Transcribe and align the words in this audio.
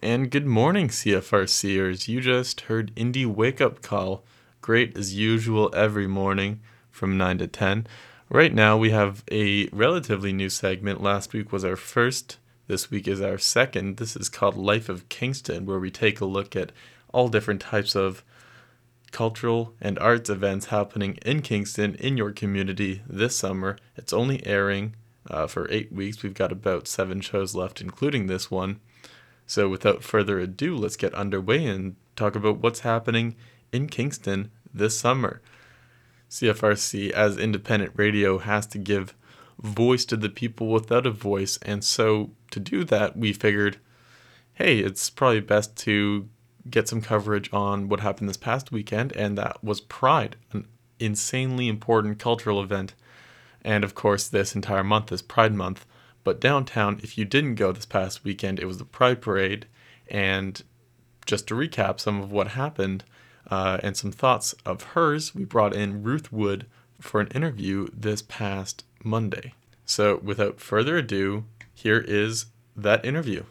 And 0.00 0.30
good 0.30 0.46
morning, 0.46 0.88
CFRCers. 0.88 2.06
You 2.06 2.20
just 2.20 2.62
heard 2.62 2.94
Indie 2.94 3.26
Wake 3.26 3.60
Up 3.60 3.82
Call. 3.82 4.22
Great 4.60 4.96
as 4.96 5.16
usual 5.16 5.72
every 5.74 6.06
morning 6.06 6.60
from 6.88 7.18
9 7.18 7.38
to 7.38 7.48
10. 7.48 7.84
Right 8.30 8.54
now, 8.54 8.76
we 8.76 8.90
have 8.90 9.24
a 9.28 9.66
relatively 9.72 10.32
new 10.32 10.50
segment. 10.50 11.02
Last 11.02 11.32
week 11.32 11.50
was 11.50 11.64
our 11.64 11.74
first, 11.74 12.38
this 12.68 12.92
week 12.92 13.08
is 13.08 13.20
our 13.20 13.38
second. 13.38 13.96
This 13.96 14.14
is 14.14 14.28
called 14.28 14.56
Life 14.56 14.88
of 14.88 15.08
Kingston, 15.08 15.66
where 15.66 15.80
we 15.80 15.90
take 15.90 16.20
a 16.20 16.26
look 16.26 16.54
at 16.54 16.70
all 17.12 17.28
different 17.28 17.60
types 17.60 17.96
of 17.96 18.22
cultural 19.10 19.74
and 19.80 19.98
arts 19.98 20.30
events 20.30 20.66
happening 20.66 21.18
in 21.26 21.42
Kingston 21.42 21.96
in 21.96 22.16
your 22.16 22.30
community 22.30 23.02
this 23.08 23.36
summer. 23.36 23.76
It's 23.96 24.12
only 24.12 24.46
airing 24.46 24.94
uh, 25.28 25.48
for 25.48 25.68
eight 25.72 25.90
weeks. 25.90 26.22
We've 26.22 26.34
got 26.34 26.52
about 26.52 26.86
seven 26.86 27.20
shows 27.20 27.56
left, 27.56 27.80
including 27.80 28.28
this 28.28 28.48
one. 28.48 28.78
So, 29.48 29.66
without 29.66 30.04
further 30.04 30.38
ado, 30.38 30.76
let's 30.76 30.96
get 30.96 31.14
underway 31.14 31.64
and 31.64 31.96
talk 32.16 32.36
about 32.36 32.58
what's 32.58 32.80
happening 32.80 33.34
in 33.72 33.88
Kingston 33.88 34.50
this 34.74 35.00
summer. 35.00 35.40
CFRC, 36.28 37.10
as 37.12 37.38
independent 37.38 37.92
radio, 37.96 38.36
has 38.36 38.66
to 38.66 38.78
give 38.78 39.14
voice 39.58 40.04
to 40.04 40.18
the 40.18 40.28
people 40.28 40.68
without 40.68 41.06
a 41.06 41.10
voice. 41.10 41.58
And 41.62 41.82
so, 41.82 42.32
to 42.50 42.60
do 42.60 42.84
that, 42.84 43.16
we 43.16 43.32
figured 43.32 43.78
hey, 44.52 44.80
it's 44.80 45.08
probably 45.08 45.40
best 45.40 45.76
to 45.76 46.28
get 46.68 46.86
some 46.86 47.00
coverage 47.00 47.48
on 47.50 47.88
what 47.88 48.00
happened 48.00 48.28
this 48.28 48.36
past 48.36 48.70
weekend, 48.70 49.12
and 49.12 49.38
that 49.38 49.64
was 49.64 49.80
Pride, 49.80 50.36
an 50.52 50.66
insanely 50.98 51.68
important 51.68 52.18
cultural 52.18 52.62
event. 52.62 52.92
And 53.62 53.82
of 53.82 53.94
course, 53.94 54.28
this 54.28 54.54
entire 54.54 54.84
month 54.84 55.10
is 55.10 55.22
Pride 55.22 55.54
Month. 55.54 55.86
But 56.28 56.40
downtown, 56.40 57.00
if 57.02 57.16
you 57.16 57.24
didn't 57.24 57.54
go 57.54 57.72
this 57.72 57.86
past 57.86 58.22
weekend, 58.22 58.60
it 58.60 58.66
was 58.66 58.76
the 58.76 58.84
Pride 58.84 59.22
Parade. 59.22 59.64
And 60.08 60.62
just 61.24 61.48
to 61.48 61.54
recap 61.54 61.98
some 61.98 62.20
of 62.20 62.30
what 62.30 62.48
happened 62.48 63.02
uh, 63.50 63.78
and 63.82 63.96
some 63.96 64.12
thoughts 64.12 64.54
of 64.66 64.82
hers, 64.92 65.34
we 65.34 65.46
brought 65.46 65.74
in 65.74 66.02
Ruth 66.02 66.30
Wood 66.30 66.66
for 67.00 67.22
an 67.22 67.28
interview 67.28 67.88
this 67.94 68.20
past 68.20 68.84
Monday. 69.02 69.54
So 69.86 70.18
without 70.22 70.60
further 70.60 70.98
ado, 70.98 71.46
here 71.72 72.04
is 72.06 72.44
that 72.76 73.06
interview. 73.06 73.44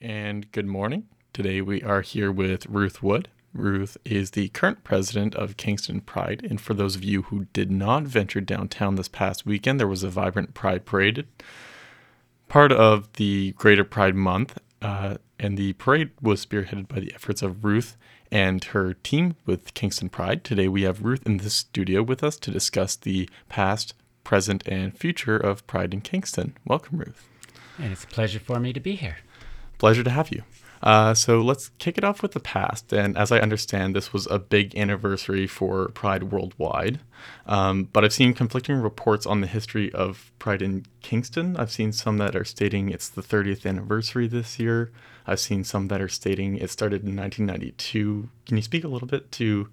And 0.00 0.50
good 0.50 0.66
morning. 0.66 1.04
Today 1.32 1.60
we 1.60 1.80
are 1.84 2.00
here 2.00 2.32
with 2.32 2.66
Ruth 2.66 3.04
Wood. 3.04 3.28
Ruth 3.54 3.96
is 4.04 4.32
the 4.32 4.48
current 4.48 4.84
president 4.84 5.34
of 5.34 5.56
Kingston 5.56 6.00
Pride. 6.00 6.46
And 6.48 6.60
for 6.60 6.74
those 6.74 6.96
of 6.96 7.04
you 7.04 7.22
who 7.22 7.46
did 7.52 7.70
not 7.70 8.04
venture 8.04 8.40
downtown 8.40 8.94
this 8.94 9.08
past 9.08 9.44
weekend, 9.46 9.78
there 9.78 9.88
was 9.88 10.02
a 10.02 10.08
vibrant 10.08 10.54
Pride 10.54 10.84
parade, 10.84 11.26
part 12.48 12.72
of 12.72 13.12
the 13.14 13.52
Greater 13.52 13.84
Pride 13.84 14.14
Month. 14.14 14.58
Uh, 14.80 15.16
and 15.38 15.56
the 15.56 15.72
parade 15.74 16.10
was 16.20 16.44
spearheaded 16.44 16.88
by 16.88 17.00
the 17.00 17.14
efforts 17.14 17.42
of 17.42 17.64
Ruth 17.64 17.96
and 18.30 18.64
her 18.64 18.94
team 18.94 19.36
with 19.44 19.74
Kingston 19.74 20.08
Pride. 20.08 20.42
Today 20.42 20.68
we 20.68 20.82
have 20.82 21.02
Ruth 21.02 21.26
in 21.26 21.36
the 21.36 21.50
studio 21.50 22.02
with 22.02 22.24
us 22.24 22.36
to 22.38 22.50
discuss 22.50 22.96
the 22.96 23.28
past, 23.48 23.94
present, 24.24 24.66
and 24.66 24.96
future 24.96 25.36
of 25.36 25.66
Pride 25.66 25.92
in 25.92 26.00
Kingston. 26.00 26.56
Welcome, 26.64 26.98
Ruth. 26.98 27.28
And 27.78 27.92
it's 27.92 28.04
a 28.04 28.08
pleasure 28.08 28.40
for 28.40 28.58
me 28.58 28.72
to 28.72 28.80
be 28.80 28.96
here. 28.96 29.18
Pleasure 29.78 30.02
to 30.02 30.10
have 30.10 30.30
you. 30.30 30.42
Uh, 30.82 31.14
so 31.14 31.40
let's 31.40 31.70
kick 31.78 31.96
it 31.96 32.04
off 32.04 32.22
with 32.22 32.32
the 32.32 32.40
past. 32.40 32.92
And 32.92 33.16
as 33.16 33.30
I 33.30 33.38
understand, 33.38 33.94
this 33.94 34.12
was 34.12 34.26
a 34.26 34.38
big 34.38 34.76
anniversary 34.76 35.46
for 35.46 35.88
Pride 35.88 36.24
worldwide. 36.24 37.00
Um, 37.46 37.88
but 37.92 38.04
I've 38.04 38.12
seen 38.12 38.34
conflicting 38.34 38.76
reports 38.76 39.24
on 39.24 39.40
the 39.40 39.46
history 39.46 39.92
of 39.92 40.32
Pride 40.38 40.60
in 40.60 40.86
Kingston. 41.00 41.56
I've 41.56 41.70
seen 41.70 41.92
some 41.92 42.18
that 42.18 42.34
are 42.34 42.44
stating 42.44 42.88
it's 42.88 43.08
the 43.08 43.22
30th 43.22 43.64
anniversary 43.64 44.26
this 44.26 44.58
year. 44.58 44.90
I've 45.26 45.40
seen 45.40 45.62
some 45.62 45.88
that 45.88 46.00
are 46.00 46.08
stating 46.08 46.56
it 46.56 46.70
started 46.70 47.02
in 47.02 47.16
1992. 47.16 48.28
Can 48.46 48.56
you 48.56 48.62
speak 48.62 48.82
a 48.82 48.88
little 48.88 49.06
bit 49.06 49.30
to 49.32 49.68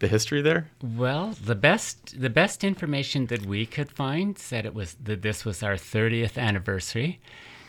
the 0.00 0.08
history 0.08 0.42
there? 0.42 0.70
Well, 0.82 1.34
the 1.42 1.54
best 1.54 2.20
the 2.20 2.30
best 2.30 2.64
information 2.64 3.26
that 3.26 3.46
we 3.46 3.64
could 3.64 3.90
find 3.90 4.36
said 4.38 4.66
it 4.66 4.74
was 4.74 4.96
that 5.02 5.22
this 5.22 5.44
was 5.44 5.62
our 5.62 5.74
30th 5.74 6.36
anniversary. 6.36 7.20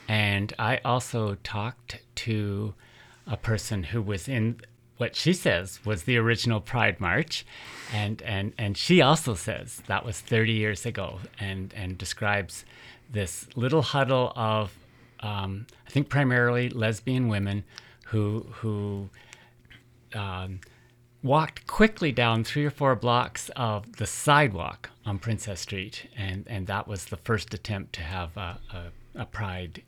And 0.07 0.53
I 0.59 0.79
also 0.83 1.35
talked 1.43 1.99
to 2.15 2.73
a 3.27 3.37
person 3.37 3.83
who 3.83 4.01
was 4.01 4.27
in 4.27 4.59
what 4.97 5.15
she 5.15 5.33
says 5.33 5.83
was 5.83 6.03
the 6.03 6.17
original 6.17 6.61
Pride 6.61 6.99
March, 6.99 7.45
and 7.91 8.21
and 8.21 8.53
and 8.57 8.77
she 8.77 9.01
also 9.01 9.33
says 9.33 9.81
that 9.87 10.05
was 10.05 10.19
30 10.19 10.51
years 10.51 10.85
ago, 10.85 11.19
and 11.39 11.73
and 11.75 11.97
describes 11.97 12.65
this 13.11 13.47
little 13.55 13.81
huddle 13.81 14.31
of 14.35 14.71
um, 15.21 15.65
I 15.87 15.89
think 15.89 16.09
primarily 16.09 16.69
lesbian 16.69 17.29
women 17.29 17.63
who 18.05 18.45
who 18.51 19.09
um, 20.13 20.59
walked 21.23 21.67
quickly 21.67 22.11
down 22.11 22.43
three 22.43 22.65
or 22.65 22.71
four 22.71 22.95
blocks 22.95 23.49
of 23.55 23.97
the 23.97 24.07
sidewalk 24.07 24.89
on 25.05 25.19
Princess 25.19 25.61
Street, 25.61 26.07
and 26.15 26.45
and 26.47 26.67
that 26.67 26.87
was 26.87 27.05
the 27.05 27.17
first 27.17 27.53
attempt 27.53 27.93
to 27.93 28.01
have 28.01 28.35
a, 28.37 28.59
a, 28.71 29.21
a 29.21 29.25
Pride 29.25 29.81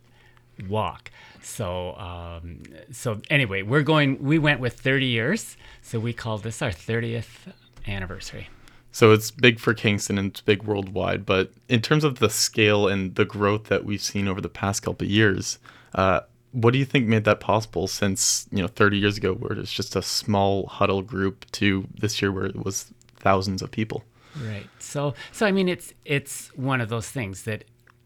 walk. 0.69 1.11
So 1.41 1.95
um, 1.95 2.63
so 2.91 3.21
anyway, 3.29 3.61
we're 3.61 3.81
going. 3.81 4.21
We 4.23 4.39
went 4.39 4.59
with 4.59 4.79
30 4.79 5.05
years, 5.05 5.57
so 5.81 5.99
we 5.99 6.13
called 6.13 6.43
this 6.43 6.61
our 6.61 6.69
30th 6.69 7.51
anniversary. 7.87 8.49
So 8.91 9.11
it's 9.11 9.31
big 9.31 9.59
for 9.59 9.73
Kingston 9.73 10.19
and 10.19 10.29
it's 10.29 10.41
big 10.41 10.63
worldwide. 10.63 11.25
But 11.25 11.51
in 11.67 11.81
terms 11.81 12.03
of 12.03 12.19
the 12.19 12.29
scale 12.29 12.87
and 12.87 13.15
the 13.15 13.25
growth 13.25 13.65
that 13.65 13.85
we've 13.85 14.01
seen 14.01 14.27
over 14.27 14.39
the 14.39 14.49
past 14.49 14.83
couple 14.83 15.05
of 15.05 15.11
years, 15.11 15.57
uh, 15.95 16.21
what 16.51 16.73
do 16.73 16.77
you 16.77 16.85
think 16.85 17.07
made 17.07 17.23
that 17.23 17.39
possible? 17.39 17.87
Since 17.87 18.47
you 18.51 18.61
know 18.61 18.67
30 18.67 18.97
years 18.97 19.17
ago, 19.17 19.33
where 19.33 19.53
it's 19.53 19.73
just 19.73 19.95
a 19.95 20.01
small 20.01 20.67
huddle 20.67 21.01
group, 21.01 21.49
to 21.53 21.87
this 21.99 22.21
year 22.21 22.31
where 22.31 22.45
it 22.45 22.63
was 22.63 22.93
thousands 23.17 23.61
of 23.61 23.71
people. 23.71 24.03
Right. 24.39 24.67
So 24.79 25.15
so 25.31 25.45
I 25.45 25.51
mean, 25.51 25.67
it's 25.67 25.93
it's 26.05 26.49
one 26.55 26.79
of 26.79 26.89
those 26.89 27.09
things 27.09 27.43
that 27.43 27.65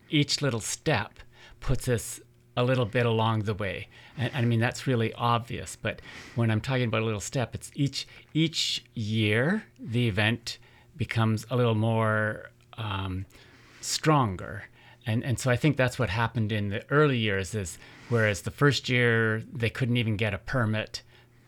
each 0.10 0.42
little 0.42 0.62
step 0.62 1.20
puts 1.60 1.88
us 1.90 2.22
a 2.58 2.64
little 2.64 2.86
bit 2.86 3.06
along 3.06 3.44
the 3.44 3.54
way. 3.54 3.88
And, 4.18 4.32
I 4.34 4.42
mean, 4.42 4.60
that's 4.60 4.88
really 4.88 5.14
obvious. 5.14 5.78
But 5.80 6.02
when 6.36 6.52
I'm 6.52 6.60
talking 6.60 6.86
about 6.86 7.04
a 7.04 7.06
little 7.06 7.22
step, 7.22 7.56
it's 7.56 7.72
each 7.76 8.08
each 8.34 8.84
year 8.96 9.64
the 9.80 10.08
event 10.08 10.58
becomes 10.98 11.46
a 11.52 11.56
little 11.56 11.76
more 11.76 12.50
um, 12.78 13.28
stronger. 13.80 14.64
And, 15.06 15.24
and 15.24 15.40
so 15.40 15.50
I 15.50 15.56
think 15.56 15.78
that's 15.78 15.98
what 15.98 16.10
happened 16.10 16.52
in 16.52 16.70
the 16.70 16.84
early 16.90 17.18
years 17.18 17.56
is 17.56 17.78
whereas 18.10 18.42
the 18.42 18.52
first 18.52 18.90
year 18.90 19.44
they 19.54 19.70
couldn't 19.70 19.96
even 19.96 20.18
get 20.18 20.34
a 20.34 20.38
permit 20.40 21.04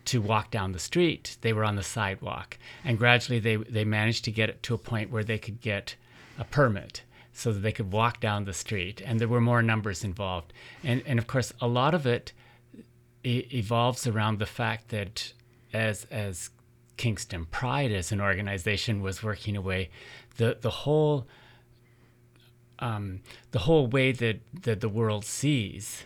to 0.05 0.21
walk 0.21 0.49
down 0.49 0.71
the 0.71 0.79
street, 0.79 1.37
they 1.41 1.53
were 1.53 1.63
on 1.63 1.75
the 1.75 1.83
sidewalk. 1.83 2.57
And 2.85 2.97
gradually 2.97 3.39
they, 3.39 3.57
they 3.57 3.83
managed 3.83 4.23
to 4.25 4.31
get 4.31 4.49
it 4.49 4.63
to 4.63 4.73
a 4.73 4.77
point 4.77 5.11
where 5.11 5.23
they 5.23 5.37
could 5.37 5.59
get 5.59 5.95
a 6.37 6.45
permit 6.45 7.03
so 7.39 7.53
that 7.53 7.61
they 7.61 7.71
could 7.71 7.91
walk 7.91 8.19
down 8.19 8.43
the 8.43 8.53
street, 8.53 9.01
and 9.05 9.17
there 9.19 9.27
were 9.27 9.39
more 9.39 9.61
numbers 9.61 10.03
involved. 10.03 10.51
And 10.83 11.01
and 11.05 11.17
of 11.17 11.25
course, 11.25 11.53
a 11.61 11.67
lot 11.67 11.93
of 11.93 12.05
it 12.05 12.33
evolves 13.23 14.05
around 14.05 14.39
the 14.39 14.45
fact 14.45 14.89
that 14.89 15.33
as 15.73 16.05
as 16.11 16.49
Kingston 16.97 17.45
Pride 17.45 17.91
as 17.91 18.11
an 18.11 18.19
organization 18.19 19.01
was 19.01 19.23
working 19.23 19.55
away, 19.55 19.89
the 20.35 20.57
the 20.59 20.69
whole 20.69 21.27
um, 22.79 23.21
the 23.51 23.59
whole 23.59 23.87
way 23.87 24.11
that 24.11 24.41
that 24.63 24.81
the 24.81 24.89
world 24.89 25.23
sees 25.23 26.03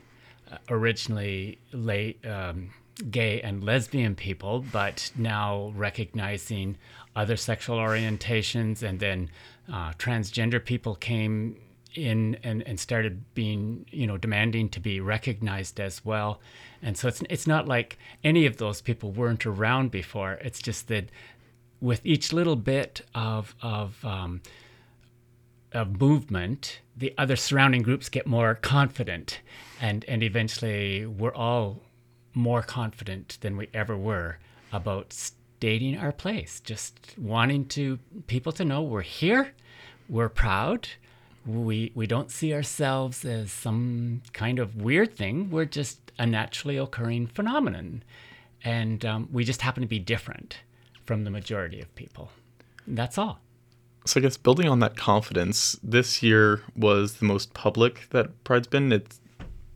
uh, 0.52 0.58
originally 0.70 1.58
late. 1.72 2.24
Um, 2.26 2.70
gay 3.10 3.42
and 3.42 3.64
lesbian 3.64 4.14
people, 4.16 4.64
but 4.72 5.12
now 5.18 5.74
recognizing 5.76 6.78
other 7.16 7.38
sexual 7.38 7.78
orientations 7.78 8.82
and 8.84 9.00
then 9.00 9.30
uh, 9.72 9.92
transgender 9.94 10.64
people 10.64 10.96
came 10.96 11.58
in 11.96 12.38
and, 12.44 12.64
and 12.64 12.80
started 12.80 13.24
being, 13.34 13.86
you 13.92 14.08
know, 14.08 14.18
demanding 14.18 14.70
to 14.70 14.80
be 14.80 15.00
recognized 15.00 15.80
as 15.80 16.04
well. 16.04 16.40
And 16.82 16.98
so 16.98 17.08
it's, 17.08 17.22
it's 17.30 17.48
not 17.48 17.68
like 17.68 17.98
any 18.24 18.46
of 18.46 18.58
those 18.58 18.82
people 18.82 19.12
weren't 19.12 19.46
around 19.46 19.92
before. 19.92 20.34
It's 20.42 20.62
just 20.62 20.88
that 20.88 21.10
with 21.82 22.02
each 22.04 22.34
little 22.34 22.56
bit 22.56 23.02
of, 23.14 23.56
of, 23.62 24.04
um, 24.04 24.42
of 25.72 26.00
movement, 26.00 26.80
the 26.96 27.14
other 27.18 27.36
surrounding 27.36 27.84
groups 27.84 28.10
get 28.10 28.26
more 28.26 28.56
confident. 28.56 29.42
And, 29.80 30.06
and 30.08 30.24
eventually 30.24 31.06
we're 31.06 31.34
all 31.34 31.82
more 32.34 32.64
confident 32.64 33.38
than 33.42 33.58
we 33.58 33.70
ever 33.74 33.96
were 33.96 34.40
about 34.72 35.32
stating 35.64 35.98
our 35.98 36.12
place, 36.12 36.60
just 36.60 37.18
wanting 37.18 37.64
to 37.64 37.98
people 38.28 38.52
to 38.52 38.66
know 38.66 38.82
we're 38.82 39.00
here, 39.00 39.54
we're 40.10 40.28
proud. 40.28 40.90
We 41.46 41.94
we 41.96 42.06
don't 42.06 42.30
see 42.30 42.54
ourselves 42.54 43.24
as 43.24 43.50
some 43.50 44.24
kind 44.34 44.60
of 44.60 44.76
weird 44.76 45.16
thing. 45.16 45.50
We're 45.50 45.64
just 45.64 46.12
a 46.20 46.26
naturally 46.26 46.76
occurring 46.76 47.28
phenomenon, 47.28 48.04
and 48.66 49.06
um, 49.06 49.30
we 49.32 49.46
just 49.46 49.62
happen 49.62 49.80
to 49.80 49.88
be 49.88 50.00
different 50.00 50.58
from 51.06 51.24
the 51.24 51.30
majority 51.30 51.80
of 51.80 51.96
people. 51.96 52.32
That's 52.86 53.18
all. 53.18 53.40
So 54.06 54.20
I 54.20 54.22
guess 54.22 54.36
building 54.36 54.68
on 54.68 54.80
that 54.80 54.98
confidence, 54.98 55.80
this 55.82 56.22
year 56.22 56.62
was 56.76 57.14
the 57.16 57.26
most 57.26 57.54
public 57.54 58.10
that 58.10 58.44
Pride's 58.44 58.68
been. 58.68 58.92
It 58.92 59.16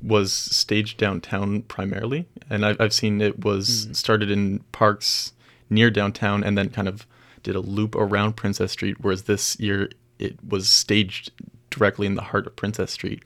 was 0.02 0.34
staged 0.34 0.98
downtown 0.98 1.62
primarily, 1.62 2.28
and 2.50 2.66
I've, 2.66 2.82
I've 2.82 2.94
seen 2.94 3.22
it 3.22 3.46
was 3.46 3.88
started 3.94 4.30
in 4.30 4.60
parks 4.74 5.32
near 5.70 5.90
downtown 5.90 6.44
and 6.44 6.58
then 6.58 6.70
kind 6.70 6.88
of 6.88 7.06
did 7.44 7.56
a 7.56 7.60
loop 7.60 7.96
around 7.96 8.34
Princess 8.34 8.72
Street, 8.72 8.98
whereas 9.00 9.24
this 9.24 9.60
year 9.60 9.90
it 10.20 10.38
was 10.48 10.70
staged 10.70 11.32
directly 11.70 12.08
in 12.08 12.16
the 12.16 12.22
heart 12.22 12.48
of 12.48 12.56
Princess 12.56 12.92
Street. 12.92 13.24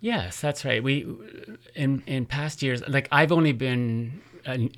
Yes, 0.00 0.40
that's 0.40 0.64
right. 0.64 0.82
We 0.82 1.06
in 1.74 2.02
in 2.06 2.26
past 2.26 2.62
years, 2.62 2.82
like 2.88 3.08
I've 3.12 3.32
only 3.32 3.52
been 3.52 4.20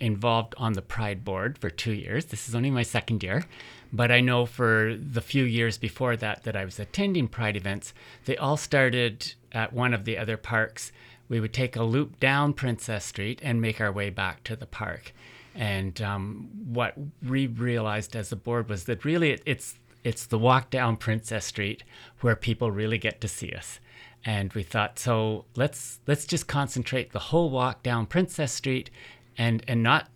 involved 0.00 0.54
on 0.58 0.74
the 0.74 0.82
Pride 0.82 1.24
board 1.24 1.56
for 1.56 1.70
two 1.70 1.92
years. 1.92 2.26
This 2.26 2.48
is 2.48 2.54
only 2.54 2.70
my 2.70 2.82
second 2.82 3.22
year, 3.22 3.44
but 3.92 4.10
I 4.10 4.20
know 4.20 4.44
for 4.44 4.94
the 4.94 5.22
few 5.22 5.44
years 5.44 5.78
before 5.78 6.16
that 6.16 6.42
that 6.44 6.56
I 6.56 6.64
was 6.64 6.78
attending 6.78 7.28
Pride 7.28 7.56
events, 7.56 7.94
they 8.26 8.36
all 8.36 8.58
started 8.58 9.34
at 9.52 9.72
one 9.72 9.94
of 9.94 10.04
the 10.04 10.18
other 10.18 10.36
parks. 10.36 10.92
We 11.28 11.40
would 11.40 11.54
take 11.54 11.74
a 11.74 11.82
loop 11.82 12.20
down 12.20 12.52
Princess 12.52 13.06
Street 13.06 13.40
and 13.42 13.62
make 13.62 13.80
our 13.80 13.90
way 13.90 14.10
back 14.10 14.44
to 14.44 14.56
the 14.56 14.66
park. 14.66 15.14
And 15.54 16.00
um, 16.02 16.48
what 16.64 16.94
we 17.22 17.46
realized 17.46 18.16
as 18.16 18.32
a 18.32 18.36
board 18.36 18.68
was 18.68 18.84
that 18.84 19.04
really 19.04 19.30
it, 19.30 19.42
it's 19.46 19.76
it's 20.02 20.26
the 20.26 20.38
walk 20.38 20.68
down 20.70 20.96
Princess 20.96 21.46
Street 21.46 21.82
where 22.20 22.36
people 22.36 22.70
really 22.70 22.98
get 22.98 23.20
to 23.22 23.28
see 23.28 23.52
us. 23.52 23.80
And 24.24 24.52
we 24.52 24.62
thought 24.62 24.98
so 24.98 25.44
let's 25.54 26.00
let's 26.06 26.26
just 26.26 26.48
concentrate 26.48 27.12
the 27.12 27.18
whole 27.18 27.50
walk 27.50 27.82
down 27.82 28.06
princess 28.06 28.52
street 28.52 28.90
and 29.36 29.62
and 29.68 29.82
not 29.82 30.08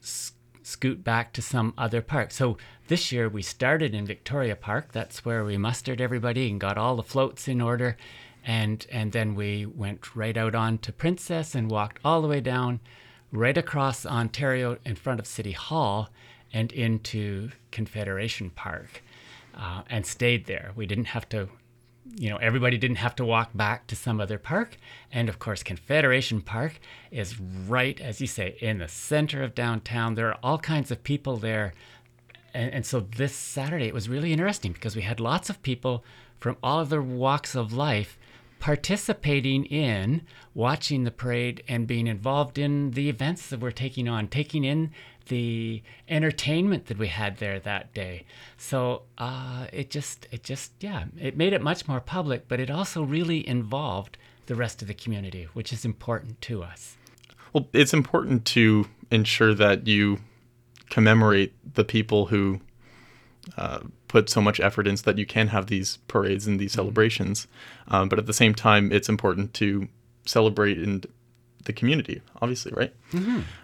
scoot 0.62 1.04
back 1.04 1.32
to 1.34 1.42
some 1.42 1.72
other 1.78 2.02
park. 2.02 2.30
So 2.30 2.56
this 2.88 3.12
year 3.12 3.28
we 3.28 3.42
started 3.42 3.94
in 3.94 4.06
victoria 4.06 4.56
park. 4.56 4.92
That's 4.92 5.24
where 5.24 5.44
we 5.44 5.56
mustered 5.56 6.00
everybody 6.00 6.50
and 6.50 6.60
got 6.60 6.78
all 6.78 6.96
the 6.96 7.02
floats 7.02 7.48
in 7.48 7.60
order. 7.60 7.96
And 8.44 8.86
and 8.90 9.12
then 9.12 9.34
we 9.34 9.66
went 9.66 10.16
right 10.16 10.36
out 10.36 10.54
on 10.54 10.78
to 10.78 10.92
princess 10.92 11.54
and 11.54 11.70
walked 11.70 12.00
all 12.04 12.22
the 12.22 12.28
way 12.28 12.40
down 12.40 12.80
right 13.32 13.58
across 13.58 14.06
ontario 14.06 14.78
in 14.84 14.94
front 14.94 15.20
of 15.20 15.26
city 15.26 15.52
hall 15.52 16.10
and 16.52 16.72
into 16.72 17.50
confederation 17.70 18.50
park 18.50 19.02
uh, 19.54 19.82
and 19.90 20.06
stayed 20.06 20.46
there 20.46 20.72
we 20.74 20.86
didn't 20.86 21.06
have 21.06 21.28
to 21.28 21.48
you 22.16 22.30
know, 22.30 22.36
everybody 22.38 22.78
didn't 22.78 22.96
have 22.96 23.16
to 23.16 23.24
walk 23.24 23.50
back 23.54 23.86
to 23.88 23.96
some 23.96 24.20
other 24.20 24.38
park. 24.38 24.76
And 25.12 25.28
of 25.28 25.38
course, 25.38 25.62
Confederation 25.62 26.40
Park 26.40 26.80
is 27.10 27.38
right, 27.40 28.00
as 28.00 28.20
you 28.20 28.26
say, 28.26 28.56
in 28.60 28.78
the 28.78 28.88
center 28.88 29.42
of 29.42 29.54
downtown. 29.54 30.14
There 30.14 30.28
are 30.28 30.38
all 30.42 30.58
kinds 30.58 30.90
of 30.90 31.04
people 31.04 31.36
there. 31.36 31.74
And, 32.54 32.72
and 32.72 32.86
so 32.86 33.00
this 33.00 33.34
Saturday, 33.34 33.86
it 33.86 33.94
was 33.94 34.08
really 34.08 34.32
interesting 34.32 34.72
because 34.72 34.96
we 34.96 35.02
had 35.02 35.20
lots 35.20 35.50
of 35.50 35.62
people 35.62 36.04
from 36.38 36.56
all 36.62 36.80
other 36.80 37.02
walks 37.02 37.54
of 37.54 37.72
life 37.72 38.18
participating 38.58 39.64
in 39.66 40.22
watching 40.54 41.04
the 41.04 41.10
parade 41.10 41.62
and 41.68 41.86
being 41.86 42.06
involved 42.06 42.58
in 42.58 42.92
the 42.92 43.08
events 43.08 43.48
that 43.48 43.60
we're 43.60 43.70
taking 43.70 44.08
on, 44.08 44.28
taking 44.28 44.64
in 44.64 44.90
the 45.28 45.82
entertainment 46.08 46.86
that 46.86 46.98
we 46.98 47.08
had 47.08 47.36
there 47.36 47.60
that 47.60 47.92
day. 47.94 48.24
So 48.56 49.02
uh, 49.18 49.66
it 49.72 49.90
just, 49.90 50.26
it 50.30 50.42
just, 50.42 50.72
yeah, 50.80 51.04
it 51.20 51.36
made 51.36 51.52
it 51.52 51.62
much 51.62 51.86
more 51.86 52.00
public, 52.00 52.48
but 52.48 52.60
it 52.60 52.70
also 52.70 53.02
really 53.02 53.46
involved 53.46 54.18
the 54.46 54.54
rest 54.54 54.82
of 54.82 54.88
the 54.88 54.94
community, 54.94 55.46
which 55.52 55.72
is 55.72 55.84
important 55.84 56.40
to 56.42 56.62
us. 56.62 56.96
Well, 57.52 57.68
it's 57.72 57.92
important 57.92 58.44
to 58.46 58.86
ensure 59.10 59.54
that 59.54 59.86
you 59.86 60.18
commemorate 60.90 61.54
the 61.74 61.84
people 61.84 62.26
who 62.26 62.60
uh, 63.56 63.80
put 64.08 64.28
so 64.28 64.40
much 64.40 64.58
effort 64.58 64.86
in 64.86 64.96
so 64.96 65.02
that 65.10 65.18
you 65.18 65.26
can 65.26 65.48
have 65.48 65.66
these 65.66 65.98
parades 66.08 66.46
and 66.46 66.58
these 66.58 66.72
celebrations. 66.72 67.46
Um, 67.88 68.08
but 68.08 68.18
at 68.18 68.26
the 68.26 68.32
same 68.32 68.54
time, 68.54 68.90
it's 68.90 69.08
important 69.08 69.54
to 69.54 69.88
celebrate 70.26 70.78
in 70.82 71.04
the 71.64 71.72
community, 71.72 72.22
obviously, 72.40 72.72
right? 72.74 72.94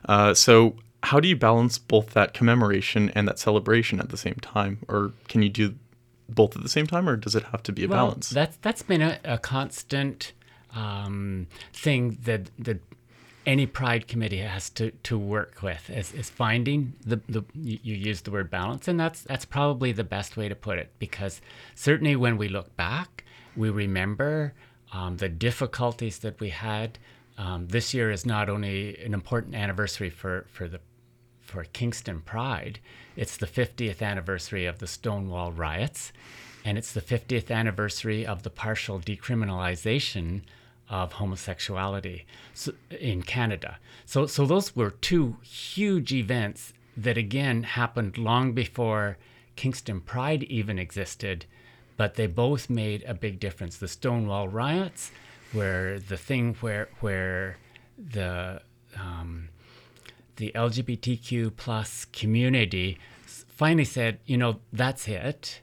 Uh, 0.06 0.34
so, 0.34 0.76
how 1.02 1.20
do 1.20 1.28
you 1.28 1.36
balance 1.36 1.78
both 1.78 2.10
that 2.10 2.32
commemoration 2.34 3.10
and 3.14 3.26
that 3.28 3.38
celebration 3.38 4.00
at 4.00 4.08
the 4.10 4.16
same 4.16 4.36
time? 4.36 4.78
Or 4.88 5.12
can 5.28 5.42
you 5.42 5.48
do 5.48 5.74
both 6.28 6.56
at 6.56 6.62
the 6.62 6.68
same 6.68 6.86
time, 6.86 7.08
or 7.08 7.16
does 7.16 7.34
it 7.34 7.44
have 7.44 7.62
to 7.64 7.72
be 7.72 7.84
a 7.84 7.88
Well, 7.88 8.06
balance? 8.06 8.30
That's 8.30 8.56
that's 8.58 8.82
been 8.82 9.02
a, 9.02 9.18
a 9.24 9.38
constant 9.38 10.32
um, 10.74 11.46
thing 11.72 12.18
that 12.24 12.50
that 12.58 12.80
any 13.46 13.66
pride 13.66 14.08
committee 14.08 14.38
has 14.38 14.70
to, 14.70 14.90
to 14.90 15.18
work 15.18 15.62
with 15.62 15.90
is, 15.90 16.12
is 16.12 16.30
finding 16.30 16.94
the, 17.04 17.20
the 17.28 17.44
you, 17.54 17.94
use 17.94 18.22
the 18.22 18.30
word 18.30 18.50
balance 18.50 18.88
and 18.88 18.98
that's 18.98 19.22
that's 19.22 19.44
probably 19.44 19.92
the 19.92 20.04
best 20.04 20.36
way 20.36 20.48
to 20.48 20.54
put 20.54 20.78
it 20.78 20.90
because 20.98 21.40
certainly 21.74 22.16
when 22.16 22.36
we 22.36 22.48
look 22.48 22.74
back 22.76 23.24
we 23.56 23.70
remember 23.70 24.54
um, 24.92 25.16
the 25.18 25.28
difficulties 25.28 26.18
that 26.20 26.40
we 26.40 26.50
had 26.50 26.98
um, 27.36 27.66
this 27.66 27.92
year 27.92 28.10
is 28.10 28.24
not 28.24 28.48
only 28.48 28.96
an 29.04 29.12
important 29.12 29.54
anniversary 29.54 30.10
for, 30.10 30.46
for 30.48 30.68
the 30.68 30.80
for 31.40 31.64
Kingston 31.64 32.20
Pride. 32.20 32.80
It's 33.16 33.36
the 33.36 33.46
50th 33.46 34.02
anniversary 34.02 34.66
of 34.66 34.78
the 34.78 34.86
Stonewall 34.86 35.52
riots, 35.52 36.12
and 36.64 36.78
it's 36.78 36.92
the 36.92 37.00
50th 37.02 37.50
anniversary 37.50 38.26
of 38.26 38.42
the 38.42 38.50
partial 38.50 38.98
decriminalization 38.98 40.42
of 40.88 41.14
homosexuality 41.14 42.26
in 42.90 43.22
Canada. 43.22 43.78
So, 44.04 44.26
so 44.26 44.46
those 44.46 44.76
were 44.76 44.90
two 44.90 45.36
huge 45.42 46.12
events 46.12 46.72
that 46.96 47.18
again 47.18 47.62
happened 47.62 48.18
long 48.18 48.52
before 48.52 49.18
Kingston 49.56 50.00
Pride 50.00 50.42
even 50.44 50.78
existed, 50.78 51.46
but 51.96 52.14
they 52.14 52.26
both 52.26 52.68
made 52.68 53.02
a 53.04 53.14
big 53.14 53.40
difference. 53.40 53.76
The 53.76 53.88
Stonewall 53.88 54.48
riots, 54.48 55.10
were 55.54 56.00
the 56.08 56.16
thing 56.16 56.54
where 56.60 56.88
where 57.00 57.56
the 57.96 58.60
um, 58.96 59.48
the 60.36 60.50
LGBTQ 60.54 61.56
plus 61.56 62.06
community 62.06 62.98
finally 63.24 63.84
said, 63.84 64.18
you 64.26 64.36
know, 64.36 64.60
that's 64.72 65.06
it. 65.06 65.60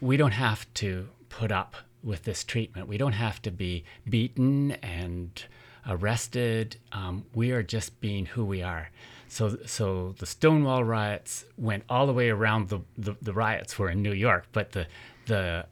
We 0.00 0.16
don't 0.16 0.32
have 0.32 0.72
to 0.74 1.08
put 1.28 1.52
up 1.52 1.76
with 2.02 2.24
this 2.24 2.44
treatment. 2.44 2.88
We 2.88 2.98
don't 2.98 3.12
have 3.12 3.40
to 3.42 3.50
be 3.50 3.84
beaten 4.08 4.72
and 4.72 5.42
arrested. 5.86 6.76
Um, 6.92 7.24
we 7.34 7.50
are 7.52 7.62
just 7.62 8.00
being 8.00 8.26
who 8.26 8.44
we 8.44 8.62
are. 8.62 8.90
So, 9.28 9.56
so 9.66 10.14
the 10.18 10.26
Stonewall 10.26 10.84
riots 10.84 11.44
went 11.56 11.84
all 11.88 12.06
the 12.06 12.12
way 12.12 12.28
around. 12.28 12.68
The, 12.68 12.80
the, 12.98 13.16
the 13.22 13.32
riots 13.32 13.78
were 13.78 13.88
in 13.88 14.02
New 14.02 14.12
York, 14.12 14.46
but 14.52 14.72
the 14.72 14.86
the 15.26 15.66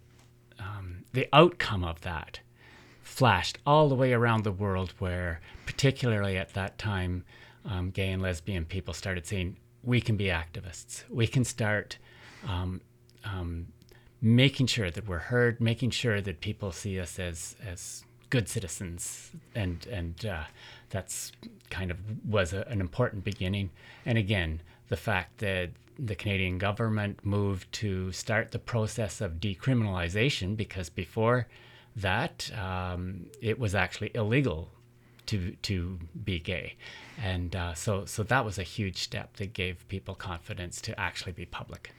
um, 0.58 1.04
the 1.12 1.28
outcome 1.32 1.84
of 1.84 2.00
that 2.02 2.40
flashed 3.02 3.58
all 3.66 3.88
the 3.88 3.94
way 3.94 4.12
around 4.12 4.44
the 4.44 4.52
world, 4.52 4.94
where 4.98 5.40
particularly 5.66 6.38
at 6.38 6.54
that 6.54 6.78
time, 6.78 7.24
um, 7.64 7.90
gay 7.90 8.10
and 8.10 8.22
lesbian 8.22 8.64
people 8.64 8.94
started 8.94 9.26
saying, 9.26 9.56
"We 9.82 10.00
can 10.00 10.16
be 10.16 10.26
activists. 10.26 11.04
We 11.10 11.26
can 11.26 11.44
start." 11.44 11.98
Making 14.22 14.66
sure 14.66 14.90
that 14.90 15.08
we're 15.08 15.18
heard, 15.18 15.60
making 15.60 15.90
sure 15.90 16.20
that 16.20 16.40
people 16.40 16.72
see 16.72 17.00
us 17.00 17.18
as 17.18 17.56
as 17.66 18.04
good 18.28 18.48
citizens, 18.48 19.30
and 19.54 19.86
and 19.86 20.26
uh, 20.26 20.44
that's 20.90 21.32
kind 21.70 21.90
of 21.90 21.98
was 22.28 22.52
a, 22.52 22.66
an 22.68 22.80
important 22.80 23.24
beginning. 23.24 23.70
And 24.04 24.18
again, 24.18 24.60
the 24.88 24.96
fact 24.96 25.38
that 25.38 25.70
the 25.98 26.14
Canadian 26.14 26.58
government 26.58 27.24
moved 27.24 27.70
to 27.72 28.10
start 28.12 28.52
the 28.52 28.58
process 28.58 29.20
of 29.20 29.34
decriminalization 29.34 30.56
because 30.56 30.88
before 30.88 31.46
that 31.96 32.50
um, 32.58 33.26
it 33.42 33.58
was 33.58 33.74
actually 33.74 34.10
illegal 34.14 34.70
to 35.26 35.56
to 35.62 35.98
be 36.24 36.38
gay, 36.38 36.76
and 37.22 37.54
uh, 37.54 37.74
so 37.74 38.04
so 38.04 38.22
that 38.22 38.44
was 38.44 38.58
a 38.58 38.62
huge 38.62 38.98
step 38.98 39.36
that 39.36 39.52
gave 39.52 39.86
people 39.88 40.14
confidence 40.14 40.80
to 40.82 40.98
actually 40.98 41.32
be 41.32 41.44
public. 41.44 41.92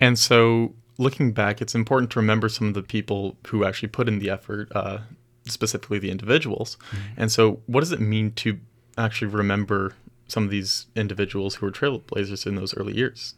And 0.00 0.18
so, 0.18 0.74
looking 0.98 1.32
back, 1.32 1.62
it's 1.62 1.74
important 1.74 2.10
to 2.12 2.18
remember 2.18 2.48
some 2.48 2.68
of 2.68 2.74
the 2.74 2.82
people 2.82 3.36
who 3.46 3.64
actually 3.64 3.88
put 3.88 4.08
in 4.08 4.18
the 4.18 4.28
effort, 4.28 4.70
uh, 4.74 4.98
specifically 5.46 5.98
the 5.98 6.10
individuals. 6.10 6.76
And 7.16 7.32
so, 7.32 7.60
what 7.66 7.80
does 7.80 7.92
it 7.92 8.00
mean 8.00 8.32
to 8.32 8.58
actually 8.98 9.28
remember 9.28 9.94
some 10.26 10.44
of 10.44 10.50
these 10.50 10.86
individuals 10.94 11.56
who 11.56 11.66
were 11.66 11.72
trailblazers 11.72 12.46
in 12.46 12.56
those 12.56 12.76
early 12.76 12.94
years? 12.94 13.34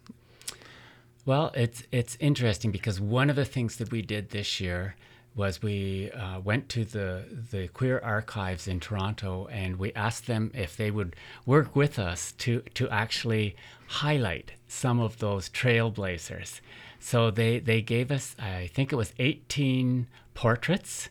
Well, 1.26 1.52
it's 1.54 1.84
it's 1.92 2.16
interesting 2.18 2.70
because 2.70 3.00
one 3.00 3.30
of 3.30 3.36
the 3.36 3.44
things 3.44 3.76
that 3.76 3.92
we 3.92 4.02
did 4.02 4.30
this 4.30 4.60
year 4.60 4.96
was 5.36 5.62
we 5.62 6.10
uh, 6.10 6.40
went 6.40 6.68
to 6.70 6.84
the 6.84 7.24
the 7.52 7.68
queer 7.68 8.00
archives 8.02 8.66
in 8.66 8.80
Toronto 8.80 9.46
and 9.52 9.78
we 9.78 9.92
asked 9.92 10.26
them 10.26 10.50
if 10.54 10.76
they 10.76 10.90
would 10.90 11.14
work 11.46 11.76
with 11.76 11.98
us 11.98 12.32
to 12.32 12.62
to 12.74 12.88
actually 12.88 13.54
highlight 13.86 14.52
some 14.66 14.98
of 14.98 15.18
those 15.18 15.48
trailblazers. 15.48 16.60
So 17.00 17.30
they 17.30 17.58
they 17.58 17.82
gave 17.82 18.10
us 18.10 18.36
I 18.38 18.68
think 18.68 18.92
it 18.92 18.96
was 18.96 19.12
18 19.18 20.06
portraits 20.34 21.08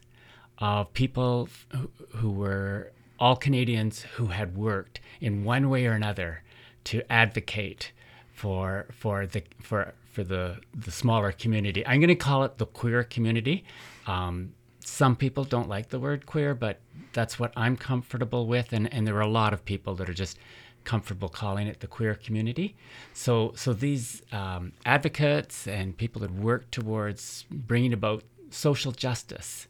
of 0.60 0.93
people 0.93 1.50
who, 1.69 1.89
who 2.17 2.31
were 2.31 2.91
all 3.19 3.36
Canadians 3.36 4.01
who 4.15 4.27
had 4.27 4.55
worked 4.58 5.01
in 5.19 5.43
one 5.43 5.69
way 5.69 5.86
or 5.86 5.91
another 5.91 6.43
to 6.86 7.01
advocate 7.12 7.91
for 8.31 8.88
for 8.91 9.25
the 9.25 9.43
for 9.62 9.93
for 10.12 10.24
the 10.24 10.60
the 10.74 10.91
smaller 10.91 11.31
community. 11.31 11.86
I'm 11.86 12.00
going 12.00 12.10
to 12.10 12.15
call 12.15 12.43
it 12.43 12.58
the 12.58 12.65
queer 12.65 13.03
community. 13.03 13.65
Um, 14.08 14.53
some 14.79 15.15
people 15.15 15.43
don't 15.43 15.69
like 15.69 15.89
the 15.89 16.00
word 16.00 16.25
queer, 16.25 16.55
but 16.55 16.79
that's 17.13 17.38
what 17.38 17.51
I'm 17.55 17.75
comfortable 17.75 18.48
with, 18.48 18.74
and 18.74 18.91
and 18.93 19.05
there 19.05 19.17
are 19.17 19.22
a 19.22 19.27
lot 19.27 19.53
of 19.53 19.65
people 19.65 19.96
that 19.96 20.10
are 20.10 20.13
just 20.13 20.38
comfortable 20.84 21.30
calling 21.30 21.68
it 21.68 21.80
the 21.80 21.88
queer 21.88 22.16
community. 22.16 22.76
So 23.14 23.54
so 23.56 23.74
these 23.74 24.22
um, 24.32 24.74
advocates 24.86 25.68
and 25.68 25.98
people 25.98 26.22
that 26.22 26.32
work 26.32 26.72
towards 26.72 27.46
bringing 27.50 27.94
about 27.94 28.24
social 28.50 28.92
justice. 28.92 29.68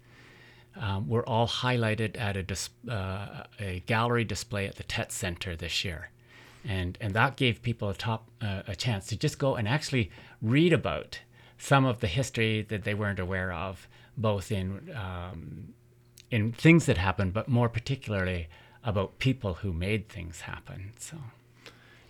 Um, 0.76 1.10
were 1.10 1.28
all 1.28 1.48
highlighted 1.48 2.18
at 2.18 2.38
a, 2.38 2.44
dis- 2.44 2.70
uh, 2.90 3.44
a 3.60 3.84
gallery 3.86 4.24
display 4.24 4.66
at 4.66 4.76
the 4.76 4.84
Tett 4.84 5.12
Center 5.12 5.54
this 5.56 5.84
year 5.84 6.10
and 6.68 6.98
and 7.00 7.14
that 7.14 7.36
gave 7.36 7.62
people 7.62 7.90
a 7.90 7.94
top 7.94 8.30
uh, 8.42 8.64
a 8.68 8.76
chance 8.76 9.08
to 9.08 9.18
just 9.18 9.40
go 9.40 9.56
and 9.56 9.68
actually 9.68 10.12
read 10.42 10.74
about 10.74 11.20
some 11.58 11.86
of 11.86 12.00
the 12.00 12.08
history 12.08 12.62
that 12.62 12.84
they 12.84 12.94
weren't 12.94 13.20
aware 13.20 13.52
of, 13.52 13.88
both 14.18 14.52
in 14.52 14.96
um, 14.96 15.74
in 16.32 16.52
things 16.52 16.86
that 16.86 16.98
happened, 16.98 17.34
but 17.34 17.48
more 17.48 17.70
particularly 17.70 18.48
about 18.84 19.20
people 19.20 19.56
who 19.56 19.74
made 19.74 20.10
things 20.10 20.42
happen. 20.42 20.92
So, 21.00 21.18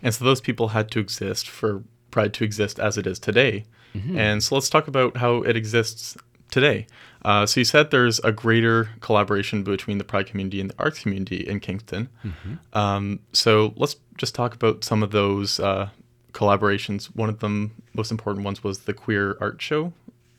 and 0.02 0.14
so 0.14 0.24
those 0.24 0.40
people 0.40 0.68
had 0.68 0.90
to 0.92 1.00
exist 1.00 1.48
for 1.48 1.82
Pride 2.10 2.34
to 2.34 2.44
exist 2.44 2.80
as 2.80 2.98
it 2.98 3.06
is 3.06 3.18
today. 3.20 3.64
Mm-hmm. 3.94 4.18
And 4.18 4.42
so 4.42 4.56
let's 4.56 4.68
talk 4.68 4.88
about 4.88 5.18
how 5.18 5.42
it 5.42 5.56
exists 5.56 6.16
today. 6.50 6.86
Uh, 7.24 7.46
so 7.46 7.60
you 7.60 7.64
said 7.64 7.90
there's 7.90 8.18
a 8.20 8.32
greater 8.32 8.90
collaboration 9.00 9.62
between 9.62 9.98
the 9.98 10.04
Pride 10.04 10.26
community 10.26 10.60
and 10.60 10.70
the 10.70 10.74
arts 10.78 10.98
community 11.00 11.46
in 11.46 11.60
Kingston. 11.60 12.08
Mm-hmm. 12.24 12.78
Um, 12.78 13.20
so 13.32 13.72
let's 13.76 13.96
just 14.16 14.34
talk 14.34 14.54
about 14.54 14.82
some 14.82 15.02
of 15.02 15.12
those 15.12 15.60
uh, 15.60 15.90
collaborations. 16.32 17.06
One 17.14 17.28
of 17.28 17.38
the 17.40 17.70
most 17.94 18.10
important 18.10 18.44
ones 18.44 18.64
was 18.64 18.80
the 18.80 18.92
Queer 18.92 19.36
Art 19.40 19.62
Show. 19.62 19.92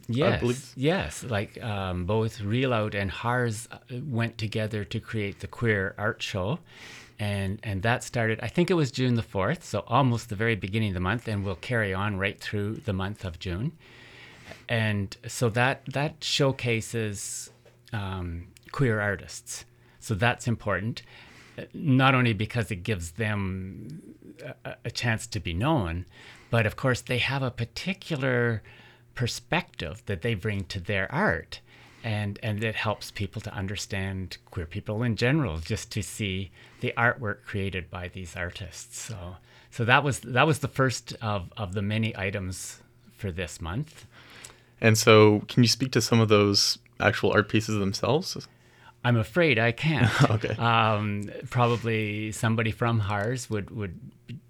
Yes, 0.08 0.74
yes. 0.76 1.24
Like 1.24 1.62
um, 1.64 2.06
both 2.06 2.40
Reelout 2.40 2.96
and 2.96 3.10
HARS 3.10 3.68
uh, 3.72 3.78
went 4.04 4.38
together 4.38 4.84
to 4.86 5.00
create 5.00 5.40
the 5.40 5.48
Queer 5.48 5.96
Art 5.98 6.22
Show. 6.22 6.60
And, 7.20 7.60
and 7.62 7.84
that 7.84 8.04
started, 8.04 8.40
I 8.42 8.48
think 8.48 8.72
it 8.72 8.74
was 8.74 8.92
June 8.92 9.14
the 9.14 9.22
4th, 9.22 9.62
so 9.62 9.84
almost 9.86 10.30
the 10.30 10.36
very 10.36 10.56
beginning 10.56 10.90
of 10.90 10.94
the 10.96 11.02
month, 11.02 11.28
and 11.28 11.46
will 11.46 11.56
carry 11.56 11.94
on 11.94 12.18
right 12.18 12.40
through 12.40 12.78
the 12.78 12.94
month 12.94 13.24
of 13.24 13.38
June 13.38 13.74
and 14.70 15.18
so 15.28 15.50
that 15.50 15.84
that 15.88 16.24
showcases 16.24 17.50
um, 17.94 18.48
queer 18.72 19.00
artists. 19.00 19.66
So 20.00 20.16
that's 20.16 20.48
important, 20.48 21.04
not 21.74 22.16
only 22.16 22.34
because 22.34 22.72
it 22.72 22.78
gives 22.78 23.12
them 23.12 24.02
a, 24.66 24.76
a 24.86 24.92
chance 24.92 25.28
to 25.28 25.40
be 25.40 25.54
known, 25.54 26.06
but 26.50 26.66
of 26.66 26.76
course 26.76 27.02
they 27.02 27.20
have 27.20 27.44
a 27.44 27.52
particular 27.52 28.64
perspective 29.16 30.02
that 30.06 30.22
they 30.22 30.34
bring 30.34 30.66
to 30.66 30.80
their 30.80 31.12
art. 31.12 31.60
And 32.04 32.40
and 32.42 32.64
it 32.64 32.76
helps 32.76 33.12
people 33.12 33.42
to 33.42 33.54
understand 33.54 34.38
queer 34.50 34.66
people 34.66 35.04
in 35.04 35.16
general 35.16 35.60
just 35.60 35.92
to 35.92 36.02
see 36.02 36.50
the 36.80 36.94
artwork 36.98 37.44
created 37.46 37.92
by 37.92 38.08
these 38.08 38.36
artists. 38.36 39.00
So 39.00 39.36
so 39.70 39.86
that 39.86 40.04
was 40.04 40.20
that 40.22 40.48
was 40.48 40.60
the 40.60 40.68
first 40.68 41.16
of 41.22 41.54
of 41.56 41.74
the 41.74 41.82
many 41.84 42.18
items 42.18 42.82
for 43.18 43.32
this 43.32 43.62
month. 43.62 44.06
And 44.82 44.98
so, 44.98 45.44
can 45.48 45.64
you 45.64 45.70
speak 45.70 45.92
to 45.92 46.02
some 46.02 46.20
of 46.20 46.28
those 46.28 46.80
actual 47.00 47.32
art 47.32 47.48
pieces 47.48 47.78
themselves? 47.78 48.48
I'm 49.04 49.18
afraid 49.18 49.58
I 49.58 49.72
can't. 49.72 50.10
okay. 50.30 50.56
Um, 50.56 51.30
probably 51.50 52.32
somebody 52.32 52.72
from 52.72 53.00
HARS 53.00 53.50
would, 53.50 53.72
would 53.72 54.00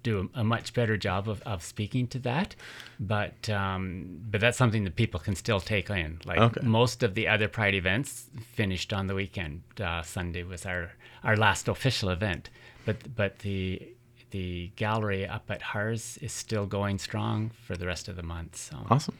do 0.02 0.30
a, 0.34 0.40
a, 0.40 0.44
much 0.44 0.74
better 0.74 0.96
job 0.96 1.28
of, 1.28 1.42
of 1.42 1.62
speaking 1.62 2.06
to 2.08 2.18
that, 2.20 2.54
but 3.00 3.48
um, 3.48 4.20
but 4.30 4.40
that's 4.40 4.58
something 4.58 4.84
that 4.84 4.96
people 4.96 5.18
can 5.18 5.34
still 5.34 5.60
take 5.60 5.90
in. 5.90 6.20
Like 6.24 6.38
okay. 6.38 6.60
most 6.62 7.02
of 7.02 7.14
the 7.14 7.28
other 7.28 7.48
Pride 7.48 7.74
events 7.74 8.26
finished 8.54 8.92
on 8.92 9.06
the 9.06 9.14
weekend. 9.14 9.62
Uh, 9.80 10.02
Sunday 10.02 10.42
was 10.42 10.66
our, 10.66 10.92
our 11.24 11.36
last 11.36 11.68
official 11.68 12.10
event, 12.10 12.50
but 12.84 13.14
but 13.14 13.40
the 13.40 13.94
the 14.30 14.72
gallery 14.76 15.26
up 15.26 15.50
at 15.50 15.62
HARS 15.62 16.18
is 16.18 16.32
still 16.32 16.66
going 16.66 16.98
strong 16.98 17.50
for 17.66 17.76
the 17.76 17.86
rest 17.86 18.08
of 18.08 18.16
the 18.16 18.22
month. 18.22 18.56
So 18.56 18.76
awesome. 18.90 19.18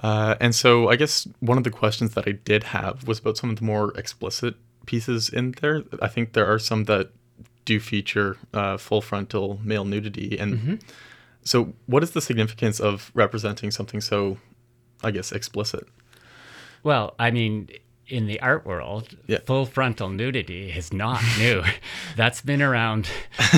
Uh, 0.00 0.34
and 0.40 0.54
so 0.54 0.88
I 0.88 0.96
guess 0.96 1.28
one 1.40 1.58
of 1.58 1.64
the 1.64 1.70
questions 1.70 2.14
that 2.14 2.26
I 2.26 2.32
did 2.32 2.64
have 2.64 3.06
was 3.06 3.18
about 3.18 3.36
some 3.36 3.50
of 3.50 3.56
the 3.56 3.64
more 3.64 3.96
explicit 3.96 4.54
pieces 4.86 5.28
in 5.28 5.52
there. 5.60 5.82
I 6.00 6.08
think 6.08 6.32
there 6.32 6.50
are 6.50 6.58
some 6.58 6.84
that 6.84 7.10
do 7.64 7.78
feature 7.78 8.36
uh, 8.54 8.76
full 8.76 9.02
frontal 9.02 9.60
male 9.62 9.84
nudity. 9.84 10.38
And 10.38 10.54
mm-hmm. 10.54 10.74
so, 11.44 11.74
what 11.86 12.02
is 12.02 12.12
the 12.12 12.20
significance 12.20 12.80
of 12.80 13.10
representing 13.14 13.70
something 13.70 14.00
so, 14.00 14.38
I 15.02 15.10
guess, 15.10 15.32
explicit? 15.32 15.86
Well, 16.82 17.14
I 17.18 17.30
mean, 17.30 17.68
in 18.08 18.26
the 18.26 18.40
art 18.40 18.64
world, 18.64 19.16
yeah. 19.26 19.38
full 19.44 19.66
frontal 19.66 20.08
nudity 20.08 20.70
is 20.70 20.92
not 20.92 21.22
new. 21.38 21.62
That's 22.16 22.40
been 22.40 22.62
around 22.62 23.06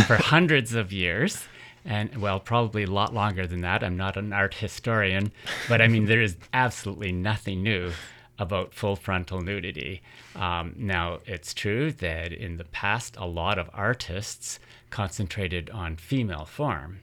for 0.07 0.17
hundreds 0.17 0.75
of 0.75 0.93
years 0.93 1.47
and 1.85 2.17
well, 2.21 2.41
probably 2.41 2.85
a 2.85 2.91
lot 2.91 3.15
longer 3.15 3.47
than 3.47 3.61
that. 3.63 3.83
I'm 3.83 3.97
not 3.97 4.17
an 4.17 4.33
art 4.33 4.55
historian, 4.55 5.33
but 5.69 5.81
I 5.81 5.89
mean, 5.89 6.05
there 6.07 6.23
is 6.23 6.37
absolutely 6.53 7.13
nothing 7.13 7.63
new 7.63 7.93
about 8.39 8.75
full 8.75 8.97
frontal 8.97 9.41
nudity. 9.41 10.03
Um, 10.35 10.75
now, 10.77 11.21
it's 11.27 11.55
true 11.55 11.93
that 11.93 12.33
in 12.33 12.57
the 12.57 12.65
past, 12.65 13.17
a 13.17 13.27
lot 13.27 13.59
of 13.59 13.71
artists 13.73 14.59
concentrated 14.91 15.71
on 15.71 15.97
female 15.97 16.45
form. 16.45 17.01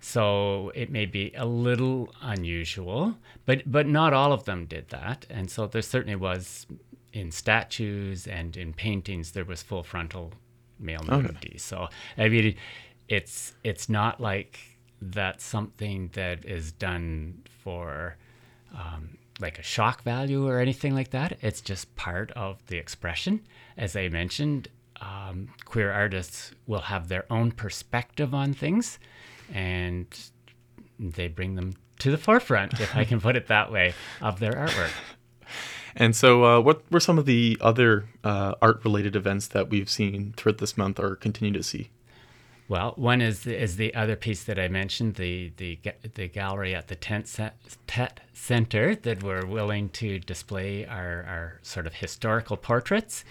So 0.00 0.72
it 0.74 0.90
may 0.90 1.04
be 1.04 1.32
a 1.36 1.44
little 1.44 2.12
unusual, 2.22 3.16
but 3.44 3.70
but 3.70 3.86
not 3.86 4.14
all 4.14 4.32
of 4.32 4.44
them 4.44 4.64
did 4.64 4.88
that. 4.88 5.26
And 5.28 5.50
so 5.50 5.66
there 5.66 5.82
certainly 5.82 6.16
was 6.16 6.66
in 7.12 7.30
statues 7.30 8.26
and 8.26 8.56
in 8.56 8.72
paintings 8.72 9.32
there 9.32 9.44
was 9.44 9.62
full 9.62 9.82
frontal 9.82 10.32
male 10.78 11.02
nudity. 11.06 11.48
Okay. 11.50 11.58
So 11.58 11.88
I 12.16 12.28
mean 12.30 12.54
it's 13.10 13.54
it's 13.64 13.88
not 13.88 14.20
like 14.20 14.60
that's 15.02 15.44
something 15.44 16.10
that 16.12 16.44
is 16.44 16.72
done 16.72 17.42
for 17.62 18.16
um, 18.72 19.18
like 19.40 19.58
a 19.58 19.62
shock 19.62 20.02
value 20.02 20.46
or 20.46 20.60
anything 20.60 20.94
like 20.94 21.10
that. 21.10 21.36
It's 21.42 21.60
just 21.60 21.94
part 21.96 22.30
of 22.32 22.64
the 22.68 22.76
expression. 22.78 23.40
As 23.76 23.96
I 23.96 24.08
mentioned, 24.08 24.68
um, 25.00 25.48
queer 25.64 25.90
artists 25.90 26.52
will 26.66 26.82
have 26.82 27.08
their 27.08 27.24
own 27.32 27.50
perspective 27.50 28.32
on 28.32 28.54
things, 28.54 28.98
and 29.52 30.06
they 30.98 31.26
bring 31.26 31.56
them 31.56 31.74
to 31.98 32.12
the 32.12 32.18
forefront, 32.18 32.80
if 32.80 32.94
I 32.94 33.04
can 33.04 33.20
put 33.20 33.36
it 33.36 33.48
that 33.48 33.72
way, 33.72 33.92
of 34.22 34.38
their 34.38 34.52
artwork. 34.52 34.92
And 35.96 36.14
so, 36.14 36.44
uh, 36.44 36.60
what 36.60 36.84
were 36.92 37.00
some 37.00 37.18
of 37.18 37.26
the 37.26 37.58
other 37.60 38.04
uh, 38.22 38.54
art 38.62 38.84
related 38.84 39.16
events 39.16 39.48
that 39.48 39.70
we've 39.70 39.90
seen 39.90 40.32
throughout 40.36 40.58
this 40.58 40.76
month 40.76 41.00
or 41.00 41.16
continue 41.16 41.52
to 41.52 41.64
see? 41.64 41.90
Well, 42.70 42.92
one 42.94 43.20
is 43.20 43.48
is 43.48 43.74
the 43.74 43.92
other 43.96 44.14
piece 44.14 44.44
that 44.44 44.56
I 44.56 44.68
mentioned, 44.68 45.16
the 45.16 45.50
the 45.56 45.76
the 46.14 46.28
gallery 46.28 46.72
at 46.72 46.86
the 46.86 46.94
Tent 46.94 47.26
Tett 47.88 48.18
Center 48.32 48.94
that 48.94 49.24
we're 49.24 49.44
willing 49.44 49.88
to 49.88 50.20
display 50.20 50.86
our, 50.86 51.24
our 51.24 51.58
sort 51.62 51.88
of 51.88 51.94
historical 51.94 52.56
portraits, 52.56 53.24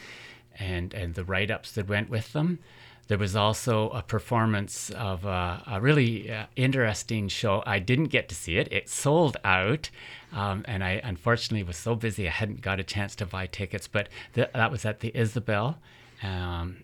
and 0.59 0.93
and 0.93 1.13
the 1.13 1.23
write 1.23 1.51
ups 1.51 1.71
that 1.71 1.87
went 1.87 2.09
with 2.09 2.33
them. 2.33 2.59
There 3.07 3.17
was 3.17 3.33
also 3.33 3.89
a 3.91 4.01
performance 4.01 4.89
of 4.89 5.23
a, 5.23 5.63
a 5.65 5.79
really 5.79 6.29
uh, 6.29 6.47
interesting 6.57 7.29
show. 7.29 7.63
I 7.65 7.79
didn't 7.79 8.07
get 8.07 8.27
to 8.27 8.35
see 8.35 8.57
it; 8.57 8.67
it 8.73 8.89
sold 8.89 9.37
out, 9.45 9.89
um, 10.33 10.65
and 10.67 10.83
I 10.83 10.99
unfortunately 11.01 11.63
was 11.63 11.77
so 11.77 11.95
busy 11.95 12.27
I 12.27 12.31
hadn't 12.31 12.59
got 12.59 12.81
a 12.81 12.83
chance 12.83 13.15
to 13.15 13.25
buy 13.25 13.47
tickets. 13.47 13.87
But 13.87 14.09
th- 14.33 14.51
that 14.53 14.69
was 14.69 14.83
at 14.83 14.99
the 14.99 15.13
Isabel. 15.15 15.77
Um, 16.21 16.83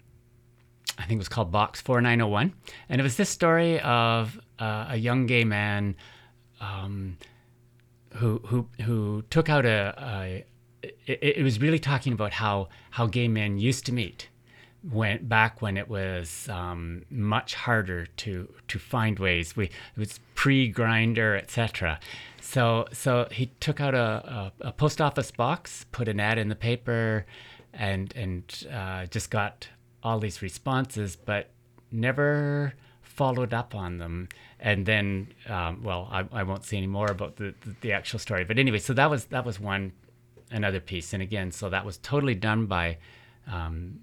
I 0.98 1.06
think 1.06 1.18
it 1.18 1.22
was 1.22 1.30
called 1.30 1.51
Box 1.51 1.82
4901. 1.82 2.54
And 2.89 3.01
it 3.01 3.04
was 3.04 3.18
this 3.18 3.30
story 3.30 3.80
of 3.82 4.39
uh, 4.60 4.88
a 4.89 4.98
young 4.98 5.25
gay 5.25 5.44
man 5.44 5.96
um, 6.62 7.18
who, 8.13 8.39
who, 8.46 8.68
who 8.82 9.24
took 9.30 9.50
out 9.50 9.65
a, 9.65 9.94
a 9.98 10.46
it, 11.06 11.38
it, 11.38 11.44
was 11.44 11.60
really 11.60 11.80
talking 11.80 12.13
about 12.13 12.32
how, 12.32 12.70
how 12.92 13.08
gay 13.08 13.27
men 13.27 13.58
used 13.58 13.86
to 13.88 13.92
meet 13.92 14.30
when 14.92 15.25
back 15.27 15.62
when 15.62 15.77
it 15.77 15.89
was 15.89 16.48
um, 16.50 17.04
much 17.10 17.56
harder 17.56 18.06
to 18.06 18.48
to 18.68 18.80
find 18.80 19.18
ways. 19.20 19.56
We 19.56 19.65
it 19.65 19.72
was 19.98 20.20
pre 20.36 20.72
Grindr, 20.72 21.38
etc. 21.38 22.00
So 22.42 22.86
so 22.92 23.27
he 23.32 23.48
took 23.60 23.82
out 23.82 23.96
a, 23.96 24.51
a, 24.62 24.68
a, 24.68 24.72
post 24.72 25.01
office 25.01 25.32
box, 25.32 25.86
put 25.92 26.08
an 26.08 26.20
ad 26.20 26.38
in 26.38 26.50
the 26.50 26.56
paper, 26.56 27.25
and 27.74 28.13
and 28.15 28.68
uh, 28.72 29.08
just 29.08 29.32
got 29.32 29.68
all 30.06 30.20
these 30.20 30.44
responses, 30.44 31.16
but 31.16 31.50
never 31.92 32.76
followed 33.02 33.56
up 33.56 33.74
on 33.74 33.98
them. 33.98 34.30
And 34.60 34.86
then, 34.86 35.30
um, 35.50 35.82
well, 35.84 36.08
I, 36.12 36.26
I, 36.32 36.44
won't 36.44 36.64
say 36.64 36.78
any 36.78 36.88
more 36.88 37.10
about 37.10 37.38
the, 37.38 37.56
the, 37.62 37.76
the, 37.82 37.92
actual 37.92 38.20
story. 38.20 38.44
But 38.44 38.60
anyway, 38.60 38.78
so 38.78 38.94
that 38.94 39.10
was 39.10 39.26
that 39.26 39.44
was 39.46 39.60
one 39.60 39.94
another 40.52 40.80
piece. 40.80 41.14
And 41.14 41.24
again, 41.24 41.52
so 41.52 41.70
that 41.70 41.84
was 41.84 41.98
totally 41.98 42.36
done 42.36 42.68
by, 42.68 42.98
um, 43.52 44.00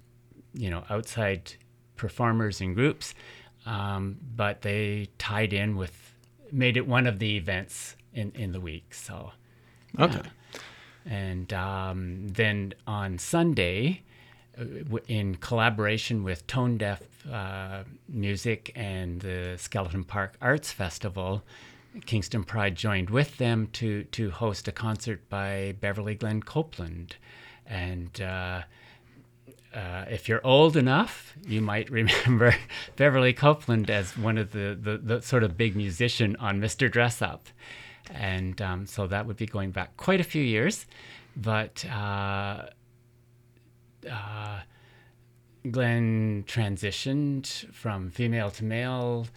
you 0.53 0.69
know, 0.69 0.83
outside 0.89 1.53
performers 1.95 2.59
and 2.59 2.75
groups, 2.75 3.15
um, 3.65 4.17
but 4.35 4.61
they 4.61 5.07
tied 5.17 5.53
in 5.53 5.77
with 5.77 6.15
made 6.51 6.75
it 6.75 6.85
one 6.85 7.07
of 7.07 7.19
the 7.19 7.37
events 7.37 7.95
in 8.13 8.31
in 8.35 8.51
the 8.51 8.59
week. 8.59 8.93
So 8.93 9.31
okay. 9.97 10.21
And 11.05 11.51
um, 11.53 12.27
then 12.29 12.73
on 12.87 13.17
Sunday, 13.17 14.01
uh, 14.01 14.12
in 15.07 15.35
collaboration 15.35 16.23
with 16.23 16.45
Tone 16.47 16.77
Deaf 16.77 17.01
uh, 17.31 17.83
Music 18.07 18.71
and 18.75 19.21
the 19.21 19.55
Skeleton 19.57 20.03
Park 20.03 20.35
Arts 20.41 20.71
Festival, 20.71 21.43
Kingston 22.05 22.43
Pride 22.43 22.75
joined 22.75 23.09
with 23.09 23.37
them 23.37 23.67
to 23.73 24.03
to 24.05 24.31
host 24.31 24.67
a 24.67 24.71
concert 24.71 25.27
by 25.29 25.75
Beverly 25.79 26.15
Glenn 26.15 26.41
Copeland, 26.41 27.15
and. 27.65 28.21
Uh, 28.21 28.63
uh, 29.73 30.05
if 30.07 30.29
you're 30.29 30.45
old 30.45 30.77
enough, 30.77 31.33
you 31.47 31.59
might 31.59 31.89
remember 31.89 32.55
Beverly 32.95 33.33
Copeland 33.33 33.89
as 33.89 34.15
one 34.15 34.37
of 34.37 34.51
the, 34.51 34.77
the, 34.79 34.97
the, 34.99 35.21
sort 35.23 35.43
of 35.43 35.57
big 35.57 35.75
musician 35.75 36.35
on 36.35 36.61
Mr. 36.61 36.91
Dressup. 36.91 37.39
And 38.11 38.61
um, 38.61 38.85
so 38.85 39.07
that 39.07 39.25
would 39.25 39.37
be 39.37 39.47
going 39.47 39.71
back 39.71 39.97
quite 39.97 40.19
a 40.19 40.23
few 40.23 40.43
years. 40.43 40.85
But 41.35 41.83
uh, 44.05 44.13
uh, 44.13 44.59
Glenn 45.71 46.43
transitioned 46.45 47.71
from 47.73 48.09
female 48.09 48.51
to 48.51 48.63
male. 48.63 49.27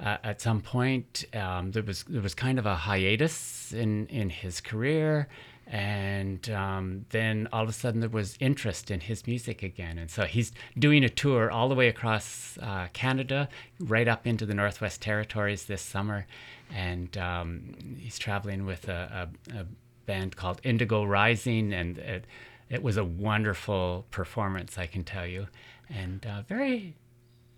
Uh, 0.00 0.16
at 0.24 0.40
some 0.40 0.60
point, 0.60 1.24
um, 1.34 1.70
there 1.70 1.82
was 1.82 2.04
there 2.08 2.22
was 2.22 2.34
kind 2.34 2.58
of 2.58 2.66
a 2.66 2.74
hiatus 2.74 3.72
in 3.72 4.06
in 4.06 4.30
his 4.30 4.60
career, 4.60 5.28
and 5.66 6.50
um, 6.50 7.04
then 7.10 7.48
all 7.52 7.62
of 7.62 7.68
a 7.68 7.72
sudden 7.72 8.00
there 8.00 8.08
was 8.08 8.36
interest 8.40 8.90
in 8.90 9.00
his 9.00 9.26
music 9.26 9.62
again, 9.62 9.98
and 9.98 10.10
so 10.10 10.24
he's 10.24 10.52
doing 10.78 11.04
a 11.04 11.08
tour 11.08 11.50
all 11.50 11.68
the 11.68 11.74
way 11.74 11.88
across 11.88 12.58
uh, 12.60 12.88
Canada, 12.92 13.48
right 13.78 14.08
up 14.08 14.26
into 14.26 14.46
the 14.46 14.54
Northwest 14.54 15.00
Territories 15.00 15.66
this 15.66 15.82
summer, 15.82 16.26
and 16.74 17.16
um, 17.16 17.74
he's 17.98 18.18
traveling 18.18 18.66
with 18.66 18.88
a, 18.88 19.28
a, 19.52 19.60
a, 19.60 19.66
band 20.06 20.36
called 20.36 20.60
Indigo 20.64 21.04
Rising, 21.04 21.72
and 21.72 21.98
it, 21.98 22.26
it 22.70 22.82
was 22.82 22.96
a 22.96 23.04
wonderful 23.04 24.06
performance, 24.10 24.78
I 24.78 24.86
can 24.86 25.04
tell 25.04 25.26
you 25.26 25.46
and 25.88 26.24
uh, 26.26 26.42
very, 26.42 26.96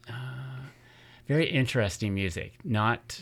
uh, 0.08 0.62
very 1.28 1.46
interesting 1.46 2.14
music. 2.14 2.54
Not, 2.64 3.20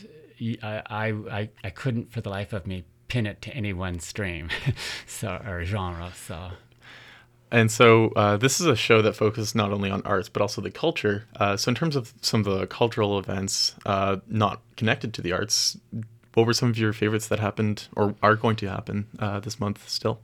I, 0.63 0.81
I, 0.89 1.49
I 1.63 1.69
couldn't 1.69 2.11
for 2.11 2.21
the 2.21 2.29
life 2.29 2.53
of 2.53 2.67
me 2.67 2.85
pin 3.07 3.25
it 3.25 3.41
to 3.43 3.51
any 3.51 3.73
one 3.73 3.99
stream, 3.99 4.49
so 5.05 5.41
or 5.45 5.63
genre. 5.63 6.11
So. 6.15 6.51
And 7.51 7.71
so 7.71 8.09
uh, 8.15 8.37
this 8.37 8.59
is 8.59 8.65
a 8.65 8.75
show 8.75 9.01
that 9.03 9.15
focuses 9.15 9.55
not 9.55 9.71
only 9.71 9.89
on 9.89 10.01
arts 10.01 10.29
but 10.29 10.41
also 10.41 10.61
the 10.61 10.71
culture. 10.71 11.25
Uh, 11.39 11.55
so 11.55 11.69
in 11.69 11.75
terms 11.75 11.95
of 11.95 12.13
some 12.21 12.45
of 12.45 12.59
the 12.59 12.67
cultural 12.67 13.19
events 13.19 13.75
uh, 13.85 14.17
not 14.27 14.61
connected 14.75 15.13
to 15.13 15.21
the 15.21 15.31
arts, 15.31 15.77
what 16.33 16.45
were 16.45 16.53
some 16.53 16.69
of 16.69 16.77
your 16.77 16.91
favorites 16.91 17.27
that 17.27 17.39
happened 17.39 17.87
or 17.95 18.15
are 18.21 18.35
going 18.35 18.55
to 18.57 18.67
happen 18.67 19.07
uh, 19.19 19.39
this 19.39 19.59
month 19.59 19.87
still? 19.87 20.19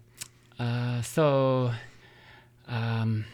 So. 1.02 1.72
Um, 2.68 3.26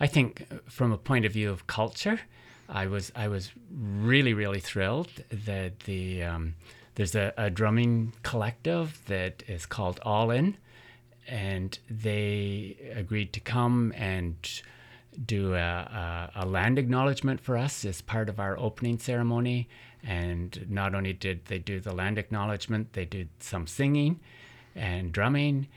I 0.00 0.06
think 0.06 0.46
from 0.68 0.92
a 0.92 0.98
point 0.98 1.24
of 1.26 1.32
view 1.32 1.50
of 1.50 1.66
culture, 1.66 2.20
I 2.68 2.86
was 2.86 3.12
I 3.14 3.28
was 3.28 3.52
really 3.70 4.32
really 4.32 4.60
thrilled 4.60 5.10
that 5.30 5.80
the 5.80 6.22
um, 6.22 6.54
there's 6.94 7.14
a, 7.14 7.32
a, 7.36 7.50
drumming 7.50 8.14
collective 8.22 9.00
that 9.06 9.42
is 9.46 9.66
called 9.66 10.00
All 10.02 10.30
In, 10.30 10.56
and 11.28 11.78
they 11.88 12.76
agreed 12.94 13.32
to 13.34 13.40
come 13.40 13.92
and 13.96 14.34
do 15.26 15.54
a, 15.54 15.58
a, 15.58 16.30
a 16.36 16.46
land 16.46 16.78
acknowledgement 16.78 17.40
for 17.40 17.56
us 17.56 17.84
as 17.84 18.00
part 18.00 18.28
of 18.28 18.40
our 18.40 18.58
opening 18.58 18.98
ceremony. 18.98 19.68
And 20.02 20.66
not 20.68 20.94
only 20.94 21.12
did 21.12 21.46
they 21.46 21.58
do 21.58 21.80
the 21.80 21.94
land 21.94 22.16
acknowledgement, 22.18 22.94
they 22.94 23.04
did 23.04 23.28
some 23.38 23.66
singing 23.66 24.20
and 24.74 25.12
drumming 25.12 25.68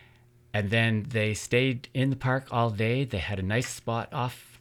and 0.53 0.69
then 0.69 1.05
they 1.09 1.33
stayed 1.33 1.89
in 1.93 2.09
the 2.09 2.15
park 2.15 2.47
all 2.51 2.69
day. 2.69 3.03
They 3.03 3.17
had 3.17 3.39
a 3.39 3.43
nice 3.43 3.69
spot 3.69 4.09
off 4.13 4.59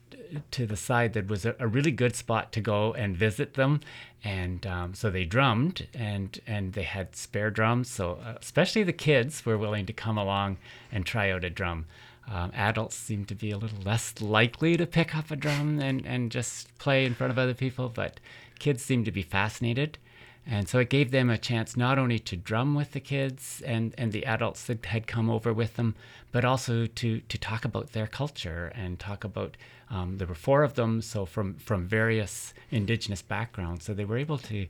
to 0.50 0.66
the 0.66 0.76
side 0.76 1.12
that 1.12 1.28
was 1.28 1.44
a, 1.44 1.54
a 1.58 1.66
really 1.66 1.90
good 1.90 2.16
spot 2.16 2.52
to 2.52 2.60
go 2.60 2.94
and 2.94 3.16
visit 3.16 3.54
them. 3.54 3.80
And 4.24 4.66
um, 4.66 4.94
so 4.94 5.10
they 5.10 5.24
drummed, 5.24 5.88
and 5.92 6.40
and 6.46 6.72
they 6.74 6.84
had 6.84 7.16
spare 7.16 7.50
drums. 7.50 7.90
So 7.90 8.18
uh, 8.24 8.36
especially 8.40 8.84
the 8.84 8.92
kids 8.92 9.44
were 9.44 9.58
willing 9.58 9.86
to 9.86 9.92
come 9.92 10.16
along 10.16 10.58
and 10.90 11.04
try 11.04 11.30
out 11.30 11.44
a 11.44 11.50
drum. 11.50 11.86
Um, 12.30 12.52
adults 12.54 12.96
seem 12.96 13.24
to 13.26 13.34
be 13.34 13.50
a 13.50 13.58
little 13.58 13.82
less 13.84 14.20
likely 14.20 14.76
to 14.76 14.86
pick 14.86 15.14
up 15.16 15.30
a 15.32 15.36
drum 15.36 15.80
and, 15.80 16.06
and 16.06 16.30
just 16.30 16.76
play 16.78 17.04
in 17.04 17.14
front 17.14 17.32
of 17.32 17.38
other 17.38 17.52
people, 17.54 17.88
but 17.88 18.20
kids 18.60 18.84
seem 18.84 19.04
to 19.04 19.10
be 19.10 19.22
fascinated. 19.22 19.98
And 20.46 20.68
so 20.68 20.80
it 20.80 20.90
gave 20.90 21.12
them 21.12 21.30
a 21.30 21.38
chance 21.38 21.76
not 21.76 21.98
only 21.98 22.18
to 22.18 22.36
drum 22.36 22.74
with 22.74 22.92
the 22.92 23.00
kids 23.00 23.62
and, 23.64 23.94
and 23.96 24.10
the 24.10 24.26
adults 24.26 24.64
that 24.64 24.84
had 24.86 25.06
come 25.06 25.30
over 25.30 25.52
with 25.52 25.76
them, 25.76 25.94
but 26.32 26.44
also 26.44 26.86
to, 26.86 27.20
to 27.20 27.38
talk 27.38 27.64
about 27.64 27.92
their 27.92 28.08
culture 28.08 28.72
and 28.74 28.98
talk 28.98 29.22
about, 29.22 29.56
um, 29.88 30.18
there 30.18 30.26
were 30.26 30.34
four 30.34 30.64
of 30.64 30.74
them, 30.74 31.00
so 31.00 31.24
from, 31.24 31.54
from 31.54 31.86
various 31.86 32.54
indigenous 32.70 33.22
backgrounds. 33.22 33.84
So 33.84 33.94
they 33.94 34.04
were 34.04 34.18
able 34.18 34.38
to 34.38 34.66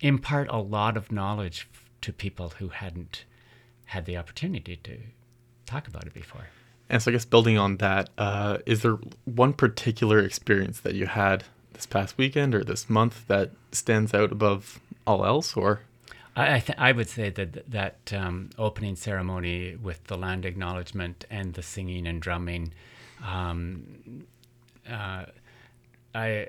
impart 0.00 0.48
a 0.48 0.58
lot 0.58 0.96
of 0.96 1.12
knowledge 1.12 1.68
to 2.00 2.12
people 2.12 2.54
who 2.58 2.68
hadn't 2.68 3.24
had 3.86 4.06
the 4.06 4.16
opportunity 4.16 4.76
to 4.76 4.96
talk 5.66 5.88
about 5.88 6.06
it 6.06 6.14
before. 6.14 6.46
And 6.88 7.02
so 7.02 7.10
I 7.10 7.12
guess 7.12 7.24
building 7.24 7.58
on 7.58 7.76
that, 7.76 8.08
uh, 8.16 8.58
is 8.66 8.82
there 8.82 8.98
one 9.24 9.52
particular 9.52 10.20
experience 10.20 10.80
that 10.80 10.94
you 10.94 11.06
had 11.06 11.44
this 11.72 11.86
past 11.86 12.18
weekend 12.18 12.54
or 12.54 12.64
this 12.64 12.90
month 12.90 13.26
that 13.28 13.50
stands 13.72 14.14
out 14.14 14.32
above 14.32 14.80
all 15.06 15.24
else, 15.24 15.56
or? 15.56 15.80
I 16.36 16.60
th- 16.60 16.78
I 16.78 16.92
would 16.92 17.08
say 17.08 17.30
that 17.30 17.70
that 17.70 18.12
um, 18.14 18.50
opening 18.56 18.96
ceremony 18.96 19.76
with 19.76 20.04
the 20.04 20.16
land 20.16 20.44
acknowledgement 20.44 21.24
and 21.30 21.54
the 21.54 21.62
singing 21.62 22.06
and 22.06 22.20
drumming, 22.20 22.72
um, 23.24 24.26
uh, 24.88 25.26
I. 26.14 26.48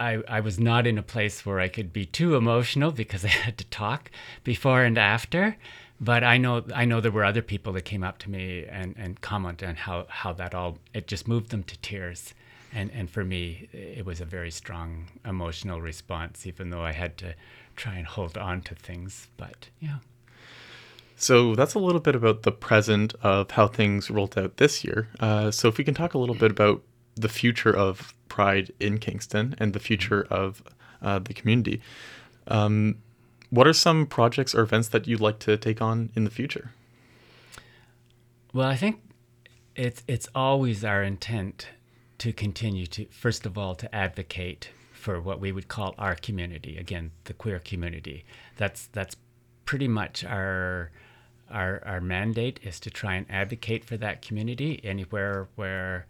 I, 0.00 0.22
I 0.28 0.38
was 0.38 0.60
not 0.60 0.86
in 0.86 0.96
a 0.96 1.02
place 1.02 1.44
where 1.44 1.58
I 1.58 1.66
could 1.66 1.92
be 1.92 2.06
too 2.06 2.36
emotional 2.36 2.92
because 2.92 3.24
I 3.24 3.30
had 3.30 3.58
to 3.58 3.64
talk 3.64 4.12
before 4.44 4.84
and 4.84 4.96
after, 4.96 5.56
but 6.00 6.22
I 6.22 6.38
know 6.38 6.62
I 6.72 6.84
know 6.84 7.00
there 7.00 7.10
were 7.10 7.24
other 7.24 7.42
people 7.42 7.72
that 7.72 7.82
came 7.82 8.04
up 8.04 8.18
to 8.18 8.30
me 8.30 8.64
and, 8.64 8.94
and 8.96 9.20
comment 9.20 9.60
on 9.60 9.74
how, 9.74 10.06
how 10.08 10.32
that 10.34 10.54
all 10.54 10.78
it 10.94 11.08
just 11.08 11.26
moved 11.26 11.50
them 11.50 11.64
to 11.64 11.76
tears 11.78 12.32
and 12.74 12.90
and 12.92 13.10
for 13.10 13.24
me 13.24 13.68
it 13.72 14.04
was 14.04 14.20
a 14.20 14.24
very 14.24 14.50
strong 14.50 15.06
emotional 15.24 15.80
response 15.80 16.46
even 16.46 16.70
though 16.70 16.82
i 16.82 16.92
had 16.92 17.16
to 17.16 17.34
try 17.76 17.94
and 17.96 18.06
hold 18.06 18.36
on 18.36 18.60
to 18.60 18.74
things 18.74 19.28
but 19.36 19.68
yeah. 19.80 19.98
So 21.20 21.56
that's 21.56 21.74
a 21.74 21.80
little 21.80 22.00
bit 22.00 22.14
about 22.14 22.44
the 22.44 22.52
present 22.52 23.12
of 23.22 23.50
how 23.50 23.66
things 23.66 24.08
rolled 24.08 24.38
out 24.38 24.58
this 24.58 24.84
year. 24.84 25.08
Uh, 25.18 25.50
so 25.50 25.66
if 25.66 25.76
we 25.76 25.82
can 25.82 25.92
talk 25.92 26.14
a 26.14 26.18
little 26.18 26.36
bit 26.36 26.52
about 26.52 26.80
the 27.16 27.28
future 27.28 27.74
of 27.74 28.14
pride 28.28 28.72
in 28.78 28.98
kingston 28.98 29.56
and 29.58 29.72
the 29.72 29.80
future 29.80 30.28
of 30.30 30.62
uh, 31.02 31.18
the 31.18 31.34
community 31.34 31.80
um, 32.46 32.96
what 33.50 33.66
are 33.66 33.72
some 33.72 34.06
projects 34.06 34.54
or 34.54 34.60
events 34.62 34.88
that 34.88 35.06
you'd 35.06 35.20
like 35.20 35.38
to 35.40 35.56
take 35.56 35.80
on 35.80 36.10
in 36.14 36.24
the 36.24 36.30
future? 36.30 36.72
Well 38.52 38.68
i 38.68 38.76
think 38.76 39.00
it's 39.76 40.02
it's 40.06 40.28
always 40.34 40.84
our 40.84 41.02
intent 41.02 41.68
to 42.18 42.32
continue 42.32 42.86
to, 42.86 43.06
first 43.06 43.46
of 43.46 43.56
all, 43.56 43.74
to 43.76 43.94
advocate 43.94 44.70
for 44.92 45.20
what 45.20 45.40
we 45.40 45.52
would 45.52 45.68
call 45.68 45.94
our 45.98 46.14
community. 46.14 46.76
Again, 46.76 47.12
the 47.24 47.32
queer 47.32 47.60
community. 47.60 48.24
That's 48.56 48.88
that's 48.88 49.16
pretty 49.64 49.88
much 49.88 50.24
our 50.24 50.90
our 51.50 51.82
our 51.86 52.00
mandate 52.00 52.58
is 52.62 52.80
to 52.80 52.90
try 52.90 53.14
and 53.14 53.26
advocate 53.30 53.84
for 53.84 53.96
that 53.96 54.22
community 54.22 54.80
anywhere 54.82 55.48
where 55.54 56.06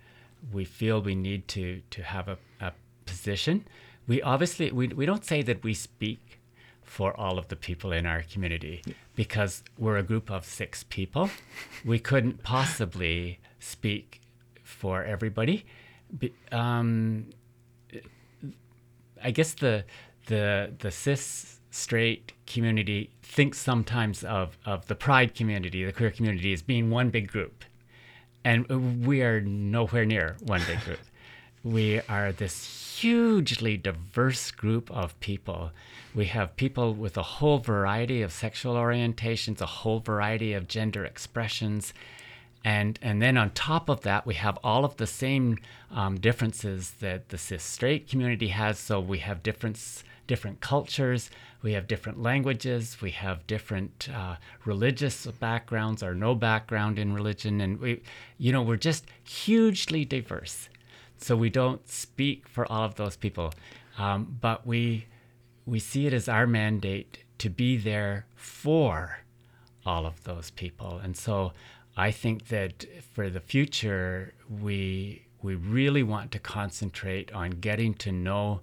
we 0.53 0.65
feel 0.65 1.01
we 1.01 1.15
need 1.15 1.47
to 1.49 1.83
to 1.91 2.03
have 2.03 2.29
a, 2.29 2.39
a 2.61 2.73
position. 3.05 3.67
We 4.07 4.23
obviously 4.23 4.73
we, 4.73 4.89
we 4.89 5.05
don't 5.05 5.25
say 5.25 5.43
that 5.43 5.63
we 5.63 5.75
speak 5.75 6.41
for 6.83 7.15
all 7.21 7.39
of 7.39 7.49
the 7.49 7.57
people 7.57 7.93
in 7.93 8.07
our 8.07 8.23
community 8.23 8.83
because 9.15 9.63
we're 9.77 9.99
a 9.99 10.03
group 10.03 10.31
of 10.31 10.47
six 10.47 10.85
people. 10.85 11.29
We 11.85 11.99
couldn't 11.99 12.43
possibly 12.43 13.41
speak 13.61 14.23
for 14.65 15.05
everybody 15.05 15.67
um, 16.53 17.27
I 19.23 19.31
guess 19.31 19.55
the 19.55 19.85
the 20.27 20.73
the 20.79 20.91
cis 20.91 21.61
straight 21.71 22.33
community 22.47 23.11
thinks 23.23 23.59
sometimes 23.59 24.25
of 24.25 24.59
of 24.65 24.87
the 24.87 24.95
pride 24.95 25.35
community, 25.35 25.85
the 25.85 25.93
queer 25.93 26.11
community, 26.11 26.53
as 26.53 26.63
being 26.63 26.91
one 26.91 27.11
big 27.11 27.29
group, 27.29 27.65
and 28.45 29.07
we 29.07 29.23
are 29.23 29.41
nowhere 29.41 30.05
near 30.05 30.37
one 30.45 30.63
big 30.67 30.81
group. 30.83 31.01
we 31.65 32.01
are 32.09 32.33
this 32.33 32.99
hugely 33.01 33.77
diverse 33.77 34.51
group 34.51 34.91
of 34.91 35.19
people. 35.21 35.71
We 36.15 36.27
have 36.27 36.57
people 36.57 36.95
with 36.95 37.17
a 37.17 37.23
whole 37.23 37.59
variety 37.59 38.23
of 38.23 38.33
sexual 38.33 38.75
orientations, 38.75 39.61
a 39.61 39.67
whole 39.67 40.01
variety 40.01 40.53
of 40.53 40.69
gender 40.69 41.05
expressions, 41.05 41.93
and 42.69 42.99
and 43.01 43.23
then 43.23 43.39
on 43.39 43.49
top 43.51 43.89
of 43.89 44.03
that 44.03 44.27
we 44.27 44.35
have 44.35 44.59
all 44.63 44.85
of 44.85 44.97
the 44.99 45.07
same 45.07 45.57
um, 45.91 46.21
differences 46.21 46.91
that 47.01 47.31
the 47.31 47.39
cis 47.39 47.63
straight 47.63 48.11
community 48.11 48.49
has. 48.49 48.79
So 48.79 49.01
we 49.01 49.19
have 49.21 49.43
different 49.43 49.77
different 50.27 50.61
cultures 50.61 51.31
we 51.63 51.73
have 51.73 51.89
different 51.89 52.21
languages 52.21 53.01
we 53.01 53.13
have 53.13 53.47
different 53.47 54.09
uh, 54.15 54.37
religious 54.67 55.27
backgrounds 55.27 56.03
or 56.03 56.15
no 56.15 56.35
background 56.35 56.99
in 56.99 57.15
religion. 57.15 57.63
And 57.63 57.81
we 57.81 58.03
you 58.37 58.53
know 58.53 58.63
we're 58.63 58.77
just 58.91 59.07
hugely 59.25 60.05
diverse. 60.05 60.69
So 61.17 61.35
we 61.37 61.51
don't 61.51 61.89
speak 61.89 62.47
for 62.47 62.71
all 62.71 62.85
of 62.85 62.97
those 62.97 63.17
people. 63.17 63.55
Um, 63.97 64.37
but 64.43 64.67
we 64.67 65.07
we 65.65 65.79
see 65.79 66.07
it 66.07 66.13
as 66.13 66.29
our 66.29 66.47
mandate 66.47 67.25
to 67.39 67.49
be 67.49 67.79
there 67.79 68.27
for 68.37 69.21
all 69.87 70.05
of 70.05 70.23
those 70.25 70.51
people. 70.51 71.01
And 71.03 71.17
so 71.17 71.53
I 71.99 72.13
think 72.13 72.49
that 72.49 72.87
for 73.13 73.29
the 73.29 73.41
future, 73.41 74.35
we 74.49 75.27
we 75.43 75.55
really 75.55 76.03
want 76.03 76.33
to 76.33 76.39
concentrate 76.39 77.33
on 77.33 77.51
getting 77.51 77.95
to 77.95 78.13
know 78.13 78.61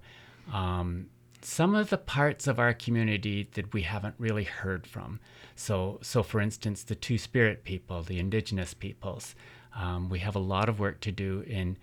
um, 0.52 1.08
some 1.40 1.74
of 1.74 1.90
the 1.90 1.98
parts 1.98 2.46
of 2.46 2.58
our 2.58 2.74
community 2.74 3.48
that 3.52 3.72
we 3.72 3.82
haven't 3.82 4.14
really 4.18 4.44
heard 4.44 4.86
from. 4.86 5.20
So, 5.54 5.98
so 6.02 6.22
for 6.22 6.40
instance, 6.40 6.82
the 6.82 6.94
Two 6.94 7.18
Spirit 7.18 7.64
people, 7.64 8.02
the 8.02 8.18
Indigenous 8.18 8.74
peoples, 8.74 9.34
um, 9.74 10.08
we 10.08 10.18
have 10.18 10.36
a 10.36 10.40
lot 10.40 10.68
of 10.68 10.80
work 10.80 11.00
to 11.00 11.12
do 11.12 11.44
in 11.46 11.78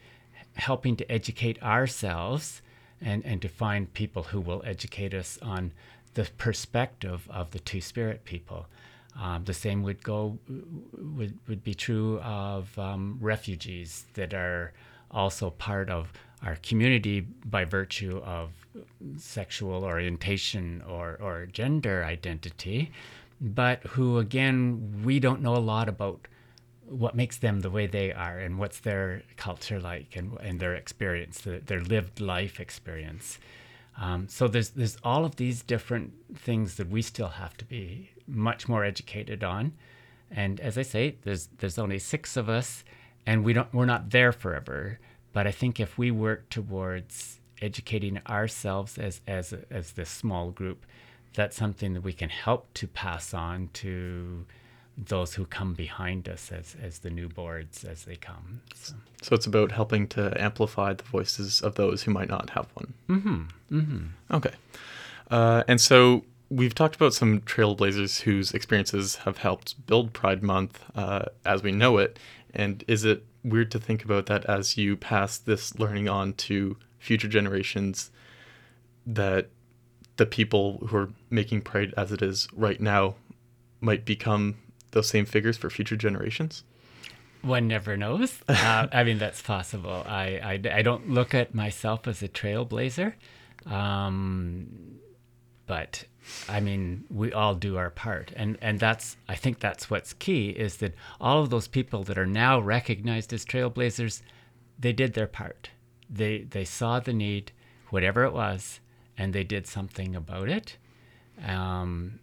helping 0.55 0.95
to 0.97 1.11
educate 1.11 1.61
ourselves 1.63 2.61
and, 3.01 3.25
and 3.25 3.41
to 3.41 3.47
find 3.47 3.93
people 3.93 4.23
who 4.23 4.39
will 4.39 4.61
educate 4.65 5.13
us 5.13 5.39
on 5.41 5.71
the 6.13 6.29
perspective 6.37 7.27
of 7.31 7.51
the 7.51 7.59
Two 7.59 7.81
Spirit 7.81 8.25
people. 8.25 8.67
Um, 9.19 9.43
the 9.43 9.53
same 9.53 9.83
would 9.83 10.03
go 10.03 10.39
would, 10.97 11.37
would 11.47 11.63
be 11.63 11.75
true 11.75 12.19
of 12.21 12.77
um, 12.79 13.17
refugees 13.21 14.05
that 14.15 14.33
are 14.33 14.73
also 15.11 15.51
part 15.51 15.89
of 15.89 16.11
our 16.43 16.57
community 16.57 17.21
by 17.45 17.63
virtue 17.63 18.21
of 18.25 18.49
sexual 19.17 19.83
orientation 19.83 20.83
or, 20.87 21.17
or 21.21 21.45
gender 21.45 22.03
identity, 22.03 22.91
but 23.39 23.83
who 23.83 24.17
again 24.17 25.01
we 25.05 25.19
don't 25.19 25.41
know 25.41 25.55
a 25.55 25.59
lot 25.59 25.87
about 25.87 26.27
what 26.85 27.15
makes 27.15 27.37
them 27.37 27.61
the 27.61 27.69
way 27.69 27.87
they 27.87 28.11
are 28.11 28.39
and 28.39 28.59
what's 28.59 28.79
their 28.79 29.23
culture 29.37 29.79
like 29.79 30.15
and, 30.15 30.37
and 30.41 30.59
their 30.59 30.75
experience, 30.75 31.41
their, 31.41 31.59
their 31.59 31.81
lived 31.81 32.19
life 32.19 32.59
experience. 32.59 33.39
Um, 33.99 34.27
so 34.27 34.47
there's 34.47 34.71
there's 34.71 34.97
all 35.03 35.23
of 35.23 35.35
these 35.35 35.61
different 35.61 36.13
things 36.35 36.75
that 36.75 36.89
we 36.89 37.03
still 37.03 37.27
have 37.27 37.55
to 37.57 37.65
be 37.65 38.09
much 38.27 38.67
more 38.67 38.83
educated 38.83 39.43
on. 39.43 39.73
And 40.31 40.59
as 40.59 40.77
I 40.77 40.81
say, 40.81 41.17
there's 41.23 41.49
there's 41.59 41.77
only 41.77 41.99
six 41.99 42.35
of 42.37 42.49
us, 42.49 42.83
and 43.25 43.43
we 43.43 43.53
don't 43.53 43.73
we're 43.73 43.85
not 43.85 44.09
there 44.09 44.31
forever. 44.31 44.99
But 45.31 45.47
I 45.47 45.51
think 45.51 45.79
if 45.79 45.97
we 45.97 46.11
work 46.11 46.49
towards 46.49 47.39
educating 47.61 48.19
ourselves 48.27 48.97
as 48.97 49.21
as 49.27 49.53
as 49.69 49.91
this 49.91 50.09
small 50.09 50.51
group, 50.51 50.85
that's 51.33 51.55
something 51.55 51.93
that 51.93 52.01
we 52.01 52.13
can 52.13 52.29
help 52.29 52.73
to 52.75 52.87
pass 52.87 53.33
on 53.33 53.69
to 53.73 54.45
those 54.97 55.33
who 55.33 55.45
come 55.45 55.73
behind 55.73 56.29
us 56.29 56.51
as, 56.51 56.75
as 56.81 56.99
the 56.99 57.09
new 57.09 57.27
boards 57.27 57.83
as 57.83 58.05
they 58.05 58.15
come. 58.15 58.61
So. 58.75 58.93
so 59.21 59.35
it's 59.35 59.45
about 59.47 59.71
helping 59.71 60.07
to 60.09 60.39
amplify 60.39 60.93
the 60.93 61.03
voices 61.03 61.61
of 61.61 61.75
those 61.75 62.03
who 62.03 62.11
might 62.11 62.29
not 62.29 62.51
have 62.51 62.67
one. 62.75 62.93
Mm-hmm. 63.09 63.43
Mm-hmm. 63.71 64.35
Okay. 64.35 64.53
Uh, 65.31 65.63
and 65.67 65.81
so 65.81 66.23
we've 66.53 66.75
talked 66.75 66.95
about 66.95 67.13
some 67.13 67.41
trailblazers 67.41 68.21
whose 68.21 68.53
experiences 68.53 69.17
have 69.17 69.39
helped 69.39 69.85
build 69.87 70.13
Pride 70.13 70.43
Month 70.43 70.83
uh, 70.95 71.25
as 71.45 71.63
we 71.63 71.71
know 71.71 71.97
it. 71.97 72.19
And 72.53 72.83
is 72.87 73.03
it 73.03 73.25
weird 73.43 73.71
to 73.71 73.79
think 73.79 74.05
about 74.05 74.27
that 74.27 74.45
as 74.45 74.77
you 74.77 74.95
pass 74.95 75.37
this 75.37 75.77
learning 75.79 76.07
on 76.07 76.33
to 76.33 76.77
future 76.99 77.27
generations 77.27 78.11
that 79.05 79.49
the 80.17 80.25
people 80.27 80.85
who 80.87 80.97
are 80.97 81.09
making 81.31 81.61
Pride 81.61 81.93
as 81.97 82.11
it 82.11 82.21
is 82.21 82.47
right 82.53 82.79
now 82.79 83.15
might 83.81 84.05
become 84.05 84.55
those 84.91 85.09
same 85.09 85.25
figures 85.25 85.57
for 85.57 85.71
future 85.71 85.95
generations? 85.95 86.63
One 87.41 87.67
never 87.67 87.97
knows. 87.97 88.39
Uh, 88.47 88.87
I 88.91 89.03
mean, 89.03 89.17
that's 89.17 89.41
possible. 89.41 90.03
I, 90.07 90.59
I, 90.65 90.77
I, 90.77 90.81
don't 90.83 91.09
look 91.09 91.33
at 91.33 91.53
myself 91.53 92.07
as 92.07 92.21
a 92.21 92.29
trailblazer, 92.29 93.13
um, 93.65 94.99
but 95.65 96.05
I 96.47 96.59
mean, 96.59 97.05
we 97.09 97.33
all 97.33 97.55
do 97.55 97.77
our 97.77 97.89
part, 97.89 98.31
and 98.35 98.57
and 98.61 98.79
that's 98.79 99.17
I 99.27 99.35
think 99.35 99.59
that's 99.59 99.89
what's 99.89 100.13
key 100.13 100.49
is 100.49 100.77
that 100.77 100.93
all 101.19 101.41
of 101.41 101.49
those 101.49 101.67
people 101.67 102.03
that 102.03 102.17
are 102.17 102.25
now 102.25 102.59
recognized 102.59 103.33
as 103.33 103.45
trailblazers, 103.45 104.21
they 104.79 104.93
did 104.93 105.13
their 105.13 105.27
part. 105.27 105.69
They 106.09 106.39
they 106.39 106.65
saw 106.65 106.99
the 106.99 107.13
need, 107.13 107.51
whatever 107.89 108.23
it 108.23 108.33
was, 108.33 108.79
and 109.17 109.33
they 109.33 109.43
did 109.43 109.67
something 109.67 110.15
about 110.15 110.49
it. 110.49 110.77
Um, 111.45 112.19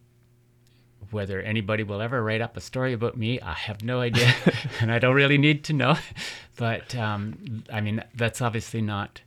whether 1.10 1.40
anybody 1.40 1.82
will 1.82 2.00
ever 2.00 2.22
write 2.22 2.40
up 2.40 2.56
a 2.56 2.60
story 2.60 2.92
about 2.92 3.16
me, 3.16 3.40
I 3.40 3.54
have 3.54 3.82
no 3.82 4.00
idea, 4.00 4.32
and 4.80 4.92
I 4.92 4.98
don't 4.98 5.14
really 5.14 5.38
need 5.38 5.64
to 5.64 5.72
know. 5.72 5.96
But 6.56 6.94
um, 6.94 7.64
I 7.72 7.80
mean, 7.80 8.04
that's 8.14 8.40
obviously 8.40 8.82
not. 8.82 9.22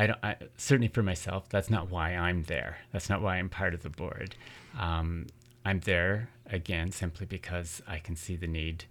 I 0.00 0.06
don't. 0.06 0.18
I, 0.22 0.36
certainly 0.56 0.88
for 0.88 1.02
myself, 1.02 1.50
that's 1.50 1.68
not 1.68 1.90
why 1.90 2.14
I'm 2.14 2.44
there. 2.44 2.78
That's 2.90 3.10
not 3.10 3.20
why 3.20 3.36
I'm 3.36 3.50
part 3.50 3.74
of 3.74 3.82
the 3.82 3.90
board. 3.90 4.34
Um, 4.78 5.26
I'm 5.62 5.80
there 5.80 6.30
again 6.46 6.90
simply 6.90 7.26
because 7.26 7.82
I 7.86 7.98
can 7.98 8.16
see 8.16 8.34
the 8.34 8.46
need, 8.46 8.86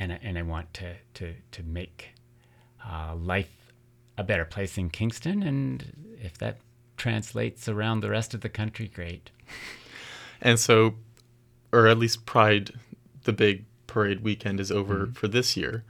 and 0.00 0.12
I, 0.12 0.18
and 0.20 0.36
I 0.36 0.42
want 0.42 0.74
to 0.74 0.94
to 1.14 1.34
to 1.52 1.62
make 1.62 2.08
uh, 2.84 3.14
life 3.14 3.72
a 4.16 4.24
better 4.24 4.44
place 4.44 4.76
in 4.76 4.90
Kingston, 4.90 5.44
and 5.44 6.16
if 6.20 6.36
that 6.38 6.58
translates 6.96 7.68
around 7.68 8.00
the 8.00 8.10
rest 8.10 8.34
of 8.34 8.40
the 8.40 8.48
country, 8.48 8.88
great. 8.92 9.30
And 10.40 10.60
so 10.60 10.94
or 11.72 11.88
at 11.88 11.98
least 11.98 12.24
Pride, 12.24 12.70
the 13.24 13.32
big 13.32 13.64
parade 13.88 14.20
weekend 14.20 14.60
is 14.60 14.70
over 14.70 14.98
mm-hmm. 14.98 15.12
for 15.12 15.26
this 15.26 15.56
year, 15.56 15.82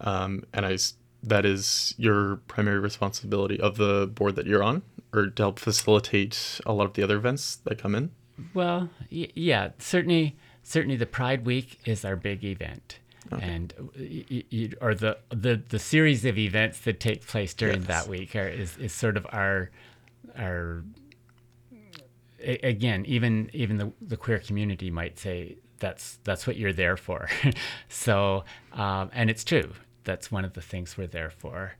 um, 0.00 0.42
and 0.52 0.66
I 0.66 0.76
that 1.22 1.44
is 1.44 1.94
your 1.96 2.36
primary 2.48 2.78
responsibility 2.78 3.60
of 3.60 3.76
the 3.76 4.10
board 4.12 4.36
that 4.36 4.46
you're 4.46 4.62
on, 4.62 4.82
or 5.12 5.26
to 5.28 5.42
help 5.42 5.58
facilitate 5.58 6.60
a 6.66 6.72
lot 6.72 6.84
of 6.84 6.94
the 6.94 7.02
other 7.02 7.16
events 7.16 7.56
that 7.56 7.78
come 7.78 7.94
in. 7.94 8.10
Well, 8.54 8.90
y- 9.10 9.28
yeah, 9.34 9.70
certainly, 9.78 10.36
certainly 10.62 10.96
the 10.96 11.06
Pride 11.06 11.44
Week 11.44 11.78
is 11.84 12.04
our 12.04 12.16
big 12.16 12.44
event. 12.44 12.98
Okay. 13.32 13.44
And 13.44 13.74
y- 13.98 14.44
y- 14.52 14.70
or 14.80 14.94
the, 14.94 15.18
the 15.30 15.62
the 15.68 15.78
series 15.78 16.24
of 16.24 16.38
events 16.38 16.80
that 16.80 16.98
take 16.98 17.26
place 17.26 17.54
during 17.54 17.80
yes. 17.80 17.86
that 17.86 18.08
week 18.08 18.34
are, 18.34 18.48
is, 18.48 18.76
is 18.78 18.92
sort 18.92 19.16
of 19.16 19.26
our 19.30 19.70
our 20.36 20.82
again, 22.42 23.04
even 23.06 23.50
even 23.52 23.76
the, 23.76 23.92
the 24.00 24.16
queer 24.16 24.38
community 24.38 24.90
might 24.90 25.18
say 25.18 25.56
that's 25.78 26.18
that's 26.24 26.46
what 26.46 26.56
you're 26.56 26.72
there 26.72 26.96
for. 26.96 27.28
so, 27.88 28.44
um, 28.72 29.10
and 29.12 29.30
it's 29.30 29.44
true. 29.44 29.72
That's 30.04 30.30
one 30.30 30.44
of 30.44 30.52
the 30.54 30.62
things 30.62 30.96
we're 30.96 31.06
there 31.06 31.30
for. 31.30 31.74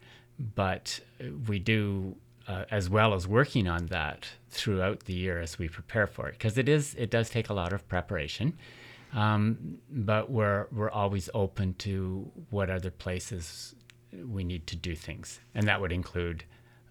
But 0.54 1.00
we 1.48 1.58
do, 1.58 2.16
uh, 2.48 2.64
as 2.70 2.88
well 2.90 3.14
as 3.14 3.28
working 3.28 3.68
on 3.68 3.86
that 3.86 4.28
throughout 4.50 5.00
the 5.00 5.14
year 5.14 5.40
as 5.40 5.58
we 5.58 5.68
prepare 5.68 6.06
for 6.06 6.28
it, 6.28 6.32
because 6.32 6.58
it 6.58 6.68
is 6.68 6.94
it 6.96 7.10
does 7.10 7.30
take 7.30 7.48
a 7.48 7.54
lot 7.54 7.72
of 7.72 7.86
preparation. 7.88 8.54
Um, 9.14 9.78
but 9.90 10.30
we're 10.30 10.68
we're 10.72 10.90
always 10.90 11.28
open 11.34 11.74
to 11.74 12.30
what 12.50 12.70
other 12.70 12.90
places 12.90 13.74
we 14.12 14.42
need 14.44 14.66
to 14.68 14.76
do 14.76 14.94
things, 14.94 15.40
and 15.54 15.68
that 15.68 15.80
would 15.80 15.92
include, 15.92 16.44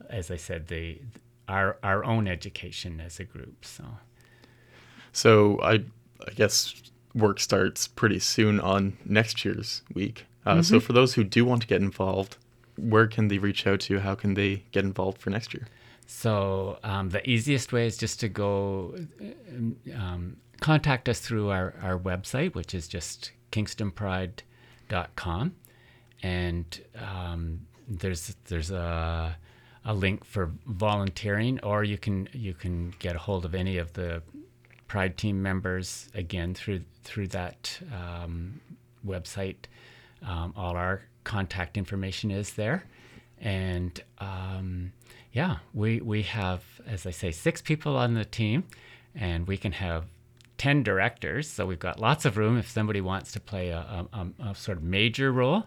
as 0.10 0.30
I 0.30 0.38
said, 0.38 0.68
the 0.68 1.02
our 1.48 1.78
our 1.84 2.06
own 2.06 2.28
education 2.28 3.02
as 3.02 3.20
a 3.20 3.24
group. 3.24 3.66
So, 3.66 3.86
so 5.12 5.60
I 5.62 5.84
I 6.28 6.32
guess 6.36 6.76
work 7.14 7.40
starts 7.40 7.88
pretty 7.88 8.20
soon 8.20 8.60
on 8.60 8.98
next 9.04 9.44
year's 9.44 9.82
week. 9.94 10.26
Uh, 10.46 10.54
mm-hmm. 10.54 10.62
So 10.62 10.80
for 10.80 10.94
those 10.94 11.14
who 11.14 11.24
do 11.24 11.46
want 11.46 11.62
to 11.62 11.68
get 11.68 11.82
involved, 11.82 12.38
where 12.78 13.08
can 13.08 13.28
they 13.28 13.38
reach 13.38 13.68
out 13.68 13.82
to? 13.82 14.00
How 14.00 14.16
can 14.16 14.34
they 14.34 14.64
get 14.72 14.84
involved 14.84 15.20
for 15.20 15.30
next 15.30 15.54
year? 15.54 15.68
So 16.08 16.80
um, 16.84 17.10
the 17.10 17.28
easiest 17.30 17.72
way 17.72 17.86
is 17.86 17.98
just 17.98 18.20
to 18.22 18.28
go 18.28 18.96
um, 19.96 20.38
contact 20.60 21.08
us 21.08 21.20
through 21.20 21.50
our, 21.50 21.74
our 21.82 21.98
website, 21.98 22.54
which 22.54 22.74
is 22.74 22.88
just 22.88 23.32
kingstonpride.com. 23.52 25.56
And 26.24 26.82
um, 27.00 27.62
there's 27.88 28.36
there's 28.46 28.72
a 28.72 29.36
a 29.84 29.94
link 29.94 30.24
for 30.24 30.52
volunteering, 30.66 31.60
or 31.62 31.84
you 31.84 31.98
can 31.98 32.30
you 32.34 32.54
can 32.54 32.94
get 33.00 33.16
a 33.16 33.20
hold 33.20 33.46
of 33.46 33.56
any 33.56 33.78
of 33.78 33.94
the 33.94 34.22
Pride 34.88 35.18
team 35.18 35.42
members 35.42 36.10
again 36.14 36.54
through 36.54 36.82
through 37.04 37.28
that 37.28 37.80
um, 37.94 38.60
website. 39.08 39.56
Um, 40.26 40.54
all 40.56 40.76
our 40.76 41.02
contact 41.24 41.78
information 41.78 42.32
is 42.32 42.54
there, 42.54 42.84
and 43.40 44.02
um, 44.20 44.94
yeah, 45.34 45.58
we 45.74 46.02
we 46.02 46.24
have, 46.24 46.64
as 46.86 47.06
I 47.06 47.12
say, 47.12 47.32
six 47.32 47.62
people 47.62 47.98
on 47.98 48.14
the 48.14 48.26
team, 48.26 48.66
and 49.16 49.48
we 49.48 49.58
can 49.58 49.72
have 49.72 50.06
10 50.62 50.84
directors, 50.84 51.50
so 51.50 51.66
we've 51.66 51.80
got 51.80 52.00
lots 52.00 52.24
of 52.24 52.38
room 52.38 52.56
if 52.56 52.70
somebody 52.70 53.02
wants 53.02 53.32
to 53.32 53.40
play 53.40 53.70
a, 53.70 54.06
a, 54.14 54.28
a, 54.50 54.54
sort 54.54 54.78
of 54.78 54.84
major 54.84 55.32
role. 55.32 55.66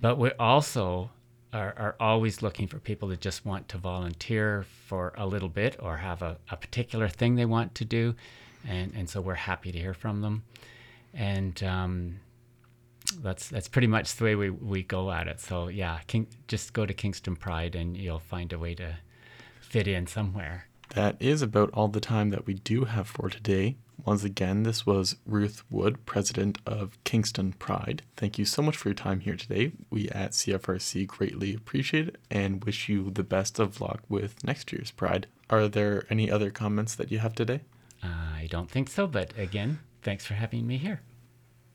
But 0.00 0.18
we 0.18 0.32
also 0.32 1.10
are, 1.52 1.72
are, 1.78 1.96
always 2.00 2.42
looking 2.42 2.66
for 2.66 2.80
people 2.80 3.06
that 3.10 3.20
just 3.20 3.46
want 3.46 3.68
to 3.68 3.78
volunteer 3.78 4.66
for 4.88 5.12
a 5.16 5.28
little 5.28 5.48
bit 5.48 5.76
or 5.78 5.98
have 5.98 6.22
a, 6.22 6.38
a 6.50 6.56
particular 6.56 7.08
thing 7.08 7.36
they 7.36 7.44
want 7.44 7.76
to 7.76 7.84
do. 7.84 8.16
And, 8.66 8.92
and 8.96 9.08
so 9.08 9.20
we're 9.20 9.34
happy 9.34 9.70
to 9.70 9.78
hear 9.78 9.94
from 9.94 10.22
them. 10.22 10.42
And 11.14 11.62
um, 11.62 12.18
that's 13.16 13.48
that's 13.48 13.68
pretty 13.68 13.86
much 13.86 14.16
the 14.16 14.24
way 14.24 14.34
we, 14.34 14.50
we 14.50 14.82
go 14.82 15.10
at 15.10 15.28
it. 15.28 15.40
So 15.40 15.68
yeah, 15.68 16.00
King, 16.06 16.26
just 16.48 16.72
go 16.72 16.86
to 16.86 16.94
Kingston 16.94 17.36
Pride 17.36 17.74
and 17.74 17.96
you'll 17.96 18.18
find 18.18 18.52
a 18.52 18.58
way 18.58 18.74
to 18.76 18.96
fit 19.60 19.88
in 19.88 20.06
somewhere. 20.06 20.66
That 20.94 21.16
is 21.20 21.40
about 21.40 21.70
all 21.72 21.88
the 21.88 22.00
time 22.00 22.30
that 22.30 22.46
we 22.46 22.54
do 22.54 22.84
have 22.84 23.08
for 23.08 23.30
today. 23.30 23.76
Once 24.04 24.24
again, 24.24 24.64
this 24.64 24.84
was 24.84 25.16
Ruth 25.26 25.62
Wood, 25.70 26.04
president 26.06 26.58
of 26.66 26.98
Kingston 27.04 27.52
Pride. 27.52 28.02
Thank 28.16 28.36
you 28.36 28.44
so 28.44 28.60
much 28.60 28.76
for 28.76 28.88
your 28.88 28.94
time 28.94 29.20
here 29.20 29.36
today. 29.36 29.72
We 29.90 30.08
at 30.10 30.32
CFRC 30.32 31.06
greatly 31.06 31.54
appreciate 31.54 32.08
it 32.08 32.16
and 32.30 32.64
wish 32.64 32.88
you 32.88 33.10
the 33.10 33.22
best 33.22 33.58
of 33.58 33.80
luck 33.80 34.00
with 34.08 34.42
next 34.44 34.72
year's 34.72 34.90
Pride. 34.90 35.28
Are 35.48 35.68
there 35.68 36.04
any 36.10 36.30
other 36.30 36.50
comments 36.50 36.94
that 36.96 37.12
you 37.12 37.20
have 37.20 37.34
today? 37.34 37.60
I 38.02 38.48
don't 38.50 38.70
think 38.70 38.90
so, 38.90 39.06
but 39.06 39.32
again, 39.38 39.78
thanks 40.02 40.26
for 40.26 40.34
having 40.34 40.66
me 40.66 40.78
here. 40.78 41.00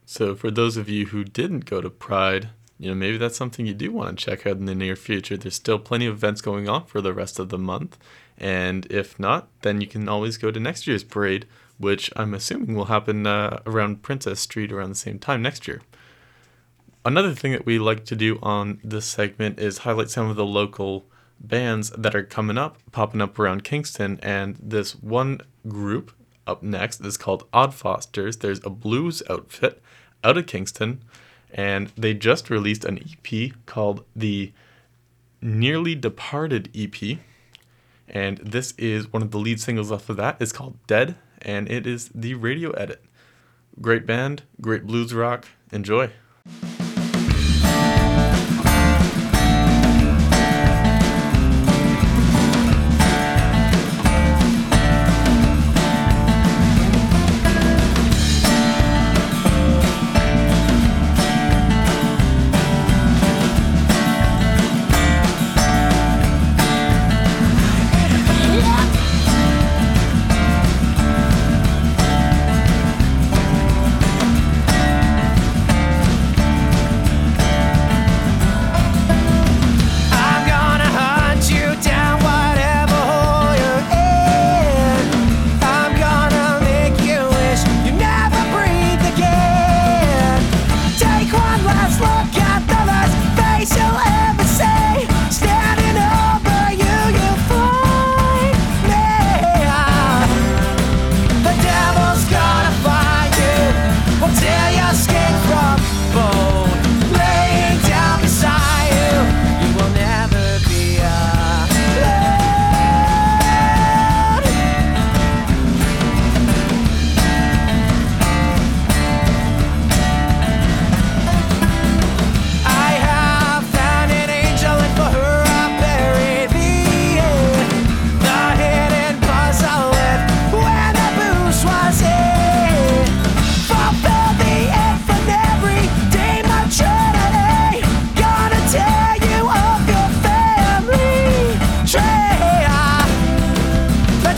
So, 0.10 0.36
for 0.36 0.50
those 0.50 0.78
of 0.78 0.88
you 0.88 1.08
who 1.08 1.26
didn't 1.26 1.66
go 1.66 1.82
to 1.82 1.90
Pride, 1.90 2.48
you 2.80 2.88
know, 2.88 2.96
maybe 2.96 3.18
that's 3.18 3.36
something 3.36 3.66
you 3.66 3.74
do 3.74 3.92
want 3.92 4.18
to 4.18 4.26
check 4.26 4.48
out 4.48 4.56
in 4.56 4.64
the 4.64 4.74
near 4.74 4.96
future. 4.96 5.36
There's 5.36 5.56
still 5.56 5.80
plenty 5.80 6.06
of 6.06 6.14
events 6.16 6.40
going 6.40 6.70
on 6.70 6.86
for 6.86 7.02
the 7.02 7.12
rest 7.12 7.40
of 7.40 7.50
the 7.50 7.58
month. 7.58 7.98
And 8.38 8.86
if 8.90 9.20
not, 9.20 9.50
then 9.64 9.82
you 9.82 9.88
can 9.88 10.08
always 10.08 10.38
go 10.38 10.50
to 10.50 10.62
next 10.62 10.88
year's 10.88 11.04
parade, 11.04 11.46
which 11.78 12.10
I'm 12.16 12.34
assuming 12.34 12.74
will 12.74 12.86
happen 12.86 13.28
uh, 13.28 13.60
around 13.66 14.02
Princess 14.02 14.40
Street 14.40 14.72
around 14.72 14.92
the 14.92 14.96
same 14.96 15.20
time 15.20 15.42
next 15.42 15.68
year. 15.68 15.82
Another 17.04 17.34
thing 17.34 17.52
that 17.52 17.66
we 17.66 17.78
like 17.78 18.06
to 18.06 18.16
do 18.16 18.40
on 18.42 18.80
this 18.86 19.06
segment 19.06 19.60
is 19.60 19.80
highlight 19.80 20.10
some 20.10 20.30
of 20.30 20.38
the 20.38 20.46
local 20.46 21.06
bands 21.42 21.90
that 21.98 22.16
are 22.16 22.24
coming 22.24 22.58
up, 22.58 22.78
popping 22.94 23.20
up 23.20 23.38
around 23.38 23.66
Kingston. 23.66 24.22
And 24.24 24.56
this 24.62 24.96
one 24.96 25.42
group 25.68 26.14
up 26.48 26.64
next 26.64 27.02
is 27.02 27.18
called 27.18 27.46
Odd 27.52 27.74
Fosters. 27.74 28.38
There's 28.38 28.66
a 28.66 28.70
blues 28.70 29.22
outfit 29.30 29.82
out 30.24 30.38
of 30.38 30.46
Kingston, 30.46 31.04
and 31.52 31.92
they 31.98 32.14
just 32.14 32.50
released 32.50 32.86
an 32.86 33.00
EP 33.00 33.52
called 33.66 34.04
the 34.16 34.52
Nearly 35.42 35.96
Departed 35.96 36.70
EP. 36.76 37.20
And 38.10 38.38
this 38.38 38.74
is 38.78 39.12
one 39.12 39.22
of 39.22 39.32
the 39.32 39.40
lead 39.40 39.60
singles 39.60 39.92
off 39.92 40.10
of 40.10 40.18
that. 40.18 40.38
It's 40.40 40.52
called 40.52 40.78
Dead, 40.88 41.16
and 41.42 41.70
it 41.70 41.86
is 41.86 42.10
the 42.14 42.34
radio 42.36 42.72
edit. 42.72 43.04
Great 43.82 44.06
band, 44.06 44.44
great 44.62 44.86
blues 44.86 45.14
rock. 45.14 45.48
Enjoy. 45.72 46.12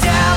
down. 0.02 0.29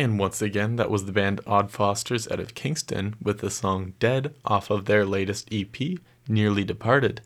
And 0.00 0.18
once 0.18 0.40
again, 0.40 0.76
that 0.76 0.90
was 0.90 1.04
the 1.04 1.12
band 1.12 1.42
Odd 1.46 1.70
Fosters 1.70 2.26
out 2.30 2.40
of 2.40 2.54
Kingston 2.54 3.16
with 3.22 3.40
the 3.40 3.50
song 3.50 3.92
Dead 3.98 4.34
off 4.46 4.70
of 4.70 4.86
their 4.86 5.04
latest 5.04 5.50
EP, 5.52 5.76
Nearly 6.26 6.64
Departed. 6.64 7.20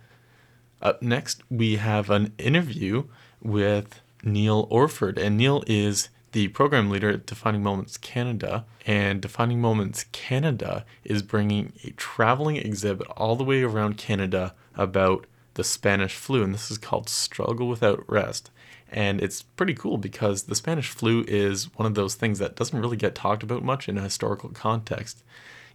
Up 0.82 1.00
next, 1.00 1.44
we 1.48 1.76
have 1.76 2.10
an 2.10 2.32
interview 2.37 3.04
with 3.40 4.00
Neil 4.24 4.66
Orford, 4.70 5.18
and 5.18 5.37
Neil 5.37 5.62
is 5.68 6.08
the 6.32 6.48
program 6.48 6.90
leader 6.90 7.10
at 7.10 7.26
Defining 7.26 7.62
Moments 7.62 7.96
Canada. 7.96 8.64
And 8.84 9.22
Defining 9.22 9.60
Moments 9.60 10.06
Canada 10.10 10.84
is 11.04 11.22
bringing 11.22 11.74
a 11.84 11.90
traveling 11.90 12.56
exhibit 12.56 13.06
all 13.16 13.37
the 13.37 13.44
way 13.44 13.62
around 13.62 13.98
Canada 13.98 14.52
about 14.74 15.28
the 15.54 15.62
Spanish 15.62 16.16
flu, 16.16 16.42
and 16.42 16.52
this 16.52 16.72
is 16.72 16.78
called 16.78 17.08
Struggle 17.08 17.68
Without 17.68 18.02
Rest. 18.08 18.50
And 18.94 19.20
it's 19.20 19.42
pretty 19.42 19.74
cool 19.74 19.98
because 19.98 20.44
the 20.44 20.54
Spanish 20.54 20.88
flu 20.88 21.24
is 21.26 21.64
one 21.76 21.85
of 21.85 21.96
those 21.96 22.14
things 22.14 22.38
that 22.38 22.54
doesn't 22.54 22.80
really 22.80 22.96
get 22.96 23.16
talked 23.16 23.42
about 23.42 23.64
much 23.64 23.88
in 23.88 23.98
a 23.98 24.02
historical 24.02 24.50
context, 24.50 25.24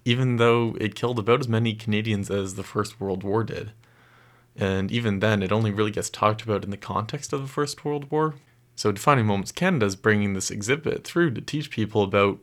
even 0.05 0.37
though 0.37 0.77
it 0.79 0.95
killed 0.95 1.19
about 1.19 1.41
as 1.41 1.49
many 1.49 1.73
Canadians 1.73 2.31
as 2.31 2.55
the 2.55 2.63
First 2.63 3.01
World 3.01 3.25
War 3.25 3.43
did. 3.43 3.73
And 4.55 4.89
even 4.89 5.19
then, 5.19 5.43
it 5.43 5.51
only 5.51 5.69
really 5.69 5.91
gets 5.91 6.09
talked 6.09 6.43
about 6.43 6.63
in 6.63 6.69
the 6.69 6.77
context 6.77 7.33
of 7.33 7.41
the 7.41 7.49
First 7.49 7.83
World 7.83 8.09
War. 8.09 8.35
So, 8.77 8.93
Defining 8.93 9.25
Moments 9.25 9.51
Canada 9.51 9.85
is 9.85 9.97
bringing 9.97 10.31
this 10.31 10.49
exhibit 10.49 11.03
through 11.03 11.31
to 11.31 11.41
teach 11.41 11.69
people 11.69 12.03
about 12.03 12.39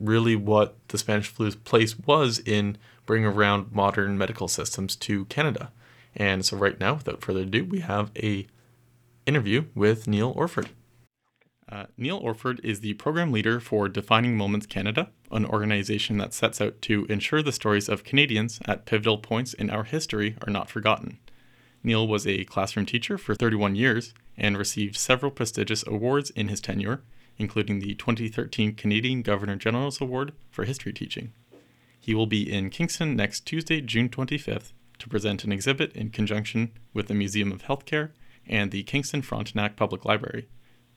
really 0.00 0.34
what 0.34 0.76
the 0.88 0.98
Spanish 0.98 1.28
flu's 1.28 1.54
place 1.54 1.96
was 1.96 2.40
in 2.40 2.76
bringing 3.06 3.28
around 3.28 3.70
modern 3.70 4.18
medical 4.18 4.48
systems 4.48 4.96
to 4.96 5.26
Canada. 5.26 5.70
And 6.16 6.44
so, 6.44 6.56
right 6.56 6.78
now, 6.80 6.94
without 6.94 7.22
further 7.22 7.42
ado, 7.42 7.64
we 7.64 7.80
have 7.80 8.10
a 8.16 8.48
interview 9.28 9.66
with 9.74 10.08
Neil 10.08 10.32
Orford. 10.34 10.70
Uh, 11.70 11.84
Neil 11.98 12.16
Orford 12.16 12.60
is 12.64 12.80
the 12.80 12.94
program 12.94 13.30
leader 13.30 13.60
for 13.60 13.86
Defining 13.86 14.38
Moments 14.38 14.66
Canada, 14.66 15.10
an 15.30 15.44
organization 15.44 16.16
that 16.16 16.32
sets 16.32 16.62
out 16.62 16.80
to 16.82 17.04
ensure 17.10 17.42
the 17.42 17.52
stories 17.52 17.90
of 17.90 18.04
Canadians 18.04 18.58
at 18.64 18.86
pivotal 18.86 19.18
points 19.18 19.52
in 19.52 19.68
our 19.68 19.84
history 19.84 20.34
are 20.46 20.50
not 20.50 20.70
forgotten. 20.70 21.18
Neil 21.84 22.08
was 22.08 22.26
a 22.26 22.44
classroom 22.44 22.86
teacher 22.86 23.18
for 23.18 23.34
31 23.34 23.76
years 23.76 24.14
and 24.38 24.56
received 24.56 24.96
several 24.96 25.30
prestigious 25.30 25.86
awards 25.86 26.30
in 26.30 26.48
his 26.48 26.62
tenure, 26.62 27.02
including 27.36 27.80
the 27.80 27.94
2013 27.96 28.76
Canadian 28.76 29.20
Governor 29.20 29.56
General's 29.56 30.00
Award 30.00 30.32
for 30.50 30.64
History 30.64 30.94
Teaching. 30.94 31.34
He 32.00 32.14
will 32.14 32.26
be 32.26 32.50
in 32.50 32.70
Kingston 32.70 33.14
next 33.14 33.44
Tuesday, 33.44 33.82
June 33.82 34.08
25th, 34.08 34.72
to 34.98 35.08
present 35.08 35.44
an 35.44 35.52
exhibit 35.52 35.92
in 35.92 36.08
conjunction 36.08 36.72
with 36.94 37.08
the 37.08 37.14
Museum 37.14 37.52
of 37.52 37.64
Healthcare 37.64 38.12
and 38.48 38.70
the 38.70 38.82
Kingston 38.82 39.22
Frontenac 39.22 39.76
Public 39.76 40.04
Library. 40.04 40.48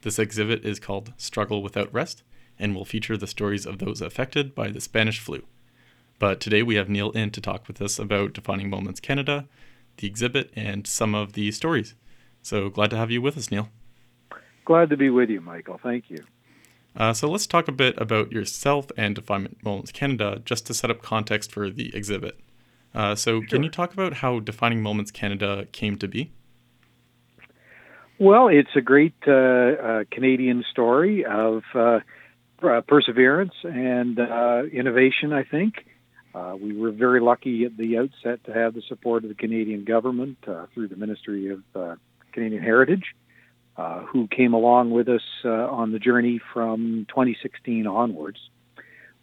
This 0.02 0.18
exhibit 0.18 0.66
is 0.66 0.80
called 0.80 1.14
Struggle 1.18 1.62
Without 1.62 1.94
Rest 1.94 2.24
and 2.58 2.76
will 2.76 2.86
feature 2.86 3.18
the 3.18 3.28
stories 3.28 3.66
of 3.66 3.80
those 3.80 4.02
affected 4.02 4.56
by 4.56 4.70
the 4.70 4.82
Spanish 4.82 5.20
flu. 5.20 5.44
But 6.20 6.40
today 6.40 6.64
we 6.64 6.76
have 6.76 6.90
Neil 6.90 7.12
in 7.12 7.32
to 7.32 7.42
talk 7.42 7.68
with 7.68 7.82
us 7.82 7.98
about 7.98 8.34
Defining 8.34 8.70
Moments 8.70 9.00
Canada, 9.00 9.48
the 9.98 10.08
exhibit, 10.08 10.52
and 10.56 10.86
some 10.86 11.16
of 11.16 11.34
the 11.34 11.52
stories. 11.52 11.96
So 12.42 12.70
glad 12.70 12.92
to 12.92 12.98
have 12.98 13.12
you 13.12 13.22
with 13.22 13.38
us, 13.38 13.52
Neil. 13.52 13.70
Glad 14.66 14.90
to 14.92 14.98
be 14.98 15.10
with 15.10 15.30
you, 15.30 15.42
Michael. 15.42 15.80
Thank 15.82 16.10
you. 16.10 16.24
Uh, 16.96 17.14
so 17.14 17.30
let's 17.30 17.48
talk 17.48 17.68
a 17.68 17.72
bit 17.72 18.00
about 18.00 18.32
yourself 18.32 18.88
and 18.98 19.16
Defining 19.16 19.56
Moments 19.64 19.92
Canada 19.92 20.42
just 20.44 20.66
to 20.68 20.74
set 20.74 20.92
up 20.92 21.02
context 21.02 21.52
for 21.52 21.70
the 21.70 21.96
exhibit. 21.96 22.40
Uh, 22.94 23.16
so, 23.16 23.40
sure. 23.40 23.48
can 23.48 23.64
you 23.64 23.70
talk 23.70 23.94
about 23.94 24.16
how 24.16 24.40
Defining 24.40 24.82
Moments 24.82 25.12
Canada 25.12 25.66
came 25.72 25.98
to 25.98 26.08
be? 26.08 26.32
Well, 28.22 28.50
it's 28.50 28.70
a 28.76 28.82
great 28.82 29.16
uh, 29.28 29.32
uh, 29.32 30.04
Canadian 30.12 30.64
story 30.70 31.26
of 31.26 31.64
uh, 31.74 32.02
uh 32.62 32.82
perseverance 32.82 33.56
and 33.64 34.20
uh, 34.20 34.62
innovation, 34.72 35.34
I 35.34 35.44
think. 35.44 35.88
Uh, 36.36 36.56
we 36.62 36.78
were 36.78 36.92
very 36.92 37.20
lucky 37.20 37.66
at 37.66 37.76
the 37.78 37.98
outset 37.98 38.44
to 38.44 38.54
have 38.54 38.76
the 38.76 38.84
support 38.88 39.24
of 39.24 39.30
the 39.30 39.36
Canadian 39.36 39.86
government 39.86 40.38
through 40.72 40.90
the 40.90 40.98
Ministry 40.98 41.50
of 41.50 41.98
Canadian 42.32 42.62
Heritage, 42.62 43.06
who 44.12 44.28
came 44.28 44.54
along 44.54 44.92
with 44.92 45.10
us 45.10 45.24
on 45.44 45.92
the 45.92 45.98
journey 45.98 46.40
from 46.54 47.08
2016 47.10 47.88
onwards. 47.88 48.38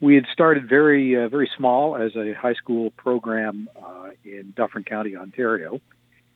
We 0.01 0.17
had 0.17 0.25
started 0.33 0.69
very, 0.69 1.15
very 1.29 1.49
small 1.57 1.95
as 1.95 2.17
a 2.17 2.33
high 2.33 2.55
school 2.55 2.91
program 2.91 3.69
in 4.25 4.55
Dufferin 4.57 4.83
County, 4.83 5.15
Ontario 5.17 5.81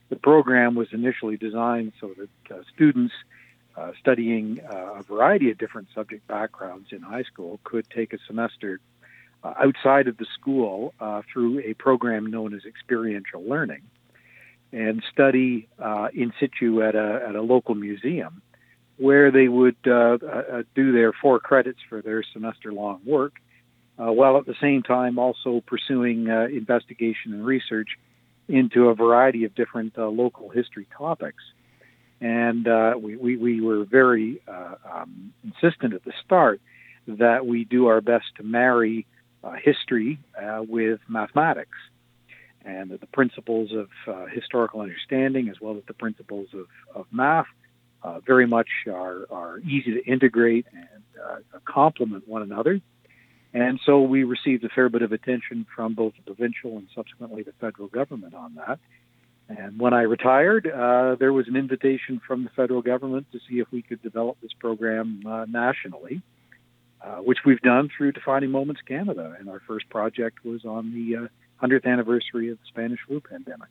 the 0.09 0.15
program 0.15 0.75
was 0.75 0.87
initially 0.91 1.37
designed 1.37 1.93
so 1.99 2.13
that 2.17 2.55
uh, 2.55 2.61
students 2.73 3.13
uh, 3.75 3.91
studying 3.99 4.59
uh, 4.71 4.99
a 4.99 5.03
variety 5.03 5.49
of 5.49 5.57
different 5.57 5.87
subject 5.95 6.27
backgrounds 6.27 6.89
in 6.91 7.01
high 7.01 7.23
school 7.23 7.59
could 7.63 7.89
take 7.89 8.13
a 8.13 8.17
semester 8.27 8.79
uh, 9.43 9.53
outside 9.57 10.07
of 10.07 10.15
the 10.17 10.27
school 10.39 10.93
uh, 10.99 11.21
through 11.31 11.59
a 11.59 11.73
program 11.73 12.27
known 12.27 12.53
as 12.53 12.65
experiential 12.65 13.41
learning 13.43 13.81
and 14.71 15.03
study 15.11 15.67
uh, 15.79 16.09
in 16.13 16.31
situ 16.39 16.83
at 16.83 16.95
a, 16.95 17.25
at 17.27 17.35
a 17.35 17.41
local 17.41 17.73
museum 17.75 18.41
where 18.97 19.31
they 19.31 19.47
would 19.47 19.75
do 19.81 20.91
their 20.91 21.11
four 21.11 21.39
credits 21.39 21.79
for 21.89 22.01
their 22.03 22.23
semester 22.31 22.71
long 22.71 23.01
work 23.03 23.33
while 23.95 24.37
at 24.37 24.45
the 24.45 24.55
same 24.61 24.83
time 24.83 25.17
also 25.17 25.63
pursuing 25.65 26.27
investigation 26.27 27.33
and 27.33 27.43
research 27.43 27.97
into 28.47 28.89
a 28.89 28.95
variety 28.95 29.45
of 29.45 29.55
different 29.55 29.97
uh, 29.97 30.07
local 30.07 30.49
history 30.49 30.87
topics. 30.97 31.43
And 32.21 32.67
uh, 32.67 32.93
we, 32.99 33.15
we, 33.15 33.37
we, 33.37 33.61
were 33.61 33.83
very 33.83 34.41
uh, 34.47 34.75
um, 34.89 35.33
insistent 35.43 35.93
at 35.93 36.03
the 36.05 36.13
start 36.23 36.61
that 37.07 37.45
we 37.45 37.65
do 37.65 37.87
our 37.87 37.99
best 37.99 38.25
to 38.37 38.43
marry 38.43 39.05
uh, 39.43 39.53
history 39.61 40.19
uh, 40.41 40.63
with 40.65 41.01
mathematics 41.09 41.77
and 42.63 42.91
that 42.91 43.01
the 43.01 43.07
principles 43.07 43.71
of 43.73 43.89
uh, 44.07 44.25
historical 44.27 44.79
understanding 44.79 45.49
as 45.49 45.59
well 45.59 45.75
as 45.75 45.83
the 45.87 45.93
principles 45.93 46.47
of, 46.53 46.67
of 46.95 47.05
math 47.11 47.47
very 48.25 48.45
much 48.45 48.67
are, 48.87 49.25
are 49.31 49.59
easy 49.59 49.93
to 49.93 50.05
integrate 50.05 50.65
and 50.73 51.03
complement 51.65 52.27
one 52.27 52.41
another. 52.41 52.79
And 53.53 53.79
so 53.85 54.01
we 54.01 54.23
received 54.23 54.63
a 54.63 54.69
fair 54.69 54.89
bit 54.89 55.03
of 55.03 55.11
attention 55.11 55.67
from 55.75 55.93
both 55.93 56.13
the 56.15 56.23
provincial 56.23 56.77
and 56.77 56.87
subsequently 56.95 57.43
the 57.43 57.53
federal 57.61 57.87
government 57.87 58.33
on 58.33 58.55
that. 58.55 58.79
And 59.47 59.79
when 59.79 59.93
I 59.93 60.03
retired, 60.03 60.67
uh, 60.67 61.15
there 61.19 61.33
was 61.33 61.47
an 61.47 61.55
invitation 61.55 62.19
from 62.25 62.43
the 62.43 62.49
federal 62.55 62.81
government 62.81 63.27
to 63.33 63.39
see 63.47 63.59
if 63.59 63.67
we 63.71 63.81
could 63.81 64.01
develop 64.01 64.37
this 64.41 64.53
program 64.53 65.21
uh, 65.27 65.45
nationally, 65.47 66.21
uh, 67.01 67.17
which 67.17 67.39
we've 67.45 67.61
done 67.61 67.89
through 67.95 68.13
Defining 68.13 68.49
Moments 68.49 68.81
Canada. 68.87 69.35
And 69.37 69.49
our 69.49 69.61
first 69.67 69.89
project 69.89 70.43
was 70.43 70.65
on 70.65 70.93
the 70.93 71.29
100th 71.61 71.85
uh, 71.85 71.89
anniversary 71.89 72.49
of 72.49 72.57
the 72.57 72.65
Spanish 72.67 72.99
flu 73.05 73.19
pandemic. 73.19 73.69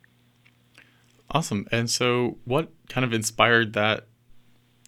Awesome. 1.30 1.66
And 1.72 1.90
so, 1.90 2.36
what 2.44 2.70
kind 2.88 3.04
of 3.04 3.14
inspired 3.14 3.72
that 3.72 4.06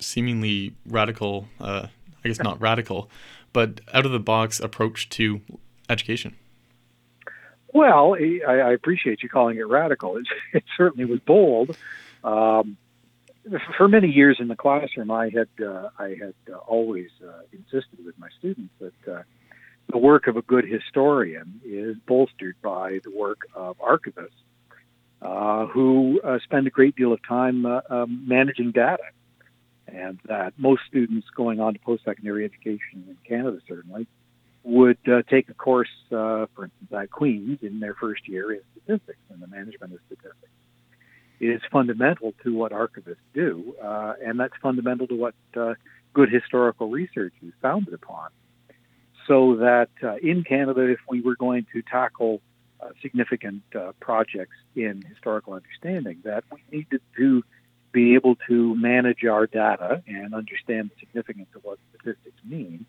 seemingly 0.01 0.75
radical, 0.87 1.49
uh, 1.59 1.87
I 2.23 2.29
guess 2.29 2.39
not 2.39 2.61
radical, 2.61 3.11
but 3.55 3.81
out 3.95 4.05
of 4.05 4.13
the 4.13 4.21
box 4.21 4.61
approach 4.61 5.09
to 5.11 5.41
education? 5.89 6.37
Well, 7.73 8.15
I, 8.47 8.73
appreciate 8.73 9.23
you 9.23 9.31
calling 9.31 9.57
it 9.57 9.67
radical. 9.67 10.19
It, 10.19 10.27
it 10.53 10.65
certainly 10.77 11.07
was 11.07 11.21
bold. 11.21 11.75
Um, 12.23 12.77
for 13.77 13.89
many 13.89 14.09
years 14.09 14.37
in 14.41 14.49
the 14.49 14.57
classroom, 14.57 15.11
I 15.11 15.31
had 15.31 15.49
uh, 15.65 15.89
I 15.99 16.11
had 16.11 16.35
uh, 16.51 16.57
always 16.57 17.11
uh, 17.23 17.43
insisted 17.53 18.05
with 18.05 18.19
my 18.19 18.29
students 18.39 18.73
that 18.81 19.13
uh, 19.13 19.23
the 19.91 19.99
work 19.99 20.27
of 20.27 20.37
a 20.37 20.43
good 20.43 20.65
historian 20.65 21.61
is 21.65 21.97
bolstered 22.07 22.57
by 22.63 23.01
the 23.05 23.11
work 23.11 23.41
of 23.55 23.77
archivists 23.79 24.31
uh, 25.21 25.67
who 25.67 26.21
uh, 26.23 26.39
spend 26.43 26.67
a 26.67 26.71
great 26.71 26.97
deal 26.97 27.13
of 27.13 27.21
time 27.27 27.67
um, 27.67 28.25
managing 28.27 28.71
data 28.71 29.05
and 29.95 30.19
that 30.27 30.55
most 30.59 30.83
students 30.89 31.27
going 31.35 31.61
on 31.61 31.75
to 31.75 31.81
post-secondary 31.81 32.45
education 32.45 33.05
in 33.09 33.17
Canada 33.27 33.59
certainly 33.69 34.07
would 34.65 34.99
uh, 35.07 35.23
take 35.31 35.49
a 35.51 35.55
course, 35.55 35.91
uh, 36.11 36.47
for 36.55 36.65
instance, 36.65 36.93
at 36.93 37.11
Queen's 37.11 37.59
in 37.63 37.81
their 37.81 37.95
first 37.95 38.27
year 38.27 38.53
in 38.53 38.61
statistics 38.73 39.19
and 39.31 39.41
the 39.41 39.47
management 39.47 39.93
of 39.93 40.01
statistics. 40.07 40.53
It 41.39 41.49
is 41.49 41.61
fundamental 41.71 42.33
to 42.43 42.55
what 42.55 42.73
archivists 42.73 43.17
do, 43.35 43.75
uh, 43.83 44.15
and 44.25 44.41
that's 44.41 44.55
fundamental 44.63 45.07
to 45.09 45.15
what 45.15 45.35
uh, 45.57 45.75
good 46.15 46.31
historical 46.31 46.89
research 46.89 47.35
is 47.47 47.53
founded 47.61 47.93
upon. 47.93 48.31
So 49.29 49.57
that 49.57 49.91
uh, 50.03 50.17
in 50.17 50.45
Canada, 50.45 50.83
if 50.83 51.01
we 51.09 51.21
were 51.21 51.37
going 51.37 51.67
to 51.73 51.83
tackle 51.83 52.41
uh, 52.81 52.89
significant 53.03 53.63
projects 54.01 54.57
in 54.75 55.03
historical 55.03 55.55
understanding, 55.55 56.19
that 56.25 56.45
we 56.53 56.63
needed 56.71 57.01
to 57.17 57.43
be 57.95 58.15
able 58.17 58.37
to 58.49 58.75
manage 58.75 59.25
our 59.25 59.47
data 59.47 60.03
and 60.07 60.35
understand 60.35 60.91
the 60.91 60.97
significance 60.99 61.49
of 61.55 61.63
what 61.63 61.79
statistics 61.91 62.37
mean 62.45 62.85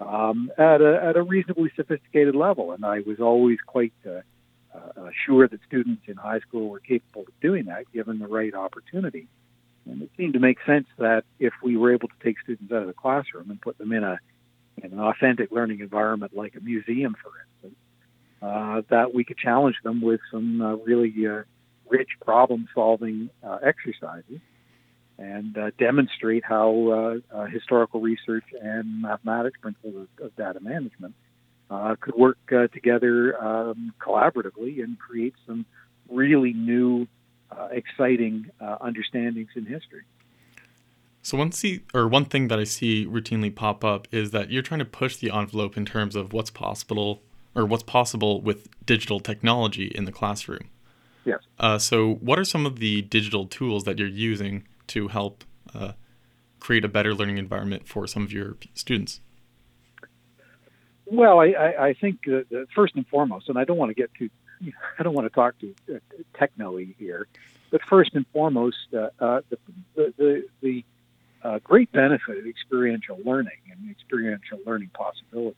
um, 0.00 0.50
at, 0.56 0.80
a, 0.80 1.04
at 1.04 1.16
a 1.16 1.22
reasonably 1.22 1.70
sophisticated 1.76 2.34
level. 2.34 2.72
And 2.72 2.84
I 2.84 3.00
was 3.00 3.20
always 3.20 3.58
quite 3.64 3.92
uh, 4.06 4.22
uh, 4.74 5.10
sure 5.26 5.46
that 5.46 5.60
students 5.66 6.02
in 6.06 6.16
high 6.16 6.40
school 6.40 6.70
were 6.70 6.80
capable 6.80 7.22
of 7.22 7.40
doing 7.40 7.66
that 7.66 7.92
given 7.92 8.18
the 8.18 8.26
right 8.26 8.54
opportunity. 8.54 9.28
And 9.84 10.02
it 10.02 10.10
seemed 10.16 10.32
to 10.32 10.40
make 10.40 10.58
sense 10.66 10.86
that 10.96 11.24
if 11.38 11.52
we 11.62 11.76
were 11.76 11.92
able 11.92 12.08
to 12.08 12.14
take 12.24 12.40
students 12.40 12.72
out 12.72 12.82
of 12.82 12.88
the 12.88 12.94
classroom 12.94 13.50
and 13.50 13.60
put 13.60 13.78
them 13.78 13.92
in 13.92 14.02
a 14.02 14.18
in 14.82 14.92
an 14.92 15.00
authentic 15.00 15.50
learning 15.50 15.80
environment 15.80 16.32
like 16.36 16.54
a 16.54 16.60
museum, 16.60 17.16
for 17.20 17.32
instance, 17.42 17.80
uh, 18.40 18.82
that 18.90 19.12
we 19.12 19.24
could 19.24 19.36
challenge 19.36 19.74
them 19.82 20.00
with 20.00 20.20
some 20.30 20.62
uh, 20.62 20.74
really 20.76 21.10
uh, 21.88 21.96
rich 21.96 22.08
problem-solving 22.24 23.30
uh, 23.42 23.58
exercises 23.62 24.40
and 25.18 25.58
uh, 25.58 25.70
demonstrate 25.78 26.44
how 26.44 27.20
uh, 27.30 27.46
historical 27.46 28.00
research 28.00 28.44
and 28.60 29.02
mathematics 29.02 29.58
principles 29.60 30.06
of, 30.18 30.26
of 30.26 30.36
data 30.36 30.60
management 30.60 31.14
could 32.00 32.14
work 32.14 32.38
together 32.72 33.38
um, 33.42 33.92
collaboratively 34.00 34.82
and 34.82 34.98
create 34.98 35.34
some 35.46 35.66
really 36.08 36.52
new, 36.52 37.06
exciting 37.70 38.46
understandings 38.80 39.48
in 39.56 39.66
history. 39.66 40.02
So 41.22 41.36
one 41.36 41.52
see 41.52 41.82
or 41.92 42.08
one 42.08 42.24
thing 42.24 42.48
that 42.48 42.58
I 42.58 42.64
see 42.64 43.04
routinely 43.04 43.54
pop 43.54 43.84
up 43.84 44.08
is 44.12 44.30
that 44.30 44.50
you're 44.50 44.62
trying 44.62 44.78
to 44.78 44.86
push 44.86 45.16
the 45.16 45.30
envelope 45.30 45.76
in 45.76 45.84
terms 45.84 46.16
of 46.16 46.32
what's 46.32 46.50
possible 46.50 47.22
or 47.54 47.66
what's 47.66 47.82
possible 47.82 48.40
with 48.40 48.68
digital 48.86 49.20
technology 49.20 49.86
in 49.88 50.04
the 50.04 50.12
classroom. 50.12 50.70
Yes. 51.28 51.40
Uh, 51.58 51.76
so 51.76 52.14
what 52.14 52.38
are 52.38 52.44
some 52.44 52.64
of 52.64 52.78
the 52.78 53.02
digital 53.02 53.46
tools 53.46 53.84
that 53.84 53.98
you're 53.98 54.08
using 54.08 54.66
to 54.86 55.08
help 55.08 55.44
uh, 55.74 55.92
create 56.58 56.86
a 56.86 56.88
better 56.88 57.14
learning 57.14 57.36
environment 57.36 57.86
for 57.86 58.06
some 58.06 58.22
of 58.22 58.32
your 58.32 58.56
students? 58.72 59.20
Well, 61.04 61.38
I, 61.38 61.48
I, 61.48 61.86
I 61.88 61.94
think 61.94 62.20
uh, 62.26 62.40
first 62.74 62.94
and 62.96 63.06
foremost, 63.08 63.50
and 63.50 63.58
I 63.58 63.64
don't 63.64 63.76
want 63.76 63.90
to 63.90 63.94
get 63.94 64.10
too, 64.14 64.30
I 64.98 65.02
don't 65.02 65.12
want 65.12 65.26
to 65.26 65.34
talk 65.34 65.58
too 65.58 65.74
uh, 65.94 65.98
techno-y 66.38 66.94
here, 66.98 67.26
but 67.70 67.82
first 67.82 68.14
and 68.14 68.24
foremost, 68.32 68.78
uh, 68.94 69.10
uh, 69.20 69.40
the, 69.50 69.58
the, 69.96 70.14
the, 70.16 70.44
the 70.62 70.84
uh, 71.42 71.58
great 71.62 71.92
benefit 71.92 72.38
of 72.38 72.46
experiential 72.46 73.18
learning 73.22 73.60
and 73.70 73.90
experiential 73.90 74.58
learning 74.64 74.90
possibilities 74.94 75.54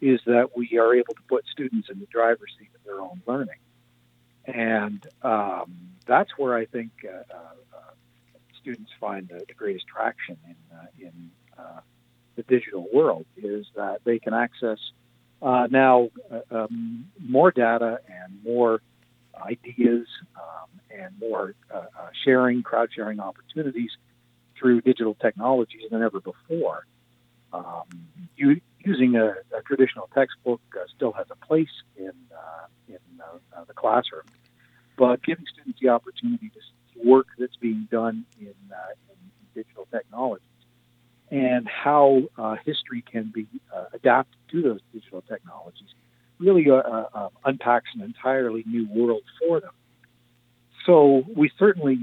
is 0.00 0.20
that 0.24 0.56
we 0.56 0.78
are 0.78 0.94
able 0.94 1.12
to 1.12 1.22
put 1.28 1.44
students 1.52 1.90
in 1.90 2.00
the 2.00 2.06
driver's 2.06 2.52
seat 2.58 2.70
of 2.74 2.82
their 2.84 3.02
own 3.02 3.20
learning. 3.26 3.58
And 4.52 5.06
um, 5.22 5.90
that's 6.06 6.30
where 6.36 6.56
I 6.56 6.66
think 6.66 6.90
uh, 7.04 7.34
uh, 7.34 7.92
students 8.60 8.90
find 9.00 9.28
the, 9.28 9.44
the, 9.46 9.54
greatest 9.54 9.86
traction 9.86 10.36
in, 10.44 10.76
uh, 10.76 10.86
in 10.98 11.30
uh, 11.58 11.80
the 12.36 12.42
digital 12.42 12.86
world 12.92 13.26
is 13.36 13.66
that 13.76 14.00
they 14.04 14.18
can 14.18 14.34
access 14.34 14.78
uh, 15.42 15.66
now 15.70 16.10
um, 16.50 17.06
more 17.18 17.50
data 17.50 18.00
and 18.08 18.42
more 18.44 18.82
ideas 19.36 20.06
um, 20.36 20.68
and 20.90 21.18
more 21.18 21.54
sharing, 22.24 22.62
crowd 22.62 22.90
sharing 22.94 23.20
opportunities 23.20 23.90
through 24.58 24.82
digital 24.82 25.14
technologies 25.14 25.82
than 25.90 26.02
ever 26.02 26.20
before. 26.20 26.84
Um, 27.52 27.84
you, 28.36 28.60
using 28.84 29.16
a, 29.16 29.34
a, 29.56 29.62
traditional 29.64 30.08
textbook 30.14 30.60
uh, 30.74 30.84
still 30.94 31.12
has 31.12 31.26
a 31.30 31.46
place 31.46 31.68
in 31.96 32.12
uh, 32.32 32.66
in 32.88 32.98
uh, 33.20 33.64
the 33.64 33.74
classroom, 33.74 34.22
but 35.00 35.22
giving 35.22 35.46
students 35.50 35.80
the 35.80 35.88
opportunity 35.88 36.50
to 36.50 36.60
see 36.60 37.08
work 37.08 37.26
that's 37.38 37.56
being 37.56 37.88
done 37.90 38.26
in, 38.38 38.54
uh, 38.70 38.92
in 39.08 39.62
digital 39.62 39.88
technologies 39.90 40.44
and 41.30 41.66
how 41.66 42.20
uh, 42.36 42.56
history 42.66 43.02
can 43.10 43.32
be 43.34 43.46
adapted 43.94 44.36
to 44.50 44.60
those 44.60 44.80
digital 44.92 45.22
technologies 45.22 45.88
really 46.38 46.66
unpacks 47.44 47.88
an 47.94 48.02
entirely 48.02 48.62
new 48.66 48.86
world 48.90 49.22
for 49.38 49.60
them. 49.60 49.70
So 50.84 51.24
we 51.34 51.50
certainly 51.58 51.96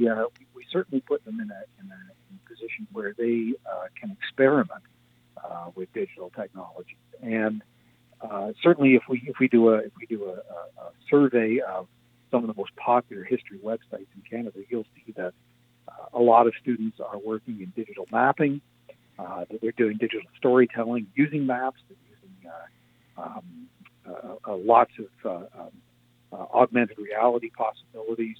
we 0.55 0.65
certainly 0.71 1.01
put 1.01 1.23
them 1.25 1.39
in 1.39 1.51
a, 1.51 1.63
in 1.79 1.91
a 1.91 2.49
position 2.49 2.87
where 2.91 3.13
they 3.15 3.53
uh, 3.69 3.87
can 3.99 4.11
experiment 4.11 4.83
uh, 5.43 5.69
with 5.75 5.91
digital 5.93 6.31
technology. 6.35 6.97
And 7.21 7.61
uh, 8.21 8.53
certainly, 8.63 8.95
if 8.95 9.03
we 9.07 9.23
if 9.27 9.39
we 9.39 9.47
do 9.47 9.69
a 9.69 9.77
if 9.77 9.91
we 9.99 10.05
do 10.07 10.25
a, 10.25 10.33
a, 10.81 10.91
survey 11.09 11.59
of 11.59 11.87
some 12.32 12.43
of 12.43 12.47
the 12.47 12.59
most 12.59 12.75
popular 12.75 13.23
history 13.23 13.59
websites 13.63 14.07
in 14.15 14.21
Canada, 14.30 14.59
you'll 14.69 14.86
see 14.95 15.13
that 15.15 15.34
uh, 15.88 16.17
a 16.17 16.19
lot 16.19 16.47
of 16.47 16.53
students 16.61 16.99
are 16.99 17.17
working 17.17 17.61
in 17.61 17.71
digital 17.75 18.05
mapping. 18.11 18.61
Uh, 19.19 19.45
that 19.49 19.59
they're 19.61 19.71
doing 19.71 19.97
digital 19.97 20.30
storytelling 20.38 21.07
using 21.15 21.45
maps. 21.47 21.82
Using 21.89 22.51
uh, 23.17 23.21
um, 23.21 23.67
lots 24.47 24.91
of 24.99 25.49
um, 25.51 25.71
augmented 26.53 26.97
reality 26.99 27.49
possibilities 27.49 28.38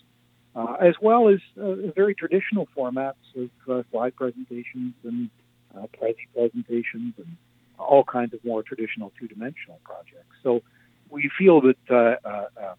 uh, 0.58 0.74
as 0.82 0.96
well 1.02 1.30
as 1.30 1.40
uh, 1.62 1.76
very 1.96 2.16
traditional 2.16 2.68
formats 2.76 3.14
of 3.36 3.50
uh, 3.70 3.84
slide 3.92 4.16
presentations 4.16 4.94
and 5.04 5.30
uh, 5.78 5.86
Prezi 5.96 6.26
presentations 6.34 7.14
and 7.18 7.38
all 7.78 8.04
kinds 8.04 8.34
of 8.34 8.44
more 8.44 8.64
traditional 8.64 9.12
two-dimensional 9.20 9.80
projects. 9.84 10.36
So 10.42 10.64
we 11.12 11.30
feel 11.38 11.62
that 11.62 11.78
uh, 11.92 12.28
uh, 12.28 12.48
uh, 12.60 12.74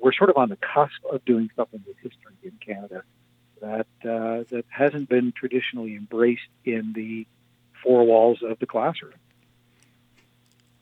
we're 0.00 0.12
sort 0.12 0.30
of 0.30 0.36
on 0.36 0.48
the 0.48 0.56
cusp 0.56 1.04
of 1.10 1.24
doing 1.24 1.50
something 1.56 1.82
with 1.86 1.96
history 1.98 2.34
in 2.42 2.52
Canada 2.64 3.02
that 3.60 3.86
uh, 4.04 4.44
that 4.50 4.64
hasn't 4.68 5.08
been 5.08 5.32
traditionally 5.32 5.96
embraced 5.96 6.48
in 6.64 6.92
the 6.94 7.26
four 7.82 8.04
walls 8.04 8.38
of 8.42 8.58
the 8.58 8.66
classroom. 8.66 9.14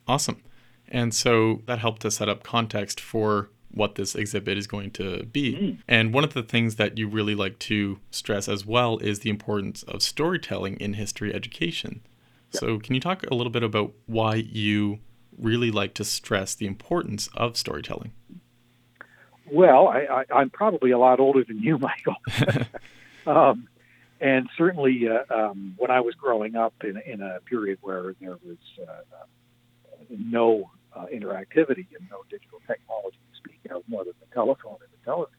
Awesome. 0.07 0.43
And 0.89 1.13
so 1.15 1.63
that 1.67 1.81
helped 1.81 2.03
to 2.03 2.11
set 2.11 2.29
up 2.29 2.43
context 2.43 3.01
for 3.01 3.51
what 3.71 3.97
this 3.97 4.15
exhibit 4.15 4.57
is 4.57 4.67
going 4.67 4.91
to 4.93 5.25
be. 5.25 5.53
Mm. 5.55 5.79
And 5.89 6.15
one 6.15 6.25
of 6.25 6.33
the 6.33 6.43
things 6.43 6.77
that 6.77 6.97
you 6.97 7.09
really 7.09 7.35
like 7.35 7.59
to 7.61 7.99
stress 8.11 8.49
as 8.49 8.65
well 8.65 8.99
is 8.99 9.21
the 9.21 9.31
importance 9.31 9.83
of 9.83 10.03
storytelling 10.03 10.77
in 10.77 10.95
history 10.95 11.35
education. 11.35 12.01
Yep. 12.53 12.61
So, 12.61 12.79
can 12.79 12.95
you 12.95 13.01
talk 13.01 13.25
a 13.27 13.35
little 13.35 13.51
bit 13.51 13.63
about 13.63 13.93
why 14.07 14.37
you 14.37 15.01
really 15.37 15.71
like 15.71 15.93
to 15.95 16.05
stress 16.05 16.55
the 16.55 16.67
importance 16.67 17.29
of 17.35 17.57
storytelling? 17.57 18.13
Well, 19.51 19.89
I, 19.89 20.25
am 20.31 20.51
probably 20.51 20.91
a 20.91 20.99
lot 20.99 21.21
older 21.21 21.45
than 21.45 21.59
you, 21.59 21.79
Michael. 22.07 22.17
um, 23.27 23.69
and 24.21 24.49
certainly, 24.57 25.09
uh, 25.09 25.35
um, 25.35 25.75
when 25.77 25.91
I 25.91 26.01
was 26.01 26.15
growing 26.15 26.57
up 26.57 26.75
in, 26.83 26.97
in, 27.07 27.21
a 27.21 27.41
period 27.41 27.79
where 27.83 28.15
there 28.21 28.39
was 28.45 28.57
uh, 28.81 28.91
uh 28.91 29.25
no 30.09 30.71
uh, 30.95 31.07
interactivity 31.13 31.87
and 31.99 32.09
no 32.11 32.23
digital 32.31 32.61
technology 32.67 33.19
to 33.33 33.37
speak 33.37 33.71
of, 33.71 33.83
more 33.89 34.05
than 34.05 34.15
the 34.21 34.35
telephone 34.35 34.79
and 34.81 34.89
the 34.91 35.05
television. 35.05 35.37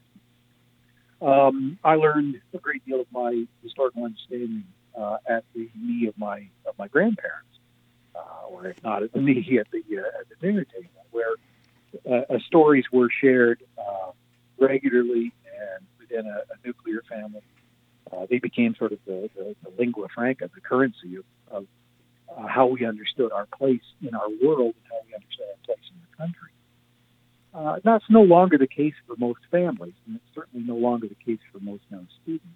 Um, 1.20 1.78
I 1.82 1.96
learned 1.96 2.40
a 2.54 2.58
great 2.58 2.84
deal 2.86 3.00
of 3.00 3.08
my 3.10 3.44
historical 3.62 4.04
understanding 4.04 4.64
uh, 4.96 5.18
at 5.28 5.44
the 5.54 5.68
knee 5.74 6.06
of 6.06 6.16
my 6.16 6.48
of 6.66 6.78
my 6.78 6.86
grandparents, 6.86 7.58
uh, 8.14 8.46
or 8.48 8.66
if 8.66 8.82
not 8.84 9.02
at 9.02 9.12
the 9.12 9.20
knee 9.20 9.58
at 9.58 9.66
the 9.72 9.82
uh, 9.98 10.20
at 10.20 10.28
the 10.28 10.36
dinner 10.40 10.64
table, 10.64 11.04
where 11.10 11.34
uh, 12.08 12.14
uh, 12.14 12.38
stories 12.46 12.84
were 12.92 13.08
shared 13.20 13.62
uh, 13.78 14.10
regularly 14.58 15.32
and 15.44 15.86
within 15.98 16.26
a, 16.26 16.38
a 16.38 16.66
nuclear 16.66 17.02
family. 17.08 17.42
they 18.30 18.38
became 18.38 18.74
sort 18.78 18.92
of 18.92 18.98
the, 19.06 19.30
the, 19.36 19.56
the, 19.62 19.70
lingua 19.78 20.08
franca, 20.14 20.50
the 20.54 20.60
currency 20.60 21.16
of, 21.16 21.24
of 21.50 21.66
how 22.48 22.66
we 22.66 22.84
understood 22.84 23.32
our 23.32 23.46
place 23.46 23.82
in 24.02 24.14
our 24.14 24.28
world 24.42 24.74
and 24.74 24.84
how 24.90 25.00
we 25.06 25.14
understood 25.14 25.46
our 25.50 25.64
place 25.64 25.86
in 25.90 26.00
the 26.00 26.16
country. 26.16 26.50
Uh, 27.54 27.80
that's 27.82 28.04
no 28.10 28.22
longer 28.22 28.58
the 28.58 28.66
case 28.66 28.94
for 29.06 29.16
most 29.16 29.40
families, 29.50 29.94
and 30.06 30.16
it's 30.16 30.34
certainly 30.34 30.66
no 30.66 30.76
longer 30.76 31.08
the 31.08 31.16
case 31.16 31.40
for 31.50 31.58
most 31.60 31.82
young 31.90 32.06
students. 32.22 32.46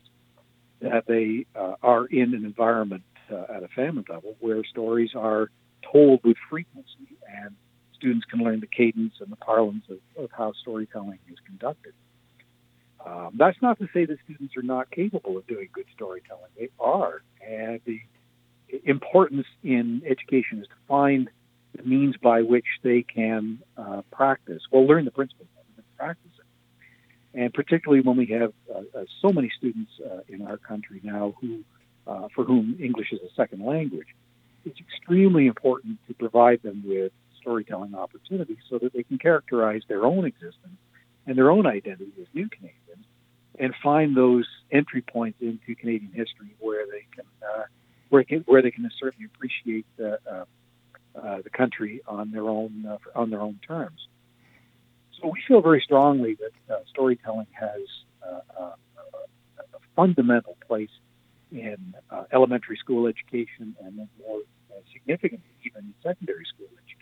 That 0.80 1.06
they 1.06 1.46
uh, 1.58 1.76
are 1.82 2.06
in 2.06 2.34
an 2.34 2.44
environment 2.44 3.04
uh, 3.30 3.44
at 3.56 3.62
a 3.62 3.68
family 3.68 4.04
level 4.08 4.36
where 4.40 4.62
stories 4.64 5.10
are 5.16 5.48
told 5.90 6.20
with 6.24 6.36
frequency, 6.50 7.16
and 7.26 7.54
students 8.02 8.26
can 8.28 8.40
learn 8.40 8.58
the 8.58 8.66
cadence 8.66 9.14
and 9.20 9.30
the 9.30 9.36
parlance 9.36 9.84
of, 9.88 9.98
of 10.22 10.30
how 10.32 10.52
storytelling 10.60 11.20
is 11.30 11.38
conducted. 11.46 11.94
Um, 13.04 13.34
that's 13.36 13.60
not 13.62 13.78
to 13.78 13.88
say 13.94 14.04
that 14.04 14.18
students 14.24 14.56
are 14.56 14.62
not 14.62 14.90
capable 14.90 15.36
of 15.36 15.46
doing 15.46 15.68
good 15.72 15.86
storytelling. 15.94 16.50
They 16.58 16.70
are, 16.80 17.22
and 17.46 17.80
the 17.84 18.00
importance 18.84 19.46
in 19.62 20.02
education 20.04 20.58
is 20.58 20.66
to 20.66 20.74
find 20.88 21.28
the 21.76 21.82
means 21.84 22.16
by 22.16 22.42
which 22.42 22.66
they 22.82 23.02
can 23.02 23.60
uh, 23.76 24.02
practice, 24.10 24.62
well, 24.70 24.86
learn 24.86 25.04
the 25.04 25.10
principles 25.10 25.48
and 25.76 25.84
practice 25.96 26.30
it. 26.38 27.40
And 27.40 27.54
particularly 27.54 28.02
when 28.02 28.16
we 28.16 28.26
have 28.26 28.52
uh, 28.68 28.80
uh, 28.98 29.04
so 29.20 29.30
many 29.30 29.50
students 29.56 29.92
uh, 30.04 30.20
in 30.28 30.42
our 30.42 30.58
country 30.58 31.00
now 31.02 31.34
who, 31.40 31.64
uh, 32.06 32.28
for 32.34 32.44
whom 32.44 32.76
English 32.80 33.12
is 33.12 33.20
a 33.20 33.32
second 33.34 33.64
language, 33.64 34.08
it's 34.64 34.78
extremely 34.78 35.46
important 35.46 35.98
to 36.08 36.14
provide 36.14 36.62
them 36.62 36.82
with 36.86 37.12
storytelling 37.42 37.94
opportunities 37.94 38.58
so 38.70 38.78
that 38.78 38.92
they 38.94 39.02
can 39.02 39.18
characterize 39.18 39.82
their 39.88 40.06
own 40.06 40.24
existence 40.24 40.78
and 41.26 41.36
their 41.36 41.50
own 41.50 41.66
identity 41.66 42.12
as 42.20 42.26
new 42.32 42.48
Canadians 42.48 43.06
and 43.58 43.74
find 43.82 44.16
those 44.16 44.46
entry 44.70 45.02
points 45.02 45.38
into 45.40 45.74
Canadian 45.74 46.12
history 46.12 46.54
where 46.58 46.86
they 46.86 47.06
can 47.14 47.26
uh, 47.42 47.64
where, 48.08 48.24
can, 48.24 48.40
where 48.46 48.60
they 48.62 48.70
can 48.70 48.90
certainly 49.00 49.26
appreciate 49.34 49.86
uh, 49.98 50.16
uh, 50.30 50.44
uh, 51.14 51.42
the 51.42 51.50
country 51.50 52.02
on 52.06 52.30
their 52.30 52.48
own 52.48 52.86
uh, 52.86 52.98
on 53.14 53.30
their 53.30 53.40
own 53.40 53.60
terms. 53.66 54.08
So 55.20 55.28
we 55.28 55.42
feel 55.46 55.60
very 55.60 55.80
strongly 55.80 56.36
that 56.36 56.74
uh, 56.74 56.80
storytelling 56.90 57.48
has 57.52 57.80
uh, 58.26 58.70
a 59.58 59.78
fundamental 59.94 60.56
place 60.66 60.90
in 61.50 61.94
elementary 62.32 62.76
school 62.76 63.06
education 63.06 63.76
and 63.84 63.98
then 63.98 64.08
more 64.26 64.40
significantly, 64.92 65.50
even 65.66 65.84
in 65.84 65.94
secondary 66.02 66.46
school 66.46 66.66
education. 66.84 67.01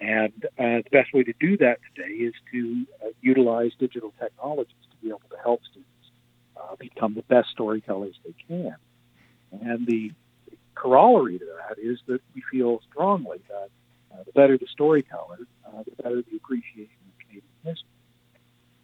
And 0.00 0.32
uh, 0.58 0.82
the 0.82 0.90
best 0.90 1.14
way 1.14 1.22
to 1.22 1.32
do 1.38 1.56
that 1.58 1.78
today 1.94 2.12
is 2.14 2.34
to 2.52 2.86
uh, 3.02 3.08
utilize 3.20 3.72
digital 3.78 4.12
technologies 4.20 4.74
to 4.90 4.96
be 5.02 5.08
able 5.08 5.22
to 5.30 5.36
help 5.42 5.60
students 5.70 5.90
uh, 6.56 6.74
become 6.76 7.14
the 7.14 7.22
best 7.22 7.50
storytellers 7.50 8.16
they 8.24 8.34
can. 8.48 8.76
And 9.52 9.86
the 9.86 10.12
corollary 10.74 11.38
to 11.38 11.44
that 11.44 11.78
is 11.78 11.98
that 12.08 12.20
we 12.34 12.42
feel 12.50 12.80
strongly 12.90 13.38
that 13.48 13.70
uh, 14.12 14.22
the 14.26 14.32
better 14.32 14.58
the 14.58 14.66
storyteller, 14.70 15.38
uh, 15.66 15.82
the 15.84 16.02
better 16.02 16.22
the 16.22 16.36
appreciation 16.36 16.98
of 17.06 17.18
Canadian 17.20 17.44
history. 17.64 17.88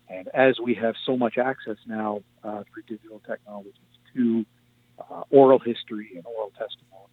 And 0.08 0.28
as 0.28 0.58
we 0.60 0.74
have 0.74 0.94
so 1.04 1.16
much 1.16 1.38
access 1.38 1.76
now 1.86 2.22
uh, 2.44 2.62
through 2.72 2.82
digital 2.88 3.20
technologies 3.26 3.74
to 4.14 4.44
oral 5.30 5.58
history 5.58 6.10
and 6.14 6.24
oral 6.26 6.50
testimony, 6.50 7.08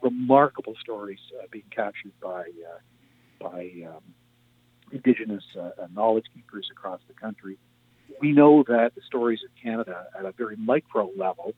remarkable 0.00 0.74
stories 0.80 1.18
being 1.50 1.64
captured 1.70 2.12
by 2.20 2.44
by 3.40 3.70
um, 3.86 4.02
Indigenous 4.92 5.44
knowledge 5.92 6.26
keepers 6.34 6.68
across 6.70 7.00
the 7.08 7.14
country. 7.14 7.58
We 8.20 8.32
know 8.32 8.64
that 8.68 8.94
the 8.94 9.00
stories 9.06 9.40
of 9.44 9.50
Canada 9.60 10.06
at 10.18 10.24
a 10.24 10.32
very 10.32 10.56
micro 10.56 11.10
level 11.16 11.54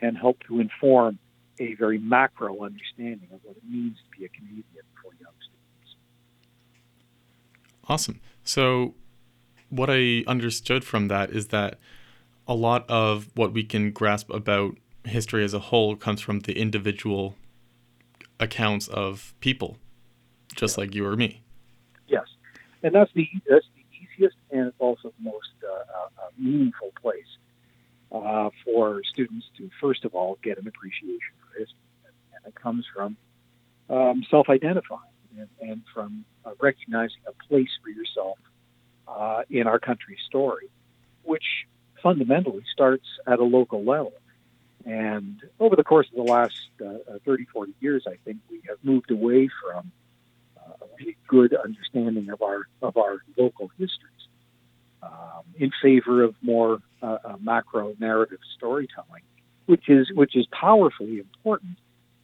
can 0.00 0.14
help 0.14 0.38
to 0.48 0.60
inform 0.60 1.18
a 1.58 1.74
very 1.74 1.98
macro 1.98 2.64
understanding 2.64 3.28
of 3.32 3.40
what 3.42 3.56
it 3.56 3.62
means 3.68 3.96
to 3.98 4.18
be 4.18 4.24
a 4.24 4.28
Canadian 4.28 4.64
for 5.02 5.12
young 5.20 5.32
students. 5.42 5.96
Awesome. 7.86 8.20
So, 8.42 8.94
what 9.68 9.90
I 9.90 10.24
understood 10.26 10.84
from 10.84 11.08
that 11.08 11.30
is 11.30 11.48
that 11.48 11.78
a 12.48 12.54
lot 12.54 12.88
of 12.88 13.30
what 13.34 13.52
we 13.52 13.62
can 13.62 13.92
grasp 13.92 14.30
about 14.30 14.78
history 15.04 15.44
as 15.44 15.54
a 15.54 15.58
whole 15.58 15.96
comes 15.96 16.20
from 16.20 16.40
the 16.40 16.58
individual 16.58 17.36
accounts 18.40 18.88
of 18.88 19.34
people, 19.40 19.76
just 20.54 20.76
yeah. 20.76 20.82
like 20.82 20.94
you 20.94 21.06
or 21.06 21.16
me. 21.16 21.42
Yes, 22.08 22.26
and 22.82 22.94
that's 22.94 23.12
the 23.14 23.28
that's 23.48 23.66
the 23.74 23.84
easiest 23.96 24.36
and 24.50 24.68
it's 24.68 24.76
also 24.78 25.12
the 25.18 25.30
most 25.30 25.52
uh, 25.64 26.22
uh, 26.22 26.28
meaningful 26.38 26.92
place 27.00 27.24
uh, 28.12 28.50
for 28.64 29.02
students 29.04 29.46
to 29.56 29.70
first 29.80 30.04
of 30.04 30.14
all 30.14 30.38
get 30.42 30.58
an 30.58 30.66
appreciation 30.66 31.34
for 31.40 31.58
history, 31.58 31.78
and 32.34 32.46
it 32.46 32.54
comes 32.54 32.86
from 32.94 33.16
um, 33.88 34.24
self-identifying 34.30 35.00
and, 35.38 35.48
and 35.60 35.82
from 35.92 36.24
uh, 36.44 36.52
recognizing 36.60 37.20
a 37.26 37.32
place 37.48 37.70
for 37.82 37.90
yourself 37.90 38.38
uh, 39.08 39.42
in 39.50 39.66
our 39.66 39.78
country's 39.78 40.20
story, 40.26 40.68
which 41.24 41.66
fundamentally 42.02 42.64
starts 42.72 43.06
at 43.26 43.38
a 43.38 43.44
local 43.44 43.84
level. 43.84 44.12
And 44.86 45.42
over 45.58 45.76
the 45.76 45.84
course 45.84 46.08
of 46.08 46.24
the 46.24 46.32
last 46.32 46.70
uh, 46.80 46.86
uh 46.86 47.18
30, 47.24 47.46
40 47.52 47.74
years, 47.80 48.04
I 48.06 48.16
think 48.24 48.38
we 48.50 48.62
have 48.68 48.78
moved 48.82 49.10
away 49.10 49.48
from 49.62 49.78
uh, 49.78 49.99
a 51.00 51.16
good 51.28 51.54
understanding 51.54 52.30
of 52.30 52.42
our 52.42 52.66
of 52.82 52.96
our 52.96 53.22
local 53.36 53.68
histories 53.78 54.28
um, 55.02 55.42
in 55.56 55.70
favor 55.82 56.22
of 56.22 56.34
more 56.42 56.78
uh, 57.02 57.18
uh, 57.24 57.36
macro 57.40 57.94
narrative 57.98 58.38
storytelling, 58.56 59.22
which 59.66 59.88
is 59.88 60.10
which 60.14 60.36
is 60.36 60.46
powerfully 60.52 61.18
important. 61.18 61.78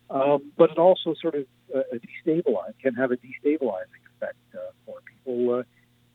Um, 0.09 0.53
but 0.57 0.71
it 0.71 0.79
also 0.79 1.15
sort 1.21 1.35
of 1.35 1.47
uh, 1.75 1.81
destabilize 1.95 2.75
can 2.81 2.95
have 2.95 3.11
a 3.11 3.17
destabilizing 3.17 4.03
effect 4.17 4.37
uh, 4.55 4.59
for 4.85 4.99
people 5.05 5.65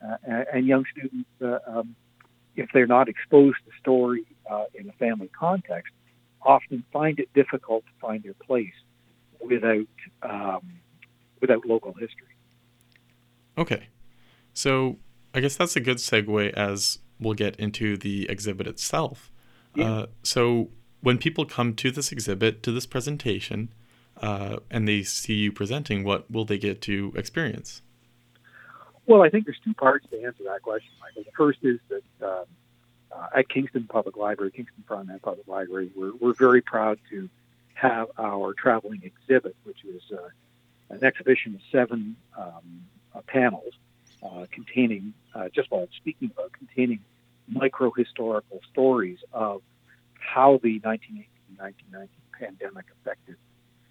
uh, 0.02 0.18
and 0.54 0.66
young 0.66 0.86
students 0.92 1.30
um, 1.68 1.96
if 2.56 2.70
they're 2.74 2.88
not 2.88 3.10
exposed 3.10 3.58
to 3.66 3.72
story 3.80 4.26
in 4.74 4.90
a 4.90 4.94
family 4.94 5.30
context 5.38 5.94
often 6.44 6.84
find 6.92 7.20
it 7.20 7.30
difficult 7.34 7.84
to 7.86 7.92
find 8.00 8.24
their 8.24 8.34
place 8.34 8.74
without 9.40 9.88
um, 10.24 10.62
without 11.42 11.66
local 11.66 11.94
history. 11.94 12.36
Okay, 13.58 13.88
so 14.54 14.98
I 15.34 15.40
guess 15.40 15.56
that's 15.56 15.76
a 15.76 15.80
good 15.80 15.98
segue 15.98 16.52
as 16.54 17.00
we'll 17.20 17.34
get 17.34 17.56
into 17.58 17.98
the 17.98 18.30
exhibit 18.30 18.68
itself. 18.68 19.32
Yeah. 19.76 19.92
Uh, 19.92 20.06
so 20.24 20.70
when 21.02 21.18
people 21.18 21.46
come 21.46 21.74
to 21.76 21.92
this 21.92 22.12
exhibit, 22.12 22.64
to 22.64 22.72
this 22.72 22.86
presentation, 22.86 23.74
uh, 24.22 24.58
and 24.70 24.88
they 24.88 25.04
see 25.04 25.34
you 25.34 25.52
presenting, 25.52 26.04
what 26.04 26.30
will 26.30 26.46
they 26.46 26.58
get 26.58 26.82
to 26.82 27.14
experience? 27.16 27.82
Well, 29.08 29.24
I 29.24 29.30
think 29.30 29.46
there's 29.46 29.60
two 29.64 29.74
parts 29.74 30.06
to 30.12 30.24
answer 30.24 30.44
that 30.46 30.62
question, 30.62 30.92
Michael. 31.00 31.24
The 31.24 31.32
first 31.36 31.60
is 31.64 31.80
that 31.90 32.28
um, 32.28 32.46
uh, 33.12 33.40
at 33.40 33.50
Kingston 33.50 33.88
Public 33.90 34.16
Library, 34.16 34.52
Kingston 34.52 34.84
Frontenac 34.88 35.22
Public 35.22 35.48
Library, 35.48 35.92
we're, 35.96 36.14
we're 36.20 36.34
very 36.34 36.62
proud 36.62 37.00
to 37.10 37.30
have 37.74 38.10
our 38.20 38.54
traveling 38.54 39.02
exhibit, 39.04 39.56
which 39.64 39.84
is 39.84 40.02
uh, 40.12 40.30
an 40.92 41.04
exhibition 41.04 41.56
of 41.56 41.62
seven 41.72 42.16
um, 42.38 42.46
uh, 42.48 42.62
panels 43.28 43.74
uh, 44.24 44.46
containing, 44.52 45.14
uh, 45.36 45.50
just 45.54 45.72
while 45.72 45.82
I'm 45.82 45.88
speaking 45.98 46.32
about, 46.34 46.54
containing 46.54 47.00
micro 47.48 47.92
historical 47.92 48.62
stories 48.72 49.20
of 49.34 49.62
how 50.14 50.60
the 50.64 50.80
1918-1919 50.80 52.08
pandemic 52.40 52.86
affected 53.02 53.36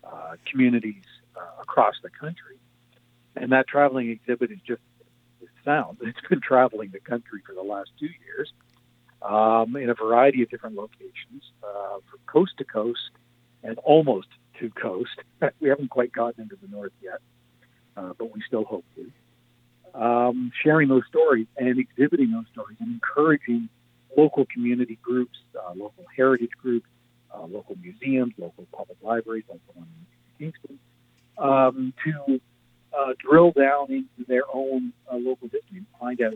uh, 0.04 0.36
communities 0.50 1.04
across 1.60 1.94
the 2.02 2.10
country. 2.10 2.56
And 3.36 3.52
that 3.52 3.66
traveling 3.66 4.10
exhibit 4.10 4.50
is 4.50 4.58
just 4.66 4.80
sound. 5.64 5.98
It's 6.02 6.20
been 6.28 6.40
traveling 6.40 6.90
the 6.92 7.00
country 7.00 7.40
for 7.46 7.54
the 7.54 7.62
last 7.62 7.90
two 7.98 8.08
years 8.26 8.52
um, 9.22 9.76
in 9.76 9.90
a 9.90 9.94
variety 9.94 10.42
of 10.42 10.50
different 10.50 10.76
locations, 10.76 11.42
uh, 11.62 11.98
from 12.08 12.20
coast 12.26 12.52
to 12.58 12.64
coast 12.64 13.10
and 13.62 13.78
almost 13.78 14.28
to 14.58 14.70
coast. 14.70 15.16
we 15.60 15.68
haven't 15.68 15.90
quite 15.90 16.12
gotten 16.12 16.42
into 16.42 16.56
the 16.56 16.68
north 16.68 16.92
yet, 17.02 17.20
uh, 17.96 18.12
but 18.18 18.32
we 18.34 18.42
still 18.46 18.64
hope 18.64 18.84
to. 18.96 19.10
Um, 19.92 20.52
sharing 20.62 20.88
those 20.88 21.02
stories 21.08 21.46
and 21.56 21.78
exhibiting 21.78 22.30
those 22.30 22.44
stories 22.52 22.76
and 22.80 22.88
encouraging 22.92 23.68
local 24.16 24.46
community 24.46 24.98
groups, 25.02 25.36
uh, 25.56 25.72
local 25.74 26.04
heritage 26.16 26.52
groups, 26.62 26.86
uh, 27.34 27.42
local 27.42 27.76
museums, 27.76 28.32
local 28.38 28.66
public 28.72 28.98
libraries, 29.02 29.44
like 29.48 29.60
the 29.66 29.80
one 29.80 29.88
in 30.38 30.52
Kingston, 30.52 30.78
um, 31.38 31.92
to 32.04 32.40
uh, 32.96 33.14
drill 33.18 33.50
down 33.50 33.86
into 33.90 34.26
their 34.28 34.44
own 34.52 34.92
uh, 35.10 35.16
local 35.16 35.48
history 35.48 35.78
and 35.78 35.86
find 35.98 36.20
out 36.20 36.34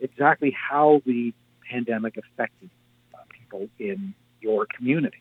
exactly 0.00 0.50
how 0.50 1.02
the 1.04 1.32
pandemic 1.70 2.16
affected 2.16 2.70
uh, 3.14 3.18
people 3.30 3.68
in 3.78 4.14
your 4.40 4.66
community. 4.66 5.18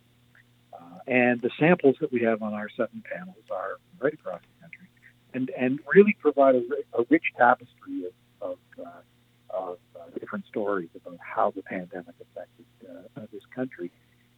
And 1.05 1.41
the 1.41 1.51
samples 1.59 1.97
that 1.99 2.11
we 2.11 2.21
have 2.21 2.41
on 2.41 2.53
our 2.53 2.69
seven 2.77 3.03
panels 3.11 3.43
are 3.51 3.77
right 3.99 4.13
across 4.13 4.39
and, 5.33 5.51
and 5.57 5.79
really 5.93 6.15
provide 6.19 6.55
a, 6.55 6.63
a 6.97 7.05
rich 7.09 7.25
tapestry 7.37 8.05
of, 8.05 8.51
of, 8.51 8.57
uh, 8.85 8.89
of 9.49 9.77
uh, 9.95 10.19
different 10.19 10.45
stories 10.47 10.89
about 10.95 11.17
how 11.19 11.51
the 11.51 11.61
pandemic 11.61 12.15
affected 12.21 12.65
uh, 12.89 13.21
this 13.31 13.43
country, 13.55 13.91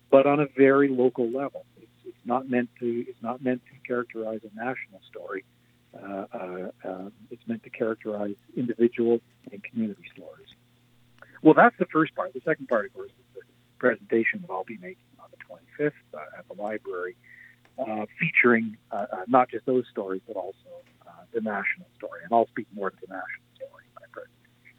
but 0.09 0.25
on 0.25 0.39
a 0.39 0.47
very 0.57 0.89
local 0.89 1.29
level. 1.29 1.65
It's, 1.77 1.91
it's, 2.05 2.15
not 2.25 2.49
meant 2.49 2.69
to 2.79 3.05
it's 3.07 3.21
not 3.21 3.43
meant 3.43 3.61
to 3.65 3.87
characterize 3.87 4.39
a 4.43 4.55
national 4.55 4.99
story. 5.07 5.43
Uh, 5.93 6.25
uh, 6.83 7.09
it's 7.29 7.47
meant 7.47 7.63
to 7.63 7.69
characterize 7.69 8.35
individual 8.57 9.21
and 9.51 9.63
community 9.63 10.03
stories. 10.13 10.49
Well, 11.41 11.53
that's 11.53 11.77
the 11.77 11.85
first 11.85 12.15
part. 12.15 12.33
The 12.33 12.41
second 12.43 12.67
part, 12.67 12.87
of 12.87 12.93
course, 12.93 13.11
is 13.11 13.25
the 13.35 13.41
presentation 13.77 14.41
that 14.41 14.51
I'll 14.51 14.63
be 14.63 14.77
making 14.77 15.05
on 15.19 15.27
the 15.29 15.83
25th 15.83 15.91
uh, 16.13 16.39
at 16.39 16.47
the 16.47 16.61
library, 16.61 17.15
uh, 17.77 18.05
featuring 18.19 18.77
uh, 18.91 19.05
uh, 19.11 19.17
not 19.27 19.49
just 19.49 19.65
those 19.65 19.85
stories, 19.91 20.21
but 20.27 20.35
also 20.35 20.55
uh, 21.07 21.11
the 21.33 21.41
national 21.41 21.87
story. 21.97 22.21
And 22.23 22.33
I'll 22.33 22.47
speak 22.47 22.67
more 22.73 22.89
to 22.89 22.95
the 23.01 23.07
national 23.07 23.45
story 23.55 23.83
in 23.85 23.93
my 23.95 24.07
presentation. 24.11 24.77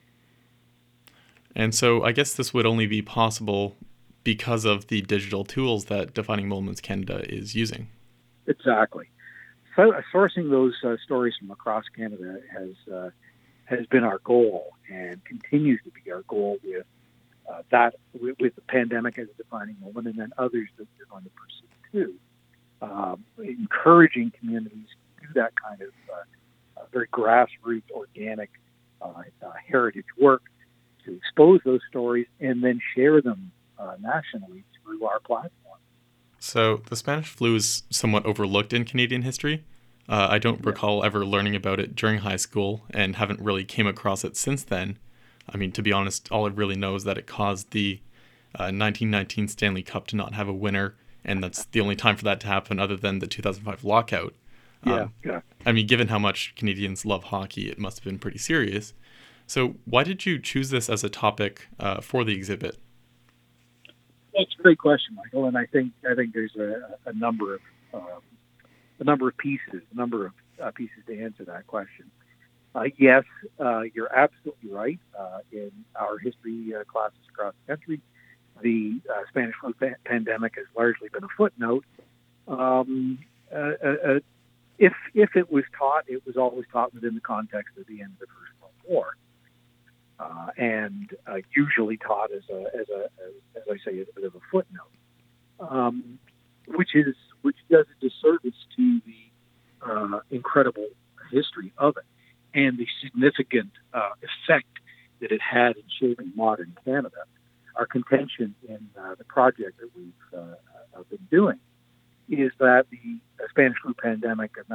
And 1.54 1.74
so 1.74 2.04
I 2.04 2.12
guess 2.12 2.34
this 2.34 2.54
would 2.54 2.66
only 2.66 2.86
be 2.86 3.02
possible 3.02 3.76
because 4.24 4.64
of 4.64 4.88
the 4.88 5.02
digital 5.02 5.44
tools 5.44 5.86
that 5.86 6.14
Defining 6.14 6.48
Moments 6.48 6.80
Canada 6.80 7.24
is 7.28 7.54
using. 7.54 7.88
Exactly. 8.46 9.08
So, 9.76 9.92
sourcing 10.12 10.50
those 10.50 10.74
stories 11.04 11.34
from 11.38 11.50
across 11.50 11.84
Canada 11.94 12.40
has 12.50 13.12
has 13.66 13.84
been 13.86 14.04
our 14.04 14.18
goal 14.20 14.72
and 14.88 15.22
continues 15.24 15.80
to 15.82 15.90
be 15.90 16.10
our 16.10 16.22
goal 16.22 16.56
with 16.64 16.86
uh, 17.48 17.62
that 17.70 17.94
with, 18.18 18.36
with, 18.40 18.54
the 18.54 18.60
pandemic 18.62 19.18
as 19.18 19.28
a 19.28 19.42
defining 19.42 19.76
moment, 19.80 20.06
and 20.06 20.18
then 20.18 20.32
others 20.38 20.68
that 20.76 20.86
we're 20.98 21.06
going 21.06 21.24
to 21.24 21.30
pursue 21.30 21.66
too. 21.92 22.14
Um, 22.82 23.24
encouraging 23.38 24.32
communities 24.38 24.88
to 25.20 25.26
do 25.26 25.32
that 25.34 25.52
kind 25.60 25.80
of 25.80 25.88
uh, 26.12 26.80
uh, 26.80 26.84
very 26.92 27.08
grassroots, 27.08 27.90
organic 27.90 28.50
uh, 29.00 29.22
uh, 29.42 29.50
heritage 29.66 30.04
work 30.18 30.42
to 31.04 31.14
expose 31.14 31.60
those 31.64 31.80
stories 31.88 32.26
and 32.40 32.62
then 32.62 32.80
share 32.94 33.22
them 33.22 33.50
uh, 33.78 33.94
nationally 34.00 34.64
through 34.82 35.04
our 35.06 35.20
platform. 35.20 35.78
So 36.38 36.82
the 36.88 36.96
Spanish 36.96 37.28
flu 37.28 37.54
is 37.54 37.82
somewhat 37.90 38.26
overlooked 38.26 38.72
in 38.72 38.84
Canadian 38.84 39.22
history. 39.22 39.64
Uh, 40.08 40.28
I 40.30 40.38
don't 40.38 40.64
recall 40.64 41.02
ever 41.02 41.24
learning 41.26 41.56
about 41.56 41.80
it 41.80 41.96
during 41.96 42.18
high 42.18 42.36
school 42.36 42.82
and 42.90 43.16
haven't 43.16 43.40
really 43.40 43.64
came 43.64 43.86
across 43.86 44.24
it 44.24 44.36
since 44.36 44.62
then. 44.62 44.98
I 45.48 45.56
mean, 45.56 45.72
to 45.72 45.82
be 45.82 45.92
honest, 45.92 46.30
all 46.30 46.46
I 46.46 46.50
really 46.50 46.76
know 46.76 46.94
is 46.94 47.04
that 47.04 47.18
it 47.18 47.26
caused 47.26 47.70
the 47.70 48.00
uh, 48.54 48.70
1919 48.70 49.48
Stanley 49.48 49.82
Cup 49.82 50.06
to 50.08 50.16
not 50.16 50.34
have 50.34 50.48
a 50.48 50.52
winner 50.52 50.94
and 51.26 51.42
that's 51.42 51.66
the 51.66 51.80
only 51.80 51.96
time 51.96 52.16
for 52.16 52.24
that 52.24 52.40
to 52.40 52.46
happen 52.46 52.78
other 52.78 52.96
than 52.96 53.18
the 53.18 53.26
2005 53.26 53.84
lockout. 53.84 54.32
Yeah, 54.86 55.00
um, 55.00 55.12
yeah. 55.24 55.40
I 55.66 55.72
mean, 55.72 55.86
given 55.86 56.08
how 56.08 56.18
much 56.18 56.54
Canadians 56.54 57.04
love 57.04 57.24
hockey, 57.24 57.68
it 57.68 57.78
must 57.78 57.98
have 57.98 58.04
been 58.04 58.18
pretty 58.18 58.38
serious. 58.38 58.94
So, 59.46 59.74
why 59.84 60.04
did 60.04 60.24
you 60.24 60.38
choose 60.38 60.70
this 60.70 60.88
as 60.88 61.04
a 61.04 61.08
topic 61.08 61.68
uh, 61.78 62.00
for 62.00 62.24
the 62.24 62.32
exhibit? 62.32 62.78
That's 64.36 64.54
a 64.58 64.62
great 64.62 64.78
question, 64.78 65.16
Michael, 65.16 65.46
and 65.46 65.58
I 65.58 65.66
think 65.66 65.92
I 66.08 66.14
think 66.14 66.32
there's 66.32 66.54
a, 66.56 66.96
a 67.08 67.12
number 67.12 67.54
of 67.54 67.60
um, 67.92 68.22
a 69.00 69.04
number 69.04 69.28
of 69.28 69.36
pieces, 69.36 69.82
a 69.92 69.96
number 69.96 70.26
of 70.26 70.32
uh, 70.62 70.70
pieces 70.70 70.96
to 71.06 71.20
answer 71.20 71.44
that 71.44 71.66
question. 71.66 72.10
Uh, 72.74 72.84
yes, 72.98 73.24
uh, 73.58 73.82
you're 73.94 74.14
absolutely 74.14 74.70
right. 74.70 74.98
Uh, 75.18 75.38
in 75.50 75.72
our 75.98 76.18
history 76.18 76.74
uh, 76.78 76.84
classes 76.84 77.18
across 77.30 77.54
the 77.66 77.74
country, 77.74 78.00
the 78.62 79.00
uh, 79.10 79.22
Spanish 79.28 79.54
flu 79.60 79.72
pa- 79.74 79.96
pandemic 80.04 80.54
has 80.56 80.66
largely 80.76 81.08
been 81.08 81.24
a 81.24 81.28
footnote. 81.36 81.84
Um, 82.48 83.18
if 84.78 84.92
if 85.14 85.36
it 85.36 85.50
was 85.50 85.64
taught, 85.78 86.04
it 86.06 86.24
was 86.26 86.36
always 86.36 86.66
taught 86.72 86.94
within 86.94 87.14
the 87.14 87.20
context 87.20 87.76
of 87.78 87.86
the 87.86 88.02
end 88.02 88.12
of 88.12 88.18
the 88.20 88.26
First 88.26 88.52
World 88.60 88.72
War, 88.88 89.16
and 90.56 91.10
usually 91.54 91.96
taught 91.96 92.30
as 92.32 92.42
a 92.50 92.60
as 92.78 92.88
a 92.88 93.04
as, 93.26 93.32
as 93.56 93.62
I 93.70 93.90
say 93.90 94.00
a 94.00 94.04
bit 94.14 94.24
of 94.24 94.34
a 94.34 94.40
footnote, 94.50 94.92
um, 95.60 96.18
which 96.68 96.94
is 96.94 97.14
which 97.42 97.56
does 97.70 97.86
a 97.86 98.08
disservice 98.08 98.58
to 98.76 99.00
the 99.06 100.22
incredible 100.30 100.88
history 101.30 101.72
of 101.78 101.96
it 101.96 102.04
and 102.56 102.78
the 102.78 102.86
significant 103.02 103.70
uh, 103.92 104.10
effect 104.22 104.66
that 105.20 105.30
it 105.30 105.40
had 105.40 105.76
in 105.76 105.82
shaping 106.00 106.32
modern 106.34 106.76
Canada. 106.84 107.24
Our 107.76 107.86
contention 107.86 108.54
in 108.66 108.88
uh, 108.98 109.16
the 109.16 109.24
project 109.24 109.78
that 109.80 109.90
we've 109.94 110.12
uh, 110.32 110.54
uh 110.96 111.02
been 111.10 111.26
doing 111.30 111.58
is 112.28 112.50
that 112.58 112.86
the 112.90 113.18
Spanish 113.50 113.76
flu 113.82 113.94
pandemic 113.94 114.52
of 114.56 114.66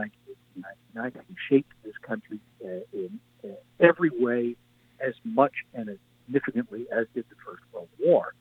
1918-1919 0.96 1.14
shaped 1.50 1.72
this 1.84 1.96
country 2.02 2.40
uh, 2.64 2.68
in 2.94 3.20
uh, 3.44 3.48
every 3.80 4.12
way 4.14 4.56
as 5.00 5.16
much 5.24 5.54
and 5.74 5.90
as 5.90 5.98
significantly 6.26 6.86
as 6.92 7.08
did 7.16 7.26
the 7.30 7.36
First 7.44 7.64
World 7.74 7.90
War, 8.00 8.36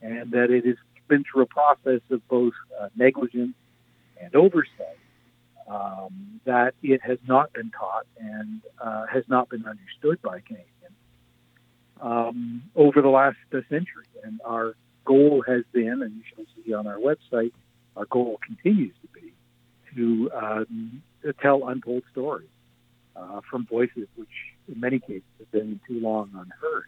and 0.00 0.30
that 0.30 0.50
it 0.50 0.64
has 0.64 0.76
been 1.08 1.24
through 1.24 1.42
a 1.42 1.46
process 1.46 2.00
of 2.10 2.26
both 2.28 2.54
negligence 2.94 3.54
and 4.20 4.34
oversight 4.36 4.98
um, 5.68 6.40
that 6.44 6.74
it 6.82 7.00
has 7.02 7.18
not 7.26 7.52
been 7.52 7.70
taught 7.70 8.06
and 8.18 8.62
has 9.12 9.24
not 9.28 9.48
been 9.48 9.64
understood 9.66 10.22
by 10.22 10.40
Canadians 10.40 10.77
um, 12.00 12.62
over 12.76 13.02
the 13.02 13.08
last 13.08 13.36
uh, 13.52 13.58
century. 13.68 14.04
And 14.24 14.40
our 14.44 14.74
goal 15.04 15.42
has 15.46 15.64
been, 15.72 16.02
and 16.02 16.14
you 16.16 16.22
shall 16.34 16.44
see 16.64 16.72
on 16.72 16.86
our 16.86 16.98
website, 16.98 17.52
our 17.96 18.06
goal 18.06 18.38
continues 18.44 18.94
to 19.02 19.08
be 19.08 19.32
to, 19.96 20.30
um, 20.32 21.02
to 21.22 21.32
tell 21.32 21.68
untold 21.68 22.02
stories 22.12 22.48
uh, 23.16 23.40
from 23.50 23.66
voices 23.66 24.06
which, 24.16 24.28
in 24.72 24.78
many 24.80 24.98
cases, 24.98 25.22
have 25.38 25.50
been 25.50 25.80
too 25.88 26.00
long 26.00 26.30
unheard. 26.34 26.86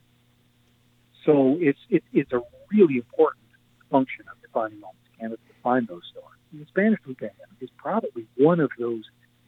So 1.25 1.59
it's 1.61 1.79
it, 1.91 2.03
it's 2.13 2.33
a 2.33 2.41
really 2.73 2.97
important 2.97 3.45
function 3.91 4.25
of 4.31 4.41
defining 4.41 4.81
moments 4.81 5.01
Canada 5.19 5.37
to 5.37 5.55
find 5.63 5.87
those 5.87 6.03
stories 6.11 6.41
the 6.53 6.67
Spanish 6.67 6.99
flu 7.05 7.15
pandemic 7.15 7.61
is 7.61 7.71
probably 7.77 8.27
one 8.37 8.61
of 8.61 8.71
those 8.79 9.05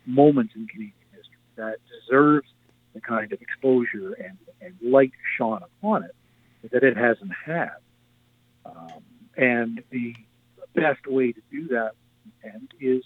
moments 0.07 0.55
in 0.55 0.67
Canadian 0.67 0.93
history 1.11 1.37
that 1.57 1.77
deserves 1.91 2.47
the 2.95 3.01
kind 3.01 3.33
of 3.33 3.41
exposure 3.41 4.13
and, 4.13 4.39
and 4.61 4.75
light 4.83 5.13
shone 5.39 5.63
upon 5.63 6.05
it 6.05 6.15
that 6.71 6.83
it 6.83 6.97
hasn't 6.97 7.33
had. 7.45 7.71
Um, 8.65 9.03
and 9.37 9.83
the 9.91 10.15
best 10.75 11.07
way 11.07 11.33
to 11.33 11.41
do 11.51 11.69
that 11.69 11.93
and 12.43 12.69
is 12.81 13.03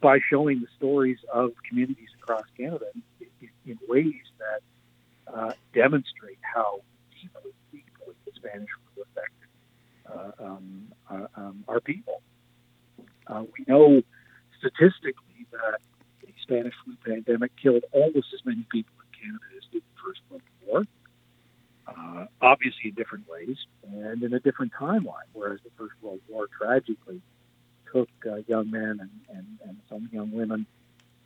by 0.00 0.18
showing 0.28 0.60
the 0.60 0.66
stories 0.76 1.18
of 1.32 1.52
communities 1.68 2.08
across 2.20 2.44
Canada 2.56 2.86
in, 3.20 3.48
in 3.66 3.78
ways 3.88 4.14
that 4.38 5.32
uh, 5.32 5.52
demonstrate 5.72 6.38
how 6.40 6.80
deeply, 7.12 7.52
deeply 7.72 8.14
the 8.24 8.32
Spanish 8.34 8.68
flu 8.94 9.04
affected 9.04 9.48
uh, 10.12 10.44
um, 10.44 10.92
uh, 11.10 11.26
um, 11.36 11.64
our 11.68 11.80
people. 11.80 12.22
Uh, 13.26 13.44
we 13.56 13.64
know 13.66 14.02
statistically 14.58 15.46
that 15.52 15.80
Spanish 16.46 16.74
flu 16.84 16.94
pandemic 17.04 17.52
killed 17.60 17.82
almost 17.92 18.28
as 18.32 18.44
many 18.44 18.64
people 18.70 18.94
in 19.00 19.20
Canada 19.20 19.44
as 19.56 19.64
did 19.72 19.82
the 19.82 20.02
First 20.04 20.20
World 20.30 20.42
War, 20.66 20.84
uh, 21.88 22.26
obviously 22.40 22.90
in 22.90 22.94
different 22.94 23.28
ways 23.28 23.56
and 23.82 24.22
in 24.22 24.32
a 24.32 24.40
different 24.40 24.72
timeline, 24.72 25.28
whereas 25.32 25.60
the 25.64 25.70
First 25.76 25.94
World 26.00 26.20
War 26.28 26.46
tragically 26.56 27.20
took 27.92 28.08
uh, 28.26 28.36
young 28.46 28.70
men 28.70 29.00
and, 29.00 29.10
and, 29.36 29.46
and 29.64 29.76
some 29.88 30.08
young 30.12 30.30
women 30.32 30.66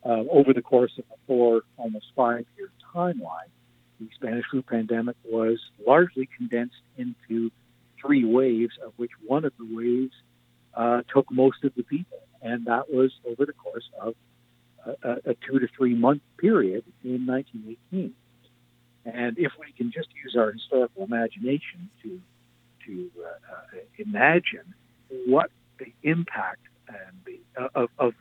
uh, 0.05 0.25
over 0.31 0.55
the 0.55 0.63
course 0.63 0.93
of 0.99 1.05
a 1.13 1.17
four, 1.27 1.63
almost 1.77 2.07
five 2.17 2.47
year 2.57 2.71
timeline. 2.95 3.51
The 4.01 4.09
Spanish 4.15 4.47
flu 4.51 4.63
pandemic 4.63 5.17
was 5.25 5.59
largely 5.87 6.29
condensed 6.39 6.83
into 6.97 7.51
three 8.01 8.25
waves, 8.25 8.73
of 8.85 8.95
which 8.97 9.11
one 9.27 9.45
of 9.45 9.53
the 9.59 9.77
waves 9.77 10.15
uh, 10.75 11.03
took 11.13 11.31
most 11.31 11.65
of 11.65 11.75
the 11.75 11.83
people, 11.83 12.19
and 12.41 12.65
that 12.67 12.91
was 12.91 13.13
over 13.27 13.45
the 13.45 13.53
course 13.53 13.89
of 14.01 14.15
a, 14.87 15.17
a 15.31 15.35
two 15.35 15.59
to 15.59 15.69
three 15.77 15.95
month 15.95 16.23
period 16.39 16.85
in 17.05 17.27
1918. 17.27 18.15
And 19.05 19.39
if 19.39 19.53
we 19.59 19.73
can 19.73 19.91
just 19.91 20.09
use 20.23 20.37
our 20.37 20.53
historical 20.53 21.05
imagination 21.05 21.91
to 22.03 22.21
to 22.87 23.11
uh, 23.19 23.55
uh, 23.55 23.81
imagine 23.99 24.75
what 25.27 25.51
the 25.79 25.93
impact 26.03 26.67
and 26.89 27.21
the 27.25 27.41
uh, 27.61 27.69
of, 27.75 27.91
of 27.99 28.15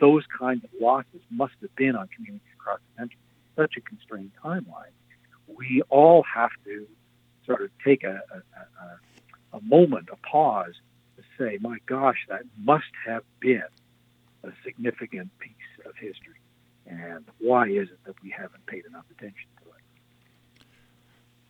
those 0.00 0.24
kinds 0.38 0.64
of 0.64 0.70
losses 0.80 1.20
must 1.30 1.54
have 1.60 1.74
been 1.74 1.96
on 1.96 2.08
communities 2.08 2.46
across 2.54 2.78
the 2.92 3.00
country, 3.00 3.18
such 3.56 3.76
a 3.76 3.80
constrained 3.80 4.30
timeline, 4.44 4.92
we 5.48 5.82
all 5.88 6.22
have 6.22 6.50
to 6.64 6.86
sort 7.46 7.62
of 7.62 7.70
take 7.84 8.04
a, 8.04 8.20
a, 8.32 9.56
a, 9.56 9.58
a 9.58 9.60
moment, 9.62 10.08
a 10.12 10.16
pause, 10.16 10.74
to 11.16 11.22
say, 11.38 11.58
my 11.60 11.78
gosh, 11.86 12.26
that 12.28 12.42
must 12.62 12.92
have 13.06 13.22
been 13.40 13.62
a 14.44 14.50
significant 14.64 15.30
piece 15.38 15.52
of 15.88 15.96
history. 15.96 16.34
And 16.86 17.24
why 17.38 17.68
is 17.68 17.88
it 17.88 17.98
that 18.06 18.14
we 18.22 18.30
haven't 18.30 18.64
paid 18.66 18.84
enough 18.86 19.04
attention 19.10 19.48
to 19.62 19.68
it? 19.70 20.66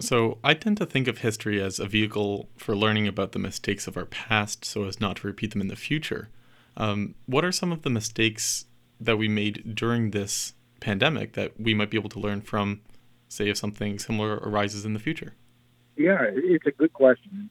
So, 0.00 0.38
I 0.44 0.54
tend 0.54 0.76
to 0.78 0.86
think 0.86 1.08
of 1.08 1.18
history 1.18 1.60
as 1.60 1.78
a 1.78 1.86
vehicle 1.86 2.48
for 2.56 2.76
learning 2.76 3.08
about 3.08 3.32
the 3.32 3.38
mistakes 3.38 3.86
of 3.86 3.96
our 3.96 4.04
past 4.04 4.64
so 4.64 4.84
as 4.84 5.00
not 5.00 5.16
to 5.18 5.26
repeat 5.26 5.52
them 5.52 5.60
in 5.60 5.68
the 5.68 5.76
future. 5.76 6.28
Um, 6.76 7.16
what 7.26 7.44
are 7.44 7.52
some 7.52 7.72
of 7.72 7.82
the 7.82 7.90
mistakes 7.90 8.66
that 9.00 9.16
we 9.16 9.28
made 9.28 9.74
during 9.74 10.12
this 10.12 10.54
pandemic 10.80 11.32
that 11.32 11.60
we 11.60 11.74
might 11.74 11.90
be 11.90 11.96
able 11.96 12.10
to 12.10 12.20
learn 12.20 12.40
from, 12.40 12.80
say, 13.28 13.48
if 13.48 13.56
something 13.56 13.98
similar 13.98 14.36
arises 14.36 14.84
in 14.84 14.94
the 14.94 15.00
future? 15.00 15.34
Yeah, 15.96 16.18
it's 16.30 16.66
a 16.66 16.70
good 16.70 16.92
question 16.92 17.50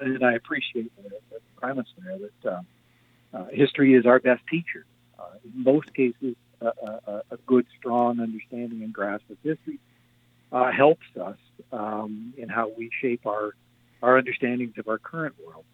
and 0.00 0.24
I 0.24 0.34
appreciate 0.34 0.92
the, 0.96 1.08
the 1.30 1.40
premise 1.56 1.86
there 1.98 2.18
that 2.18 2.50
uh, 2.50 3.36
uh, 3.36 3.46
history 3.52 3.94
is 3.94 4.06
our 4.06 4.20
best 4.20 4.42
teacher. 4.50 4.84
Uh, 5.18 5.36
in 5.44 5.62
most 5.62 5.92
cases, 5.94 6.36
a, 6.60 6.66
a, 6.66 7.22
a, 7.30 7.36
good, 7.46 7.66
strong 7.78 8.20
understanding 8.20 8.82
and 8.82 8.92
grasp 8.92 9.28
of 9.30 9.36
history 9.42 9.78
uh, 10.50 10.70
helps 10.72 11.06
us 11.20 11.36
um, 11.72 12.32
in 12.36 12.48
how 12.48 12.70
we 12.76 12.90
shape 13.00 13.26
our 13.26 13.54
our 14.02 14.18
understandings 14.18 14.74
of 14.78 14.86
our 14.86 14.98
current 14.98 15.34
world. 15.44 15.64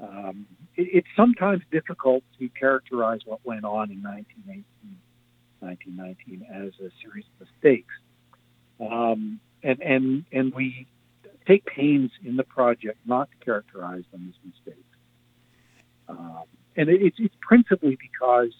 Um, 0.00 0.46
it, 0.76 0.88
it's 0.92 1.08
sometimes 1.14 1.62
difficult 1.70 2.24
to 2.38 2.48
characterize 2.48 3.20
what 3.26 3.40
went 3.44 3.64
on 3.64 3.90
in 3.90 4.02
1918, 4.02 4.64
1919 5.60 6.46
as 6.50 6.72
a 6.80 6.90
series 7.02 7.24
of 7.40 7.46
mistakes. 7.46 7.94
Um, 8.80 9.40
and, 9.62 9.80
and, 9.80 10.24
and 10.32 10.54
we 10.54 10.86
take 11.46 11.64
pains 11.66 12.10
in 12.24 12.36
the 12.36 12.44
project 12.44 12.98
not 13.06 13.28
to 13.30 13.44
characterize 13.44 14.04
them 14.10 14.32
as 14.32 14.52
mistakes. 14.54 14.82
Um, 16.08 16.44
and 16.76 16.88
it, 16.88 17.02
it's, 17.02 17.16
it's 17.18 17.34
principally 17.40 17.98
because 18.00 18.52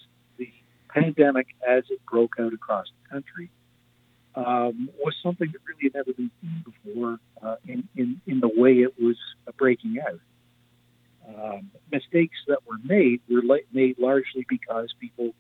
pandemic, 1.01 1.49
as 1.67 1.85
it 1.91 2.01
broke 2.11 2.35
out 2.39 2.53
across 2.53 2.87
the 3.03 3.09
country, 3.11 3.51
um, 4.35 4.91
was 4.99 5.15
something 5.23 5.51
that 5.53 5.61
really 5.67 5.85
had 5.85 5.95
never 5.95 6.13
been 6.13 6.31
seen 6.41 6.65
before 6.65 7.19
uh, 7.43 7.57
in, 7.67 7.89
in, 7.97 8.21
in 8.27 8.41
the 8.41 8.49
way 8.49 8.73
it 8.75 8.95
was 9.01 9.17
uh, 9.47 9.53
breaking 9.57 9.99
out. 10.01 10.21
Um, 11.29 11.71
mistakes 11.91 12.37
that 12.47 12.59
were 12.67 12.79
made 12.85 13.21
were 13.29 13.43
la- 13.43 13.67
made 13.73 13.99
largely 13.99 14.47
because 14.49 14.95
people 15.01 15.35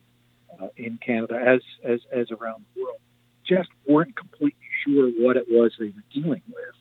uh, 0.60 0.68
in 0.76 0.98
Canada, 1.04 1.34
as, 1.34 1.60
as, 1.84 2.00
as 2.12 2.30
around 2.30 2.64
the 2.74 2.82
world, 2.82 2.98
just 3.46 3.68
weren't 3.86 4.16
completely 4.16 4.58
sure 4.84 5.08
what 5.10 5.36
it 5.36 5.46
was 5.48 5.72
they 5.78 5.86
were 5.86 6.04
dealing 6.12 6.42
with 6.48 6.74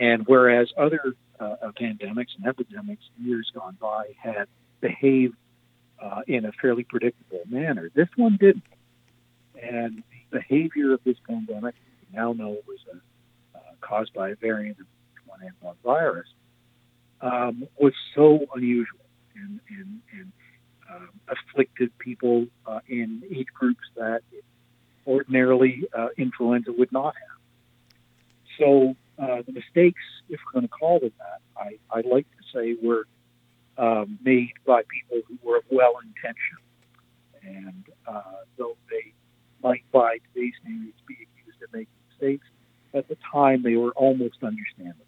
and 0.00 0.26
whereas 0.26 0.68
other 0.76 1.14
uh, 1.38 1.56
pandemics 1.80 2.34
and 2.36 2.46
epidemics 2.46 3.02
years 3.18 3.50
gone 3.54 3.76
by 3.80 4.06
had 4.20 4.46
behaved 4.80 5.36
uh, 6.00 6.22
in 6.26 6.44
a 6.44 6.52
fairly 6.52 6.84
predictable 6.84 7.42
manner, 7.48 7.90
this 7.94 8.08
one 8.16 8.36
didn't. 8.36 8.64
And 9.60 10.02
the 10.30 10.38
behavior 10.38 10.92
of 10.92 11.00
this 11.04 11.16
pandemic, 11.28 11.74
we 12.00 12.18
now 12.18 12.32
know 12.32 12.58
was 12.66 12.78
a, 12.92 13.58
uh, 13.58 13.60
caused 13.80 14.12
by 14.14 14.30
a 14.30 14.36
variant 14.36 14.78
of 14.80 14.86
H1N1 15.28 15.74
virus, 15.84 16.28
um, 17.20 17.66
was 17.78 17.92
so 18.14 18.46
unusual 18.54 18.98
and, 19.34 19.60
afflicted 21.28 21.96
people 21.98 22.46
uh, 22.66 22.80
in 22.88 23.22
age 23.30 23.46
groups 23.54 23.84
that 23.96 24.22
ordinarily 25.06 25.84
uh, 25.96 26.08
influenza 26.16 26.72
would 26.72 26.92
not 26.92 27.14
have. 27.14 27.38
So 28.58 28.96
uh, 29.18 29.42
the 29.46 29.52
mistakes, 29.52 30.02
if 30.28 30.40
we're 30.46 30.60
going 30.60 30.68
to 30.68 30.72
call 30.72 31.00
them 31.00 31.12
that, 31.18 31.40
I, 31.56 31.78
I 31.90 32.00
like 32.02 32.26
to 32.30 32.44
say 32.52 32.76
were 32.82 33.06
um, 33.80 34.18
made 34.22 34.52
by 34.66 34.82
people 34.82 35.22
who 35.26 35.38
were 35.42 35.62
well 35.70 35.94
intentioned. 36.04 36.60
And 37.42 37.84
uh, 38.06 38.44
though 38.58 38.76
they 38.90 39.14
might, 39.62 39.82
by 39.90 40.18
today's 40.34 40.52
standards, 40.62 40.98
be 41.08 41.14
accused 41.14 41.62
of 41.62 41.72
making 41.72 41.88
mistakes, 42.10 42.46
at 42.92 43.08
the 43.08 43.16
time 43.32 43.62
they 43.62 43.76
were 43.76 43.92
almost 43.92 44.36
understandable. 44.42 45.06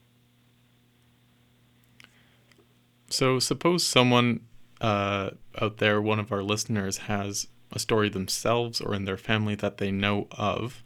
So, 3.11 3.39
suppose 3.39 3.87
someone 3.87 4.41
uh, 4.81 5.31
out 5.61 5.77
there, 5.77 6.01
one 6.01 6.19
of 6.19 6.33
our 6.33 6.43
listeners, 6.43 6.99
has 6.99 7.49
a 7.71 7.79
story 7.79 8.09
themselves 8.09 8.81
or 8.81 8.95
in 8.95 9.05
their 9.05 9.19
family 9.19 9.55
that 9.57 9.77
they 9.77 9.91
know 9.91 10.29
of. 10.31 10.83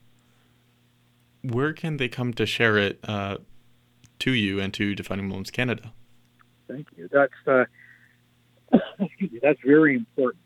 Where 1.43 1.73
can 1.73 1.99
they 1.99 2.09
come 2.09 2.33
to 2.35 2.47
share 2.47 2.79
it 2.79 2.99
uh, 3.05 3.37
to 4.19 4.33
you 4.33 4.59
and 4.59 4.75
to 4.75 4.97
Defining 4.97 5.29
Moments 5.29 5.53
Canada? 5.53 5.93
Thank 6.69 6.89
you. 6.97 7.09
That's 7.13 7.33
uh, 7.47 7.65
excuse 9.01 9.33
me. 9.33 9.41
That's 9.43 9.61
very 9.65 9.95
important. 9.95 10.43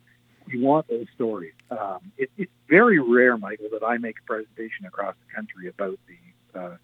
We 0.52 0.60
want 0.60 0.88
those 0.88 1.06
stories. 1.14 1.52
Um, 1.70 2.12
it, 2.18 2.30
it's 2.36 2.50
very 2.68 2.98
rare, 2.98 3.36
Michael, 3.36 3.68
that 3.72 3.84
I 3.84 3.98
make 3.98 4.16
a 4.18 4.26
presentation 4.26 4.86
across 4.86 5.14
the 5.26 5.34
country 5.34 5.68
about 5.68 5.98
the 6.08 6.58
uh, 6.58 6.76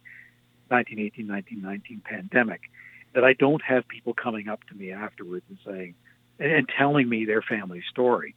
1918-1919 0.71 2.05
pandemic 2.05 2.63
that 3.15 3.25
I 3.25 3.33
don't 3.33 3.63
have 3.63 3.89
people 3.89 4.15
coming 4.15 4.49
up 4.49 4.61
to 4.69 4.75
me 4.75 4.93
afterwards 4.93 5.45
and 5.49 5.59
saying 5.67 5.95
and, 6.39 6.53
and 6.53 6.69
telling 6.69 7.09
me 7.09 7.25
their 7.25 7.43
family 7.43 7.83
story. 7.91 8.35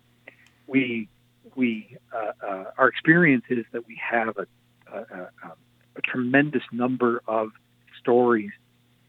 We 0.67 1.09
we 1.55 1.97
uh, 2.13 2.31
uh, 2.45 2.63
our 2.77 2.87
experience 2.87 3.45
is 3.49 3.65
that 3.71 3.87
we 3.87 3.99
have 4.09 4.37
a, 4.37 4.47
a, 4.93 4.99
a, 4.99 5.51
a 5.95 6.01
tremendous 6.01 6.63
number 6.71 7.21
of 7.27 7.51
stories 7.99 8.51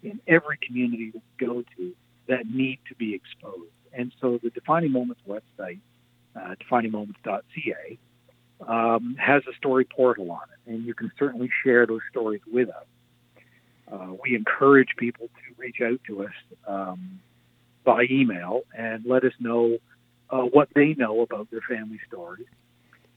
in 0.03 0.21
every 0.27 0.59
community 0.59 1.11
that 1.13 1.23
we 1.39 1.47
go 1.47 1.65
to 1.77 1.93
that 2.29 2.47
need 2.47 2.79
to 2.89 2.95
be 2.95 3.15
exposed. 3.15 3.71
And 3.93 4.13
so 4.21 4.39
the 4.43 4.51
Defining 4.51 4.93
Moments 4.93 5.21
website, 5.27 5.81
uh, 6.37 6.55
definingmoments.ca, 6.71 7.99
um, 8.67 9.17
has 9.19 9.43
a 9.51 9.57
story 9.57 9.85
portal 9.85 10.31
on 10.31 10.43
it, 10.55 10.71
and 10.71 10.85
you 10.85 10.95
can 10.95 11.11
certainly 11.19 11.51
share 11.65 11.87
those 11.87 12.03
stories 12.11 12.43
with 12.51 12.69
us. 12.69 12.87
Uh, 13.91 14.13
we 14.23 14.37
encourage 14.37 14.89
people 14.97 15.27
to 15.27 15.55
reach 15.57 15.81
out 15.83 16.01
to 16.07 16.25
us 16.25 16.33
um, 16.67 17.21
by 17.85 18.07
email 18.11 18.61
and 18.77 19.05
let 19.05 19.25
us 19.25 19.33
know 19.41 19.79
uh, 20.31 20.43
what 20.43 20.69
they 20.75 20.95
know 20.95 21.23
about 21.23 21.51
their 21.51 21.63
family 21.69 21.99
stories, 22.07 22.47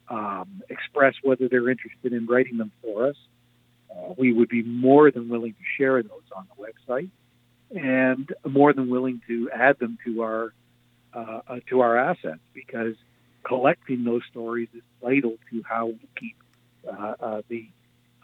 um, 0.10 0.64
express 0.70 1.14
whether 1.22 1.48
they're 1.48 1.70
interested 1.70 2.14
in 2.14 2.26
writing 2.26 2.58
them 2.58 2.72
for 2.82 3.08
us. 3.08 3.16
Uh, 3.94 4.14
we 4.18 4.34
would 4.34 4.50
be 4.50 4.64
more 4.64 5.12
than 5.12 5.30
willing 5.30 5.54
to 5.54 5.64
share 5.78 6.02
those 6.02 6.22
on 6.36 6.48
the 6.56 6.64
website 6.64 7.10
and 7.76 8.34
more 8.46 8.74
than 8.74 8.90
willing 8.90 9.22
to 9.28 9.50
add 9.52 9.80
them 9.80 9.98
to 10.06 10.22
our 10.22 10.54
uh, 11.14 11.42
uh, 11.48 11.60
to 11.70 11.82
our 11.82 11.98
assets 11.98 12.40
because 12.54 12.96
collecting 13.44 14.04
those 14.04 14.22
stories 14.30 14.68
is 14.74 14.82
vital 15.02 15.36
to 15.52 15.62
how 15.68 15.88
we 15.88 16.00
keep 16.20 16.36
uh, 16.88 17.14
uh, 17.20 17.42
the 17.50 17.68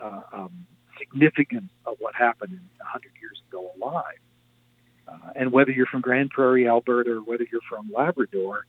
uh, 0.02 0.22
um, 0.32 0.66
significance 0.98 1.70
of 1.86 1.98
what 2.00 2.16
happened 2.16 2.60
100 2.78 3.12
years 3.22 3.42
ago 3.48 3.72
alive. 3.80 4.18
And 5.36 5.52
whether 5.52 5.72
you're 5.72 5.88
from 5.88 6.02
Grande 6.02 6.30
Prairie, 6.30 6.68
Alberta, 6.68 7.14
or 7.14 7.18
whether 7.18 7.46
you're 7.52 7.62
from 7.68 7.92
Labrador, 7.96 8.66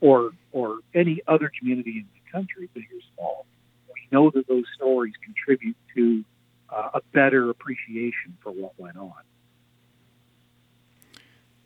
or 0.00 0.30
or 0.52 0.78
any 0.94 1.20
other 1.26 1.50
community 1.58 1.98
in 1.98 2.06
the 2.14 2.30
country, 2.30 2.68
big 2.74 2.84
or 2.84 3.00
small, 3.14 3.46
know 4.10 4.30
that 4.30 4.46
those 4.48 4.64
stories 4.74 5.14
contribute 5.24 5.76
to 5.94 6.24
a 6.70 7.00
better 7.12 7.50
appreciation 7.50 8.36
for 8.42 8.52
what 8.52 8.72
went 8.78 8.96
on. 8.96 9.12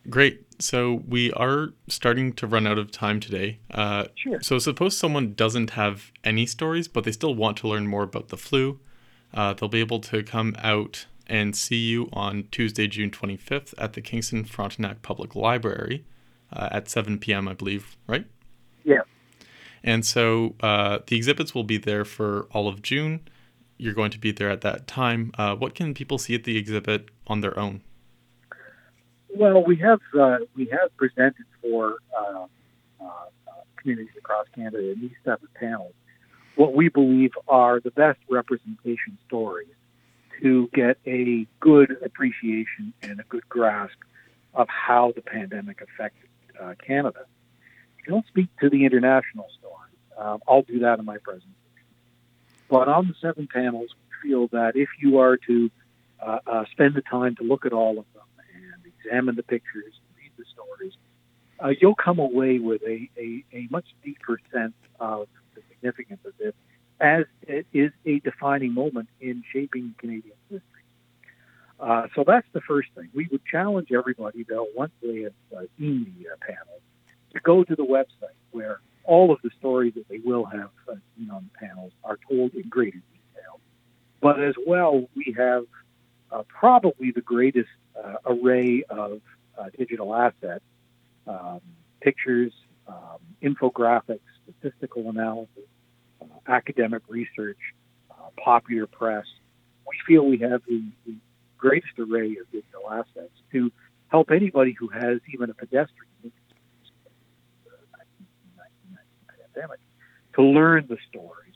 Great. 0.08 0.44
So 0.60 1.02
we 1.06 1.32
are 1.32 1.70
starting 1.88 2.32
to 2.34 2.46
run 2.46 2.66
out 2.66 2.78
of 2.78 2.90
time 2.90 3.20
today. 3.20 3.58
Uh, 3.70 4.06
sure. 4.16 4.40
So 4.42 4.58
suppose 4.58 4.96
someone 4.96 5.34
doesn't 5.34 5.70
have 5.70 6.10
any 6.24 6.46
stories, 6.46 6.88
but 6.88 7.04
they 7.04 7.12
still 7.12 7.34
want 7.34 7.56
to 7.58 7.68
learn 7.68 7.86
more 7.86 8.02
about 8.02 8.28
the 8.28 8.36
flu. 8.36 8.80
Uh, 9.32 9.54
they'll 9.54 9.68
be 9.68 9.80
able 9.80 10.00
to 10.00 10.22
come 10.22 10.54
out 10.58 11.06
and 11.26 11.56
see 11.56 11.76
you 11.76 12.08
on 12.12 12.48
Tuesday, 12.50 12.86
June 12.86 13.10
25th 13.10 13.74
at 13.78 13.92
the 13.92 14.00
Kingston 14.00 14.44
Frontenac 14.44 15.02
Public 15.02 15.34
Library 15.34 16.04
uh, 16.52 16.68
at 16.72 16.88
7 16.88 17.18
p.m., 17.18 17.48
I 17.48 17.54
believe, 17.54 17.96
right? 18.06 18.26
Yeah. 18.84 19.02
And 19.84 20.04
so 20.04 20.54
uh, 20.60 20.98
the 21.06 21.16
exhibits 21.16 21.54
will 21.54 21.64
be 21.64 21.78
there 21.78 22.04
for 22.04 22.46
all 22.52 22.68
of 22.68 22.82
June. 22.82 23.20
You're 23.78 23.94
going 23.94 24.12
to 24.12 24.18
be 24.18 24.30
there 24.30 24.50
at 24.50 24.60
that 24.60 24.86
time. 24.86 25.32
Uh, 25.36 25.56
what 25.56 25.74
can 25.74 25.94
people 25.94 26.18
see 26.18 26.34
at 26.34 26.44
the 26.44 26.56
exhibit 26.56 27.08
on 27.26 27.40
their 27.40 27.58
own? 27.58 27.82
Well, 29.34 29.64
we 29.64 29.76
have 29.76 30.00
uh, 30.18 30.38
we 30.54 30.66
have 30.66 30.94
presented 30.96 31.46
for 31.62 31.96
uh, 32.16 32.46
uh, 33.00 33.06
communities 33.76 34.14
across 34.18 34.46
Canada 34.54 34.92
in 34.92 35.00
these 35.00 35.16
seven 35.24 35.48
panels 35.54 35.94
what 36.54 36.74
we 36.74 36.88
believe 36.88 37.32
are 37.48 37.80
the 37.80 37.90
best 37.90 38.18
representation 38.28 39.18
stories 39.26 39.68
to 40.40 40.68
get 40.74 40.98
a 41.06 41.46
good 41.60 41.96
appreciation 42.04 42.92
and 43.02 43.20
a 43.20 43.24
good 43.24 43.48
grasp 43.48 43.96
of 44.54 44.68
how 44.68 45.12
the 45.14 45.22
pandemic 45.22 45.80
affected 45.80 46.28
uh, 46.60 46.74
Canada. 46.84 47.24
I 48.06 48.10
don't 48.10 48.26
speak 48.26 48.48
to 48.60 48.68
the 48.68 48.84
international. 48.84 49.48
Um, 50.16 50.40
I'll 50.46 50.62
do 50.62 50.80
that 50.80 50.98
in 50.98 51.04
my 51.04 51.18
presentation. 51.18 51.54
But 52.68 52.88
on 52.88 53.08
the 53.08 53.14
seven 53.20 53.48
panels, 53.52 53.90
we 54.22 54.30
feel 54.30 54.48
that 54.48 54.76
if 54.76 54.88
you 55.00 55.18
are 55.18 55.36
to 55.36 55.70
uh, 56.20 56.38
uh, 56.46 56.64
spend 56.70 56.94
the 56.94 57.02
time 57.02 57.36
to 57.36 57.42
look 57.42 57.66
at 57.66 57.72
all 57.72 57.98
of 57.98 58.06
them, 58.14 58.22
and 58.54 58.92
examine 58.98 59.36
the 59.36 59.42
pictures, 59.42 59.92
and 59.92 60.16
read 60.16 60.30
the 60.38 60.44
stories, 60.52 60.94
uh, 61.62 61.72
you'll 61.80 61.94
come 61.94 62.18
away 62.18 62.58
with 62.58 62.82
a, 62.82 63.08
a, 63.18 63.44
a, 63.52 63.66
much 63.70 63.86
deeper 64.02 64.40
sense 64.52 64.74
of 65.00 65.28
the 65.54 65.62
significance 65.68 66.20
of 66.24 66.32
this 66.38 66.54
as 67.00 67.24
it 67.42 67.66
is 67.72 67.90
a 68.06 68.20
defining 68.20 68.72
moment 68.72 69.08
in 69.20 69.42
shaping 69.52 69.94
Canadian 69.98 70.36
history. 70.48 70.62
Uh, 71.80 72.06
so 72.14 72.24
that's 72.24 72.46
the 72.52 72.60
first 72.60 72.88
thing. 72.94 73.08
We 73.12 73.28
would 73.32 73.44
challenge 73.44 73.88
everybody, 73.92 74.44
though, 74.48 74.68
once 74.76 74.92
they 75.02 75.22
have 75.22 75.32
uh, 75.54 75.62
seen 75.78 76.14
the 76.18 76.30
uh, 76.30 76.36
panel, 76.40 76.80
to 77.34 77.40
go 77.40 77.64
to 77.64 77.74
the 77.74 77.84
website 77.84 78.36
where 78.52 78.80
all 79.04 79.32
of 79.32 79.38
the 79.42 79.50
stories 79.58 79.94
that 79.94 80.08
they 80.08 80.18
will 80.18 80.44
have 80.44 80.70
uh, 80.88 80.94
seen 81.16 81.30
on 81.30 81.48
the 81.52 81.66
panels 81.66 81.92
are 82.04 82.18
told 82.28 82.54
in 82.54 82.68
greater 82.68 82.98
detail. 82.98 83.60
But 84.20 84.42
as 84.42 84.54
well, 84.66 85.08
we 85.14 85.34
have 85.36 85.64
uh, 86.30 86.42
probably 86.48 87.10
the 87.10 87.20
greatest 87.20 87.68
uh, 88.02 88.14
array 88.26 88.84
of 88.88 89.20
uh, 89.58 89.64
digital 89.76 90.14
assets, 90.14 90.64
um, 91.26 91.60
pictures, 92.00 92.52
um, 92.88 93.18
infographics, 93.42 94.20
statistical 94.44 95.10
analysis, 95.10 95.68
uh, 96.20 96.24
academic 96.48 97.02
research, 97.08 97.58
uh, 98.10 98.14
popular 98.42 98.86
press. 98.86 99.26
We 99.86 99.96
feel 100.06 100.24
we 100.24 100.38
have 100.38 100.62
the, 100.66 100.82
the, 101.06 101.14
greatest 101.58 101.96
array 101.96 102.36
of 102.40 102.50
digital 102.50 102.90
assets 102.90 103.30
to 103.52 103.70
help 104.08 104.32
anybody 104.32 104.74
who 104.76 104.88
has 104.88 105.20
even 105.32 105.48
a 105.48 105.54
pedestrian 105.54 106.32
pandemic 109.54 109.78
to 110.34 110.42
learn 110.42 110.86
the 110.88 110.98
stories 111.08 111.54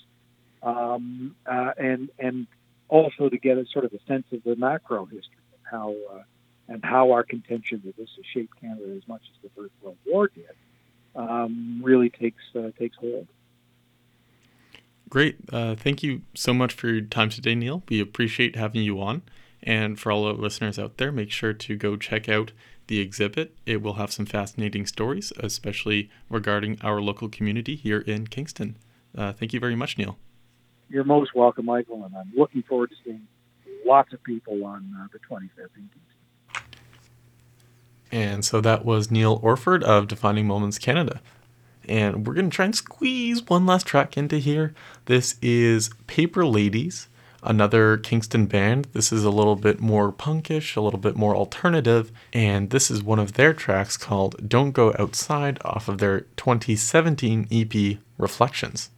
um, 0.63 1.35
uh, 1.47 1.73
and 1.79 2.11
and 2.19 2.47
also 2.89 3.29
to 3.29 3.39
get 3.39 3.59
a 3.59 3.67
sort 3.67 3.85
of 3.85 3.93
a 3.93 3.99
sense 4.07 4.27
of 4.33 4.43
the 4.45 4.57
macro 4.57 5.05
history 5.05 5.37
and 5.53 5.63
how 5.71 5.95
uh, 6.13 6.23
and 6.69 6.85
how 6.85 7.13
our 7.13 7.23
contention 7.23 7.83
that 7.85 7.97
this 7.97 8.09
has 8.17 8.25
shaped 8.33 8.61
Canada 8.61 8.95
as 8.97 9.07
much 9.09 9.23
as 9.33 9.43
the 9.43 9.51
First 9.61 9.73
World 9.83 9.97
War 10.07 10.29
did 10.29 10.45
um, 11.15 11.81
really 11.83 12.11
takes 12.11 12.43
uh, 12.55 12.71
takes 12.79 12.97
hold. 12.97 13.27
Great. 15.09 15.37
Uh, 15.53 15.77
thank 15.77 16.03
you 16.03 16.23
so 16.35 16.53
much 16.53 16.73
for 16.73 16.89
your 16.89 17.01
time 17.01 17.31
today, 17.31 17.55
Neil. 17.55 17.83
We 17.89 18.01
appreciate 18.01 18.57
having 18.57 18.83
you 18.83 19.01
on. 19.01 19.23
And 19.63 19.99
for 19.99 20.13
all 20.13 20.25
the 20.25 20.33
listeners 20.33 20.79
out 20.79 20.97
there, 20.97 21.11
make 21.11 21.31
sure 21.31 21.53
to 21.53 21.77
go 21.77 21.97
check 21.97 22.29
out 22.29 22.53
the 22.87 23.01
exhibit. 23.01 23.57
It 23.67 23.83
will 23.83 23.95
have 23.95 24.13
some 24.13 24.27
fascinating 24.27 24.87
stories, 24.87 25.33
especially 25.39 26.11
regarding 26.31 26.79
our 26.83 27.01
local 27.01 27.29
community 27.29 27.77
here 27.77 28.01
in 28.01 28.27
Kingston. 28.27 28.77
Uh, 29.17 29.33
thank 29.33 29.53
you 29.53 29.61
very 29.61 29.77
much, 29.77 29.99
Neil. 29.99 30.19
You're 30.89 31.05
most 31.05 31.35
welcome, 31.35 31.67
Michael, 31.67 32.05
and 32.05 32.15
I'm 32.17 32.33
looking 32.37 32.63
forward 32.63 32.91
to 32.91 32.97
seeing 33.05 33.27
lots 33.85 34.13
of 34.13 34.23
people 34.23 34.65
on 34.65 34.95
uh, 35.01 35.07
the 35.13 35.19
25th 35.19 35.77
in 35.77 35.89
Kingston. 35.93 36.01
And 38.13 38.45
so 38.45 38.61
that 38.61 38.85
was 38.85 39.11
Neil 39.11 39.41
Orford 39.43 39.83
of 39.83 40.07
Defining 40.07 40.47
Moments 40.47 40.79
Canada. 40.79 41.21
And 41.89 42.27
we're 42.27 42.35
going 42.35 42.51
to 42.51 42.55
try 42.55 42.65
and 42.65 42.75
squeeze 42.75 43.45
one 43.47 43.67
last 43.67 43.87
track 43.87 44.17
into 44.17 44.39
here. 44.39 44.75
This 45.07 45.37
is 45.43 45.91
Paper 46.07 46.47
Ladies 46.47 47.09
another 47.43 47.97
Kingston 47.97 48.47
band. 48.47 48.89
This 48.93 49.13
is 49.13 49.25
a 49.25 49.31
little 49.31 49.57
bit 49.57 49.81
more 49.81 50.13
punkish, 50.13 50.77
a 50.77 50.81
little 50.81 50.99
bit 50.99 51.17
more 51.17 51.37
alternative, 51.37 52.13
and 52.33 52.71
this 52.71 52.91
is 52.91 53.03
one 53.03 53.19
of 53.19 53.35
their 53.35 53.53
tracks 53.53 53.97
called 53.97 54.49
Don't 54.49 54.73
Go 54.73 54.95
Outside 54.99 55.59
off 55.65 55.89
of 55.89 55.99
their 55.99 56.21
2017 56.37 57.49
EP 57.51 57.99
Reflections. 58.19 58.91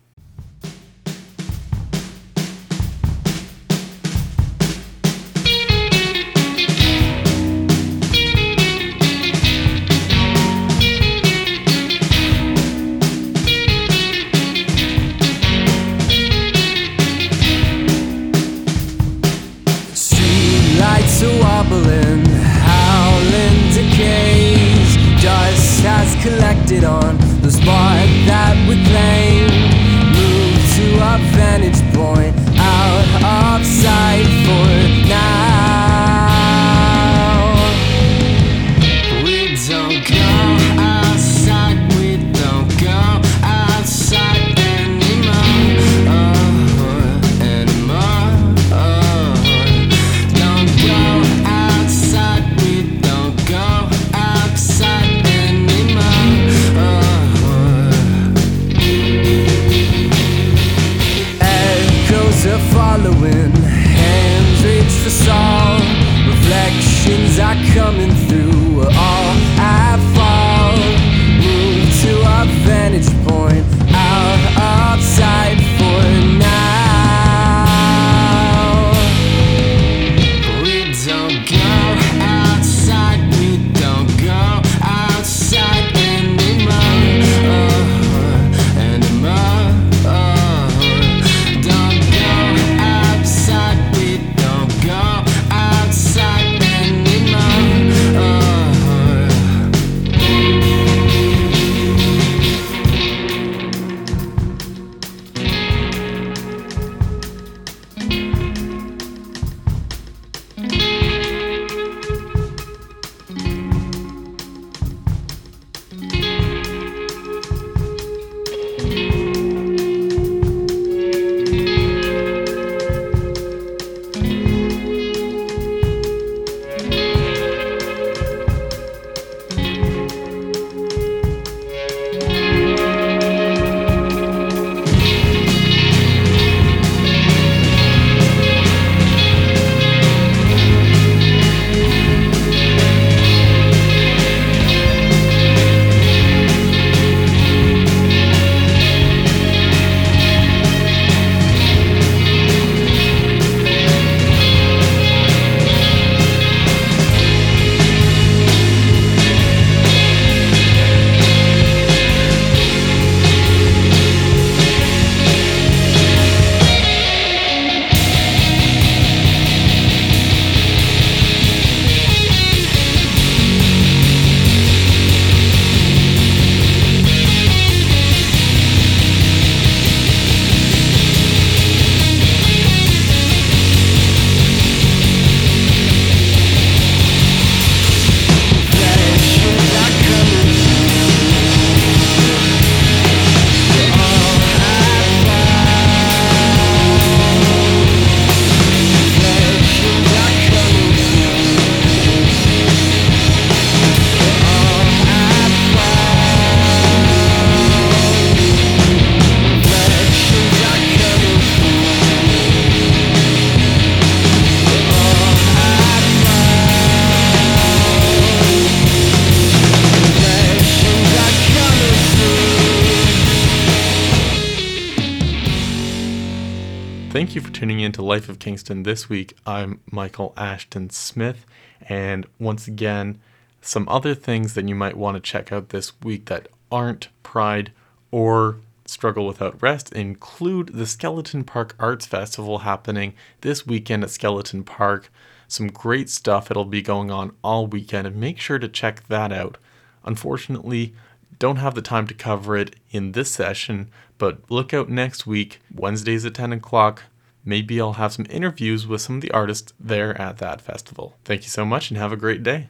Kingston 228.39 228.83
this 228.83 229.09
week. 229.09 229.37
I'm 229.47 229.81
Michael 229.91 230.33
Ashton 230.37 230.91
Smith, 230.91 231.45
and 231.89 232.27
once 232.39 232.67
again, 232.67 233.21
some 233.61 233.89
other 233.89 234.15
things 234.15 234.55
that 234.55 234.69
you 234.69 234.75
might 234.75 234.97
want 234.97 235.17
to 235.17 235.21
check 235.21 235.53
out 235.53 235.71
this 235.71 235.93
week 236.03 236.27
that 236.27 236.49
aren't 236.71 237.09
Pride 237.23 237.73
or 238.11 238.57
Struggle 238.87 239.27
Without 239.27 239.61
Rest 239.61 239.93
include 239.93 240.69
the 240.69 240.87
Skeleton 240.87 241.45
Park 241.45 241.75
Arts 241.79 242.07
Festival 242.07 242.59
happening 242.59 243.15
this 243.43 243.67
weekend 243.67 244.03
at 244.05 244.11
Skeleton 244.11 244.65
Park. 244.65 245.11
Some 245.47 245.69
great 245.69 246.09
stuff. 246.09 246.51
It'll 246.51 246.65
be 246.65 246.83
going 246.83 247.11
on 247.11 247.33
all 247.43 247.67
weekend, 247.67 248.07
and 248.07 248.17
make 248.17 248.39
sure 248.39 248.59
to 248.59 248.69
check 248.69 249.07
that 249.09 249.33
out. 249.33 249.59
Unfortunately, 250.05 250.95
don't 251.39 251.57
have 251.57 251.75
the 251.75 251.83
time 251.83 252.07
to 252.07 252.15
cover 252.15 252.57
it 252.57 252.77
in 252.91 253.13
this 253.13 253.31
session, 253.31 253.91
but 254.17 254.51
look 254.51 254.73
out 254.73 254.89
next 254.89 255.27
week, 255.27 255.61
Wednesdays 255.75 256.25
at 256.25 256.35
10 256.35 256.53
o'clock. 256.53 257.05
Maybe 257.49 257.81
I'll 257.81 257.95
have 257.95 258.13
some 258.13 258.27
interviews 258.29 258.87
with 258.87 259.01
some 259.01 259.17
of 259.17 259.23
the 259.23 259.31
artists 259.31 259.73
there 259.81 260.21
at 260.21 260.37
that 260.37 260.61
festival. 260.61 261.17
Thank 261.25 261.45
you 261.45 261.49
so 261.49 261.65
much 261.65 261.91
and 261.91 261.97
have 261.97 262.13
a 262.13 262.17
great 262.17 262.43
day. 262.43 262.69